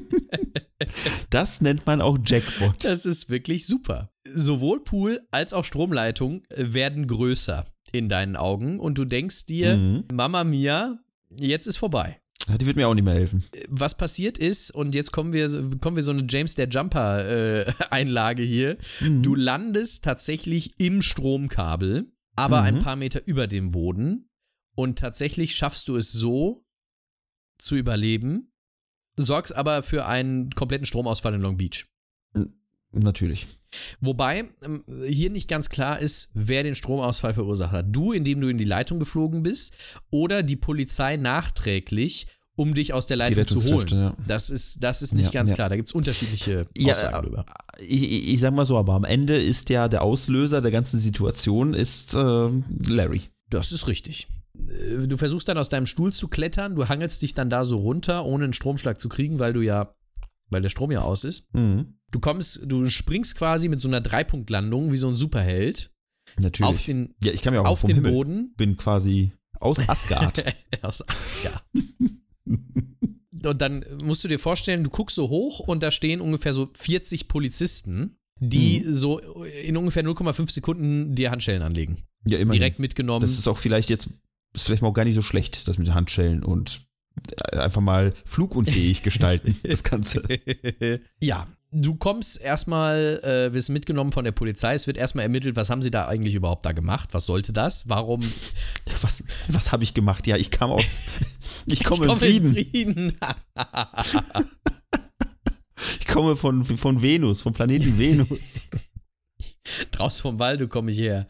das 1.30 1.60
nennt 1.62 1.86
man 1.86 2.02
auch 2.02 2.18
Jackpot. 2.24 2.84
Das 2.84 3.06
ist 3.06 3.30
wirklich 3.30 3.66
super. 3.66 4.10
Sowohl 4.24 4.84
Pool 4.84 5.26
als 5.30 5.54
auch 5.54 5.64
Stromleitung 5.64 6.42
werden 6.54 7.06
größer 7.06 7.66
in 7.92 8.08
deinen 8.08 8.36
Augen 8.36 8.78
und 8.78 8.98
du 8.98 9.04
denkst 9.04 9.46
dir, 9.46 9.76
Mhm. 9.76 10.04
Mama 10.12 10.44
Mia, 10.44 10.98
jetzt 11.38 11.66
ist 11.66 11.78
vorbei. 11.78 12.20
Die 12.46 12.66
wird 12.66 12.76
mir 12.76 12.86
auch 12.88 12.94
nicht 12.94 13.04
mehr 13.04 13.14
helfen. 13.14 13.42
Was 13.68 13.96
passiert 13.96 14.36
ist, 14.36 14.70
und 14.70 14.94
jetzt 14.94 15.12
kommen 15.12 15.32
wir, 15.32 15.48
kommen 15.80 15.96
wir 15.96 16.02
so 16.02 16.10
eine 16.10 16.26
James 16.28 16.54
der 16.54 16.68
Jumper 16.68 17.26
äh, 17.66 17.72
Einlage 17.90 18.42
hier. 18.42 18.76
Mhm. 19.00 19.22
Du 19.22 19.34
landest 19.34 20.04
tatsächlich 20.04 20.78
im 20.78 21.00
Stromkabel, 21.00 22.12
aber 22.36 22.62
ein 22.62 22.76
Mhm. 22.76 22.78
paar 22.80 22.96
Meter 22.96 23.26
über 23.26 23.46
dem 23.46 23.70
Boden. 23.70 24.28
Und 24.76 24.98
tatsächlich 24.98 25.54
schaffst 25.54 25.88
du 25.88 25.96
es 25.96 26.12
so 26.12 26.64
zu 27.58 27.76
überleben, 27.76 28.52
sorgst 29.16 29.54
aber 29.54 29.82
für 29.82 30.04
einen 30.06 30.50
kompletten 30.50 30.84
Stromausfall 30.86 31.34
in 31.34 31.40
Long 31.40 31.56
Beach. 31.56 31.86
Natürlich. 32.94 33.46
Wobei 34.00 34.44
ähm, 34.62 34.84
hier 35.06 35.30
nicht 35.30 35.48
ganz 35.48 35.68
klar 35.68 35.98
ist, 35.98 36.30
wer 36.34 36.62
den 36.62 36.74
Stromausfall 36.74 37.34
verursacht 37.34 37.72
hat. 37.72 37.86
Du, 37.88 38.12
indem 38.12 38.40
du 38.40 38.48
in 38.48 38.58
die 38.58 38.64
Leitung 38.64 38.98
geflogen 38.98 39.42
bist, 39.42 39.76
oder 40.10 40.42
die 40.42 40.56
Polizei 40.56 41.16
nachträglich, 41.16 42.26
um 42.56 42.72
dich 42.74 42.92
aus 42.92 43.06
der 43.06 43.16
Leitung 43.16 43.46
zu 43.46 43.62
holen. 43.64 43.88
Ja. 43.88 44.16
Das 44.28 44.48
ist, 44.48 44.82
das 44.84 45.02
ist 45.02 45.14
nicht 45.14 45.26
Ja, 45.34 45.40
ganz 45.40 45.50
ja. 45.50 45.56
klar. 45.56 45.68
Da 45.68 45.76
gibt 45.76 45.88
es 45.88 45.94
unterschiedliche 45.94 46.66
Aussagen. 46.86 47.44
Ich, 47.80 48.02
ich, 48.04 48.32
ich 48.34 48.40
sag 48.40 48.54
mal 48.54 48.64
so, 48.64 48.78
aber 48.78 48.94
am 48.94 49.04
Ende 49.04 49.36
ist 49.36 49.70
ja 49.70 49.88
der 49.88 50.02
Auslöser 50.02 50.60
der 50.60 50.70
ganzen 50.70 51.00
Situation 51.00 51.74
ist 51.74 52.14
äh, 52.14 52.48
Larry. 52.86 53.22
Das 53.50 53.72
ist 53.72 53.88
richtig. 53.88 54.28
Äh, 54.56 55.06
Du 55.08 55.16
versuchst 55.16 55.48
dann 55.48 55.58
aus 55.58 55.68
deinem 55.68 55.86
Stuhl 55.86 56.12
zu 56.12 56.28
klettern, 56.28 56.76
du 56.76 56.88
hangelst 56.88 57.22
dich 57.22 57.34
dann 57.34 57.50
da 57.50 57.64
so 57.64 57.78
runter, 57.78 58.24
ohne 58.24 58.44
einen 58.44 58.52
Stromschlag 58.52 59.00
zu 59.00 59.08
kriegen, 59.08 59.40
weil 59.40 59.52
du 59.52 59.60
ja, 59.60 59.92
weil 60.54 60.62
der 60.62 60.70
Strom 60.70 60.90
ja 60.90 61.02
aus 61.02 61.24
ist. 61.24 61.52
Mhm. 61.54 61.98
Du 62.10 62.20
kommst, 62.20 62.60
du 62.64 62.88
springst 62.88 63.36
quasi 63.36 63.68
mit 63.68 63.80
so 63.80 63.88
einer 63.88 64.00
Dreipunktlandung 64.00 64.90
wie 64.92 64.96
so 64.96 65.08
ein 65.08 65.14
Superheld 65.14 65.92
Natürlich. 66.38 66.64
auf 66.74 66.82
den, 66.84 67.14
ja, 67.22 67.32
ich 67.32 67.42
kam 67.42 67.52
ja 67.54 67.60
auch 67.60 67.66
auf 67.66 67.82
den 67.82 67.96
Himmel. 67.96 68.12
Boden 68.12 68.54
Bin 68.56 68.76
quasi 68.78 69.32
aus 69.60 69.78
Asgard. 69.88 70.42
aus 70.82 71.06
Asgard. 71.08 71.62
Und 73.44 73.60
dann 73.60 73.84
musst 74.02 74.24
du 74.24 74.28
dir 74.28 74.38
vorstellen, 74.38 74.84
du 74.84 74.90
guckst 74.90 75.16
so 75.16 75.28
hoch 75.28 75.58
und 75.60 75.82
da 75.82 75.90
stehen 75.90 76.20
ungefähr 76.22 76.52
so 76.54 76.70
40 76.72 77.28
Polizisten, 77.28 78.16
die 78.40 78.80
Mhm. 78.80 78.92
so 78.92 79.18
in 79.18 79.76
ungefähr 79.76 80.02
0,5 80.04 80.50
Sekunden 80.50 81.14
dir 81.14 81.30
Handschellen 81.30 81.60
anlegen. 81.62 81.98
ja, 82.26 82.38
immerhin. 82.38 82.58
Direkt 82.60 82.78
mitgenommen. 82.78 83.20
Das 83.20 83.32
ist 83.38 83.46
auch 83.48 83.58
vielleicht 83.58 83.90
jetzt, 83.90 84.08
ist 84.54 84.62
vielleicht 84.64 84.80
mal 84.82 84.88
auch 84.88 84.94
gar 84.94 85.04
nicht 85.04 85.14
so 85.14 85.20
schlecht, 85.22 85.68
das 85.68 85.76
mit 85.78 85.86
den 85.88 85.94
Handschellen 85.94 86.42
und 86.42 86.86
einfach 87.52 87.80
mal 87.80 88.12
flugunfähig 88.24 89.02
gestalten, 89.02 89.56
das 89.62 89.84
Ganze. 89.84 90.22
ja, 91.20 91.46
du 91.70 91.94
kommst 91.94 92.40
erstmal, 92.40 93.20
äh, 93.22 93.54
wirst 93.54 93.70
mitgenommen 93.70 94.12
von 94.12 94.24
der 94.24 94.32
Polizei. 94.32 94.74
Es 94.74 94.86
wird 94.86 94.96
erstmal 94.96 95.24
ermittelt, 95.24 95.56
was 95.56 95.70
haben 95.70 95.82
sie 95.82 95.90
da 95.90 96.06
eigentlich 96.06 96.34
überhaupt 96.34 96.64
da 96.64 96.72
gemacht? 96.72 97.10
Was 97.12 97.26
sollte 97.26 97.52
das? 97.52 97.88
Warum? 97.88 98.22
Was, 99.02 99.22
was 99.48 99.72
habe 99.72 99.84
ich 99.84 99.92
gemacht? 99.92 100.26
Ja, 100.26 100.36
ich 100.36 100.50
kam 100.50 100.70
aus. 100.70 101.00
Ich 101.66 101.84
komme 101.84 102.06
Ich 102.06 102.12
im 102.12 102.18
Frieden. 102.18 102.52
Frieden. 102.52 103.18
Ich 106.00 106.06
komme 106.06 106.36
von, 106.36 106.64
von 106.64 107.02
Venus, 107.02 107.42
vom 107.42 107.52
Planeten 107.52 107.98
Venus. 107.98 108.68
Draußen 109.92 110.22
vom 110.22 110.38
Walde 110.38 110.68
komme 110.68 110.90
ich 110.90 110.98
her. 110.98 111.26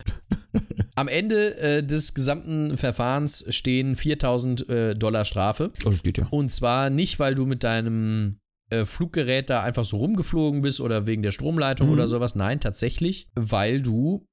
Am 0.94 1.08
Ende 1.08 1.56
äh, 1.58 1.82
des 1.82 2.14
gesamten 2.14 2.76
Verfahrens 2.78 3.44
stehen 3.48 3.96
4000 3.96 4.68
äh, 4.68 4.94
Dollar 4.96 5.24
Strafe. 5.24 5.72
Oh, 5.84 5.90
das 5.90 6.02
geht 6.02 6.18
ja. 6.18 6.26
Und 6.30 6.50
zwar 6.50 6.90
nicht, 6.90 7.18
weil 7.18 7.34
du 7.34 7.46
mit 7.46 7.64
deinem 7.64 8.38
äh, 8.70 8.84
Fluggerät 8.84 9.50
da 9.50 9.62
einfach 9.62 9.84
so 9.84 9.96
rumgeflogen 9.98 10.62
bist 10.62 10.80
oder 10.80 11.06
wegen 11.06 11.22
der 11.22 11.32
Stromleitung 11.32 11.88
Mhm. 11.88 11.94
oder 11.94 12.08
sowas. 12.08 12.34
Nein, 12.34 12.60
tatsächlich, 12.60 13.28
weil 13.34 13.82
du 13.82 14.24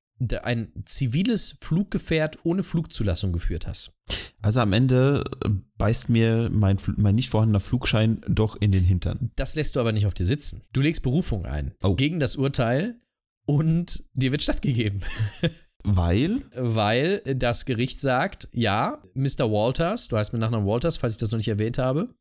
ein 0.44 0.72
ziviles 0.86 1.56
Fluggefährt 1.62 2.38
ohne 2.44 2.62
Flugzulassung 2.62 3.34
geführt 3.34 3.66
hast. 3.66 3.98
Also 4.44 4.60
am 4.60 4.72
Ende 4.72 5.24
äh, 5.44 5.50
beißt 5.80 6.10
mir 6.10 6.50
mein, 6.52 6.78
mein 6.98 7.16
nicht 7.16 7.30
vorhandener 7.30 7.60
Flugschein 7.60 8.22
doch 8.28 8.56
in 8.56 8.72
den 8.72 8.84
Hintern. 8.84 9.32
Das 9.36 9.56
lässt 9.56 9.76
du 9.76 9.80
aber 9.80 9.92
nicht 9.92 10.06
auf 10.06 10.14
dir 10.14 10.26
sitzen. 10.26 10.62
Du 10.74 10.82
legst 10.82 11.02
Berufung 11.02 11.46
ein 11.48 11.74
Oh. 11.82 11.96
gegen 11.96 12.20
das 12.20 12.36
Urteil 12.36 13.00
und 13.46 14.04
dir 14.14 14.32
wird 14.32 14.42
stattgegeben. 14.42 15.02
Weil, 15.84 16.42
weil 16.56 17.24
das 17.36 17.66
Gericht 17.66 18.00
sagt, 18.00 18.48
ja, 18.52 19.02
Mr. 19.16 19.52
Walters, 19.52 20.10
du 20.10 20.18
heißt 20.18 20.32
mit 20.32 20.40
Nachnamen 20.40 20.68
Walters, 20.68 20.98
falls 20.98 21.14
ich 21.14 21.18
das 21.18 21.32
noch 21.32 21.38
nicht 21.38 21.48
erwähnt 21.48 21.80
habe, 21.80 22.14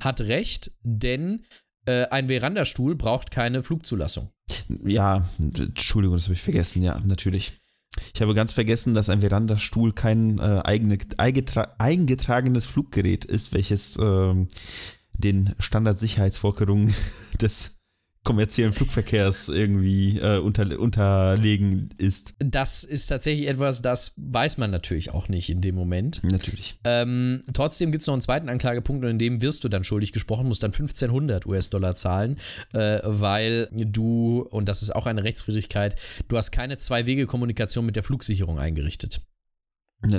hat 0.00 0.20
recht, 0.20 0.70
denn 0.82 1.42
äh, 1.86 2.06
ein 2.08 2.28
Verandastuhl 2.28 2.94
braucht 2.94 3.30
keine 3.30 3.62
Flugzulassung. 3.62 4.30
ja, 4.84 5.26
Entschuldigung, 5.38 6.16
das 6.18 6.24
habe 6.24 6.34
ich 6.34 6.42
vergessen, 6.42 6.82
ja, 6.82 7.00
natürlich. 7.06 7.58
Ich 8.14 8.20
habe 8.20 8.34
ganz 8.34 8.52
vergessen, 8.52 8.92
dass 8.92 9.08
ein 9.08 9.22
Verandastuhl 9.22 9.92
kein 9.92 10.38
äh, 10.38 10.60
eigene, 10.64 10.98
eingetra 11.16 11.74
eingetragenes 11.78 12.66
Fluggerät 12.66 13.24
ist, 13.24 13.54
welches 13.54 13.98
ähm, 13.98 14.48
den 15.16 15.54
Standardsicherheitsvorkehrungen 15.58 16.94
des 17.40 17.78
kommerziellen 18.26 18.72
Flugverkehrs 18.72 19.48
irgendwie 19.48 20.18
äh, 20.18 20.38
unter, 20.38 20.78
unterlegen 20.80 21.90
ist. 21.96 22.34
Das 22.40 22.82
ist 22.82 23.06
tatsächlich 23.06 23.46
etwas, 23.46 23.82
das 23.82 24.14
weiß 24.16 24.58
man 24.58 24.72
natürlich 24.72 25.12
auch 25.12 25.28
nicht 25.28 25.48
in 25.48 25.60
dem 25.60 25.76
Moment. 25.76 26.22
Natürlich. 26.24 26.76
Ähm, 26.82 27.40
trotzdem 27.54 27.92
gibt 27.92 28.02
es 28.02 28.08
noch 28.08 28.14
einen 28.14 28.20
zweiten 28.20 28.48
Anklagepunkt 28.48 29.04
und 29.04 29.10
in 29.12 29.18
dem 29.18 29.42
wirst 29.42 29.62
du 29.62 29.68
dann 29.68 29.84
schuldig 29.84 30.12
gesprochen, 30.12 30.48
musst 30.48 30.64
dann 30.64 30.72
1500 30.72 31.46
US-Dollar 31.46 31.94
zahlen, 31.94 32.36
äh, 32.72 32.98
weil 33.04 33.68
du, 33.72 34.44
und 34.50 34.68
das 34.68 34.82
ist 34.82 34.94
auch 34.94 35.06
eine 35.06 35.22
Rechtswidrigkeit, 35.22 35.94
du 36.26 36.36
hast 36.36 36.50
keine 36.50 36.78
Zwei-Wege-Kommunikation 36.78 37.86
mit 37.86 37.94
der 37.94 38.02
Flugsicherung 38.02 38.58
eingerichtet. 38.58 39.22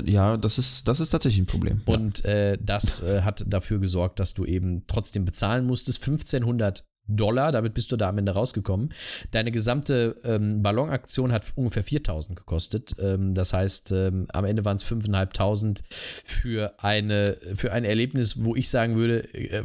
Ja, 0.05 0.37
das 0.37 0.57
ist, 0.57 0.87
das 0.87 1.01
ist 1.01 1.09
tatsächlich 1.09 1.41
ein 1.41 1.45
Problem. 1.45 1.81
Und 1.85 2.23
äh, 2.23 2.57
das 2.59 3.01
äh, 3.03 3.21
hat 3.21 3.43
dafür 3.47 3.79
gesorgt, 3.79 4.19
dass 4.19 4.33
du 4.33 4.45
eben 4.45 4.87
trotzdem 4.87 5.25
bezahlen 5.25 5.65
musstest. 5.65 6.01
1500 6.07 6.87
Dollar, 7.07 7.51
damit 7.51 7.73
bist 7.73 7.91
du 7.91 7.97
da 7.97 8.09
am 8.09 8.17
Ende 8.17 8.33
rausgekommen. 8.33 8.93
Deine 9.31 9.51
gesamte 9.51 10.15
ähm, 10.23 10.61
Ballonaktion 10.61 11.31
hat 11.31 11.45
ungefähr 11.55 11.83
4000 11.83 12.37
gekostet. 12.37 12.95
Ähm, 12.99 13.33
das 13.33 13.53
heißt, 13.53 13.91
ähm, 13.91 14.27
am 14.33 14.45
Ende 14.45 14.65
waren 14.65 14.77
es 14.77 14.83
5500 14.83 15.83
für, 16.23 16.73
eine, 16.83 17.37
für 17.53 17.71
ein 17.71 17.85
Erlebnis, 17.85 18.43
wo 18.43 18.55
ich 18.55 18.69
sagen 18.69 18.95
würde, 18.95 19.33
äh, 19.33 19.63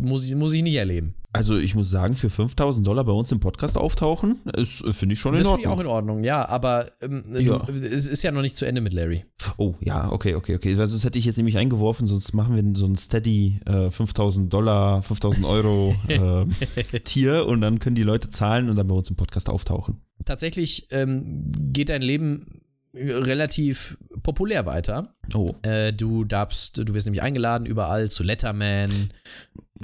muss, 0.00 0.26
ich, 0.28 0.34
muss 0.34 0.54
ich 0.54 0.62
nicht 0.62 0.76
erleben. 0.76 1.14
Also 1.36 1.56
ich 1.56 1.74
muss 1.74 1.90
sagen, 1.90 2.14
für 2.14 2.30
5000 2.30 2.86
Dollar 2.86 3.04
bei 3.04 3.12
uns 3.12 3.30
im 3.32 3.40
Podcast 3.40 3.76
auftauchen, 3.76 4.40
ist, 4.56 4.84
äh, 4.84 4.92
finde 4.92 5.14
ich 5.14 5.20
schon 5.20 5.34
in 5.34 5.40
Das 5.42 5.48
finde 5.48 5.62
ich 5.62 5.66
Ordnung. 5.68 5.72
auch 5.72 5.80
in 5.80 5.86
Ordnung, 5.86 6.24
ja, 6.24 6.48
aber 6.48 6.86
ähm, 7.00 7.24
Ja. 7.38 7.58
Du, 7.58 7.72
es 7.72 8.08
ist 8.08 8.22
ja 8.22 8.32
noch 8.32 8.42
nicht 8.42 8.56
zu 8.56 8.66
Ende 8.66 8.80
mit 8.80 8.92
Larry. 8.92 9.24
Oh, 9.58 9.74
ja, 9.80 10.10
okay, 10.10 10.34
okay, 10.34 10.54
okay. 10.56 10.76
Weil 10.78 10.86
Sonst 10.86 11.04
hätte 11.04 11.18
ich 11.18 11.24
jetzt 11.24 11.36
nämlich 11.36 11.58
eingeworfen, 11.58 12.06
sonst 12.06 12.32
machen 12.32 12.56
wir 12.56 12.78
so 12.78 12.86
ein 12.86 12.96
Steady 12.96 13.60
äh, 13.66 13.90
5000 13.90 14.52
Dollar, 14.52 15.02
5000 15.02 15.44
Euro 15.44 15.94
äh, 16.08 17.00
Tier 17.00 17.46
und 17.46 17.60
dann 17.60 17.78
können 17.78 17.96
die 17.96 18.02
Leute 18.02 18.30
zahlen 18.30 18.68
und 18.68 18.76
dann 18.76 18.88
bei 18.88 18.94
uns 18.94 19.10
im 19.10 19.16
Podcast 19.16 19.48
auftauchen. 19.48 20.00
Tatsächlich 20.24 20.88
ähm, 20.90 21.50
geht 21.72 21.88
dein 21.90 22.02
Leben 22.02 22.62
relativ 22.96 23.98
populär 24.22 24.66
weiter. 24.66 25.14
Oh, 25.34 25.48
Äh, 25.62 25.92
du 25.92 26.24
darfst, 26.24 26.78
du 26.78 26.94
wirst 26.94 27.06
nämlich 27.06 27.22
eingeladen 27.22 27.66
überall 27.66 28.10
zu 28.10 28.22
Letterman, 28.22 29.10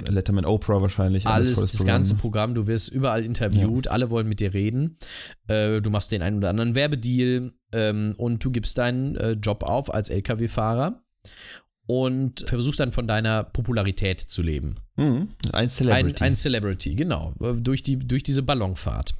Letterman 0.07 0.45
Oprah 0.45 0.81
wahrscheinlich. 0.81 1.27
alles, 1.27 1.55
volles 1.55 1.71
das 1.71 1.77
Programm. 1.77 1.95
ganze 1.95 2.15
Programm, 2.15 2.53
du 2.55 2.65
wirst 2.67 2.89
überall 2.89 3.23
interviewt, 3.23 3.87
alle 3.87 4.09
wollen 4.09 4.27
mit 4.27 4.39
dir 4.39 4.53
reden. 4.53 4.97
Äh, 5.47 5.81
du 5.81 5.89
machst 5.91 6.11
den 6.11 6.21
einen 6.23 6.37
oder 6.37 6.49
anderen 6.49 6.73
Werbedeal 6.75 7.51
ähm, 7.73 8.15
und 8.17 8.43
du 8.43 8.49
gibst 8.51 8.77
deinen 8.79 9.15
äh, 9.17 9.31
Job 9.33 9.63
auf 9.63 9.93
als 9.93 10.09
LKW-Fahrer 10.09 10.99
und 11.85 12.45
versuchst 12.47 12.79
dann 12.79 12.91
von 12.91 13.07
deiner 13.07 13.43
Popularität 13.43 14.19
zu 14.21 14.41
leben. 14.41 14.75
Mhm. 14.95 15.29
Ein 15.51 15.63
Ein, 15.63 15.69
Celebrity. 15.69 16.23
ein 16.23 16.35
Celebrity, 16.35 16.95
genau, 16.95 17.33
äh, 17.41 17.53
durch, 17.53 17.83
die, 17.83 17.99
durch 17.99 18.23
diese 18.23 18.41
Ballonfahrt. 18.41 19.13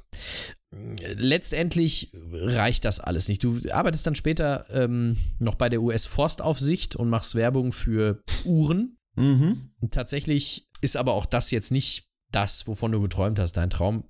Letztendlich 1.16 2.12
reicht 2.32 2.84
das 2.84 3.00
alles 3.00 3.28
nicht. 3.28 3.44
Du 3.44 3.58
arbeitest 3.70 4.06
dann 4.06 4.14
später 4.14 4.66
ähm, 4.70 5.16
noch 5.38 5.54
bei 5.54 5.68
der 5.68 5.82
US-Forstaufsicht 5.82 6.96
und 6.96 7.08
machst 7.08 7.34
Werbung 7.34 7.72
für 7.72 8.22
Uhren. 8.44 8.98
mhm. 9.16 9.70
Tatsächlich 9.90 10.70
ist 10.80 10.96
aber 10.96 11.14
auch 11.14 11.26
das 11.26 11.50
jetzt 11.50 11.70
nicht 11.70 12.10
das, 12.30 12.66
wovon 12.66 12.92
du 12.92 13.00
geträumt 13.00 13.38
hast. 13.38 13.52
Dein 13.52 13.70
Traum 13.70 14.04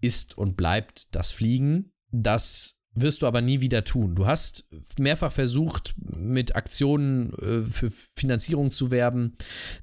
ist 0.00 0.36
und 0.36 0.56
bleibt 0.56 1.14
das 1.14 1.30
Fliegen. 1.30 1.92
Das 2.10 2.80
wirst 2.94 3.22
du 3.22 3.26
aber 3.26 3.40
nie 3.40 3.60
wieder 3.60 3.84
tun. 3.84 4.14
Du 4.14 4.26
hast 4.26 4.68
mehrfach 4.98 5.32
versucht, 5.32 5.94
mit 5.96 6.56
Aktionen 6.56 7.32
äh, 7.34 7.62
für 7.62 7.90
Finanzierung 8.16 8.72
zu 8.72 8.90
werben, 8.90 9.34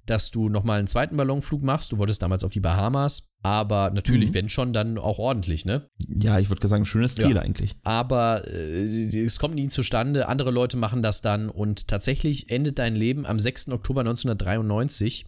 dass 0.05 0.30
du 0.32 0.49
nochmal 0.49 0.80
einen 0.80 0.88
zweiten 0.88 1.15
Ballonflug 1.15 1.63
machst. 1.63 1.91
Du 1.91 1.97
wolltest 1.97 2.21
damals 2.21 2.43
auf 2.43 2.51
die 2.51 2.59
Bahamas, 2.59 3.30
aber 3.43 3.91
natürlich, 3.91 4.29
Mhm. 4.29 4.33
wenn 4.33 4.49
schon, 4.49 4.73
dann 4.73 4.97
auch 4.97 5.19
ordentlich, 5.19 5.65
ne? 5.65 5.89
Ja, 6.07 6.39
ich 6.39 6.49
würde 6.49 6.67
sagen, 6.67 6.85
schönes 6.85 7.15
Ziel 7.15 7.35
Ja. 7.35 7.41
eigentlich. 7.41 7.75
aber 7.83 8.43
äh, 8.51 9.17
es 9.23 9.39
kommt 9.39 9.55
nie 9.55 9.67
zustande. 9.67 10.27
Andere 10.27 10.51
Leute 10.51 10.75
machen 10.77 11.01
das 11.01 11.21
dann 11.21 11.49
und 11.49 11.88
tatsächlich 11.88 12.49
endet 12.49 12.79
dein 12.79 12.95
Leben 12.95 13.25
am 13.25 13.39
6. 13.39 13.69
Oktober 13.69 14.01
1993, 14.01 15.25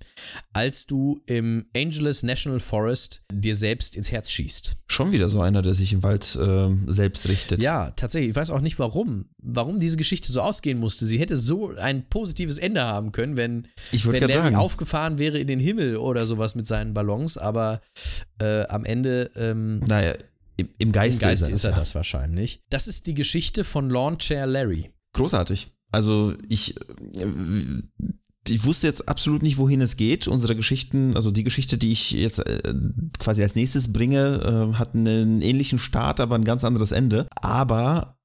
als 0.53 0.85
du 0.85 1.21
im 1.25 1.65
Angeles 1.75 2.23
National 2.23 2.59
Forest 2.59 3.25
dir 3.31 3.55
selbst 3.55 3.95
ins 3.95 4.11
Herz 4.11 4.31
schießt. 4.31 4.75
Schon 4.87 5.11
wieder 5.11 5.29
so 5.29 5.41
einer, 5.41 5.61
der 5.61 5.73
sich 5.73 5.93
im 5.93 6.03
Wald 6.03 6.37
ähm, 6.41 6.85
selbst 6.91 7.27
richtet. 7.27 7.61
Ja, 7.61 7.91
tatsächlich. 7.91 8.31
Ich 8.31 8.35
weiß 8.35 8.51
auch 8.51 8.61
nicht 8.61 8.79
warum. 8.79 9.25
Warum 9.41 9.79
diese 9.79 9.97
Geschichte 9.97 10.31
so 10.31 10.41
ausgehen 10.41 10.79
musste. 10.79 11.05
Sie 11.05 11.19
hätte 11.19 11.37
so 11.37 11.69
ein 11.75 12.07
positives 12.09 12.57
Ende 12.57 12.83
haben 12.83 13.11
können, 13.11 13.37
wenn, 13.37 13.67
ich 13.91 14.05
wenn 14.05 14.19
Larry 14.19 14.33
sagen. 14.33 14.55
aufgefahren 14.55 15.17
wäre 15.17 15.39
in 15.39 15.47
den 15.47 15.59
Himmel 15.59 15.97
oder 15.97 16.25
sowas 16.25 16.55
mit 16.55 16.67
seinen 16.67 16.93
Ballons, 16.93 17.37
aber 17.37 17.81
äh, 18.39 18.65
am 18.67 18.85
Ende 18.85 19.31
ähm, 19.35 19.79
Naja, 19.79 20.15
im, 20.57 20.69
im 20.77 20.91
Geiste, 20.91 21.23
im 21.23 21.29
Geist 21.29 21.43
ist 21.43 21.49
er, 21.49 21.53
ist 21.53 21.63
er 21.63 21.71
ja. 21.71 21.77
das 21.77 21.95
wahrscheinlich. 21.95 22.63
Das 22.69 22.87
ist 22.87 23.07
die 23.07 23.13
Geschichte 23.13 23.63
von 23.63 23.89
Lawn 23.89 24.17
Chair 24.17 24.45
Larry. 24.45 24.91
Großartig. 25.13 25.71
Also 25.91 26.35
ich, 26.47 26.75
äh, 26.77 27.81
ich 28.47 28.65
wusste 28.65 28.87
jetzt 28.87 29.07
absolut 29.07 29.41
nicht, 29.41 29.57
wohin 29.57 29.81
es 29.81 29.97
geht. 29.97 30.27
Unsere 30.27 30.55
Geschichten, 30.55 31.15
also 31.15 31.31
die 31.31 31.43
Geschichte, 31.43 31.77
die 31.77 31.91
ich 31.91 32.11
jetzt 32.11 32.39
äh, 32.39 32.73
quasi 33.19 33.41
als 33.41 33.55
nächstes 33.55 33.93
bringe, 33.93 34.71
äh, 34.73 34.77
hat 34.77 34.95
einen 34.95 35.41
ähnlichen 35.41 35.79
Start, 35.79 36.19
aber 36.19 36.35
ein 36.35 36.43
ganz 36.43 36.63
anderes 36.63 36.91
Ende. 36.91 37.27
Aber 37.35 38.17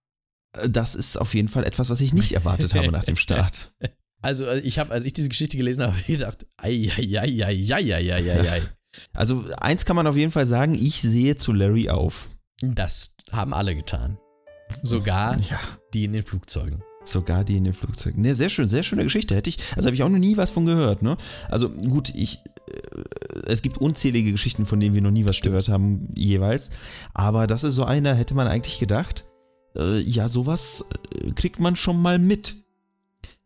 das 0.69 0.95
ist 0.95 1.17
auf 1.17 1.35
jeden 1.35 1.49
Fall 1.49 1.65
etwas, 1.65 1.91
was 1.91 2.01
ich 2.01 2.13
nicht 2.13 2.33
erwartet 2.33 2.75
habe 2.75 2.91
nach 2.91 3.05
dem 3.05 3.17
Start. 3.17 3.75
Also 4.23 4.51
ich 4.51 4.79
habe, 4.79 4.91
als 4.91 5.05
ich 5.05 5.13
diese 5.13 5.29
Geschichte 5.29 5.59
gelesen 5.59 5.83
habe, 5.83 5.97
gedacht, 6.07 6.47
ei, 6.57 6.91
ei, 6.97 7.21
ei, 7.21 7.45
ei, 7.45 7.75
ei, 7.75 7.95
ei, 7.95 8.13
ei, 8.15 8.51
ei. 8.53 8.63
Also 9.15 9.45
eins 9.61 9.85
kann 9.85 9.97
man 9.97 10.07
auf 10.07 10.17
jeden 10.17 10.33
Fall 10.33 10.47
sagen, 10.47 10.75
ich 10.75 11.01
sehe 11.03 11.37
zu 11.37 11.53
Larry 11.53 11.89
auf. 11.91 12.29
Das 12.61 13.17
haben 13.33 13.53
alle 13.55 13.75
getan. 13.75 14.19
Sogar 14.83 15.39
Ja. 15.41 15.59
die 15.93 16.05
in 16.05 16.13
den 16.13 16.23
Flugzeugen. 16.23 16.83
Sogar 17.05 17.45
die 17.45 17.59
in 17.59 17.65
den 17.65 17.75
Flugzeugen. 17.75 18.23
Ne, 18.23 18.35
sehr 18.35 18.49
schön, 18.49 18.67
sehr 18.67 18.83
schöne 18.83 19.05
Geschichte. 19.05 19.35
Hätte 19.35 19.51
ich, 19.51 19.59
also 19.77 19.87
habe 19.89 19.95
ich 19.95 20.03
auch 20.03 20.09
noch 20.09 20.19
nie 20.19 20.37
was 20.39 20.51
von 20.51 20.65
gehört, 20.65 21.03
ne? 21.03 21.17
Also 21.51 21.69
gut, 21.69 22.11
ich, 22.15 22.39
äh, 22.71 23.41
es 23.47 23.61
gibt 23.61 23.77
unzählige 23.79 24.33
Geschichten, 24.33 24.65
von 24.65 24.81
denen 24.81 24.95
wir 24.95 25.03
noch 25.03 25.11
nie 25.11 25.27
was 25.27 25.41
gehört 25.43 25.69
haben, 25.69 26.09
jeweils. 26.15 26.71
Aber 27.13 27.47
das 27.47 27.63
ist 27.63 27.75
so 27.75 27.85
einer, 27.85 28.15
hätte 28.15 28.35
man 28.35 28.47
eigentlich 28.47 28.79
gedacht, 28.79 29.27
äh, 29.77 29.99
ja, 30.01 30.29
sowas 30.29 30.87
äh, 31.23 31.33
kriegt 31.33 31.61
man 31.61 31.77
schon 31.77 32.01
mal 32.01 32.19
mit. 32.19 32.57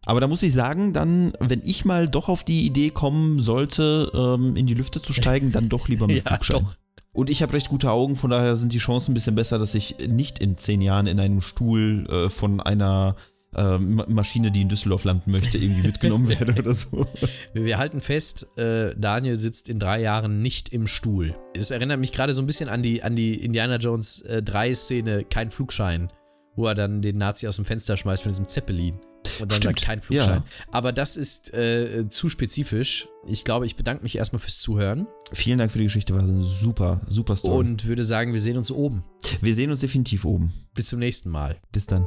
Aber 0.08 0.20
da 0.20 0.26
muss 0.26 0.42
ich 0.42 0.54
sagen, 0.54 0.94
dann, 0.94 1.32
wenn 1.38 1.60
ich 1.62 1.84
mal 1.84 2.08
doch 2.08 2.28
auf 2.30 2.42
die 2.42 2.64
Idee 2.64 2.88
kommen 2.90 3.40
sollte, 3.40 4.10
ähm, 4.14 4.56
in 4.56 4.66
die 4.66 4.72
Lüfte 4.74 5.02
zu 5.02 5.12
steigen, 5.12 5.52
dann 5.52 5.68
doch 5.68 5.86
lieber 5.88 6.06
mit 6.08 6.24
Ja, 6.24 6.30
Flugschein. 6.36 6.62
doch. 6.64 6.76
Und 7.12 7.28
ich 7.28 7.42
habe 7.42 7.52
recht 7.52 7.68
gute 7.68 7.90
Augen, 7.90 8.16
von 8.16 8.30
daher 8.30 8.56
sind 8.56 8.72
die 8.72 8.78
Chancen 8.78 9.10
ein 9.10 9.14
bisschen 9.14 9.34
besser, 9.34 9.58
dass 9.58 9.74
ich 9.74 9.96
nicht 10.08 10.38
in 10.38 10.56
zehn 10.56 10.80
Jahren 10.80 11.06
in 11.06 11.20
einem 11.20 11.40
Stuhl 11.42 12.06
äh, 12.08 12.28
von 12.30 12.60
einer 12.60 13.16
äh, 13.54 13.76
Ma- 13.76 14.06
Maschine, 14.08 14.50
die 14.50 14.62
in 14.62 14.68
Düsseldorf 14.70 15.04
landen 15.04 15.30
möchte, 15.32 15.58
irgendwie 15.58 15.86
mitgenommen 15.88 16.28
werde 16.30 16.54
oder 16.58 16.72
so. 16.72 17.06
Wir 17.52 17.76
halten 17.76 18.00
fest, 18.00 18.46
äh, 18.56 18.94
Daniel 18.96 19.36
sitzt 19.36 19.68
in 19.68 19.78
drei 19.78 20.00
Jahren 20.00 20.40
nicht 20.40 20.70
im 20.70 20.86
Stuhl. 20.86 21.34
Es 21.54 21.70
erinnert 21.70 22.00
mich 22.00 22.12
gerade 22.12 22.32
so 22.32 22.40
ein 22.42 22.46
bisschen 22.46 22.70
an 22.70 22.82
die, 22.82 23.02
an 23.02 23.14
die 23.14 23.34
Indiana 23.34 23.76
Jones 23.76 24.22
äh, 24.22 24.42
3-Szene, 24.42 25.24
kein 25.24 25.50
Flugschein, 25.50 26.10
wo 26.56 26.66
er 26.66 26.74
dann 26.74 27.02
den 27.02 27.18
Nazi 27.18 27.46
aus 27.46 27.56
dem 27.56 27.66
Fenster 27.66 27.96
schmeißt 27.98 28.22
von 28.22 28.30
diesem 28.30 28.46
Zeppelin. 28.48 28.94
Und 29.40 29.50
dann 29.52 29.58
Stimmt, 29.58 29.78
sagt 29.78 29.82
kein 29.82 30.00
Flugschein. 30.00 30.42
ja. 30.42 30.64
Aber 30.72 30.92
das 30.92 31.16
ist 31.16 31.52
äh, 31.54 32.08
zu 32.08 32.28
spezifisch. 32.28 33.08
Ich 33.26 33.44
glaube, 33.44 33.66
ich 33.66 33.76
bedanke 33.76 34.02
mich 34.02 34.16
erstmal 34.16 34.40
fürs 34.40 34.58
Zuhören 34.58 35.06
Vielen 35.32 35.58
Dank 35.58 35.70
für 35.70 35.78
die 35.78 35.84
Geschichte, 35.84 36.14
war 36.14 36.24
super, 36.40 37.00
super 37.06 37.36
Story. 37.36 37.58
und 37.58 37.86
würde 37.86 38.02
sagen, 38.04 38.32
wir 38.32 38.40
sehen 38.40 38.56
uns 38.56 38.70
oben. 38.70 39.04
wir 39.42 39.54
sehen 39.54 39.70
uns 39.70 39.80
definitiv 39.80 40.24
oben. 40.24 40.52
Bis 40.74 40.88
zum 40.88 40.98
nächsten 40.98 41.30
Mal. 41.30 41.60
Bis 41.72 41.86
dann. 41.86 42.06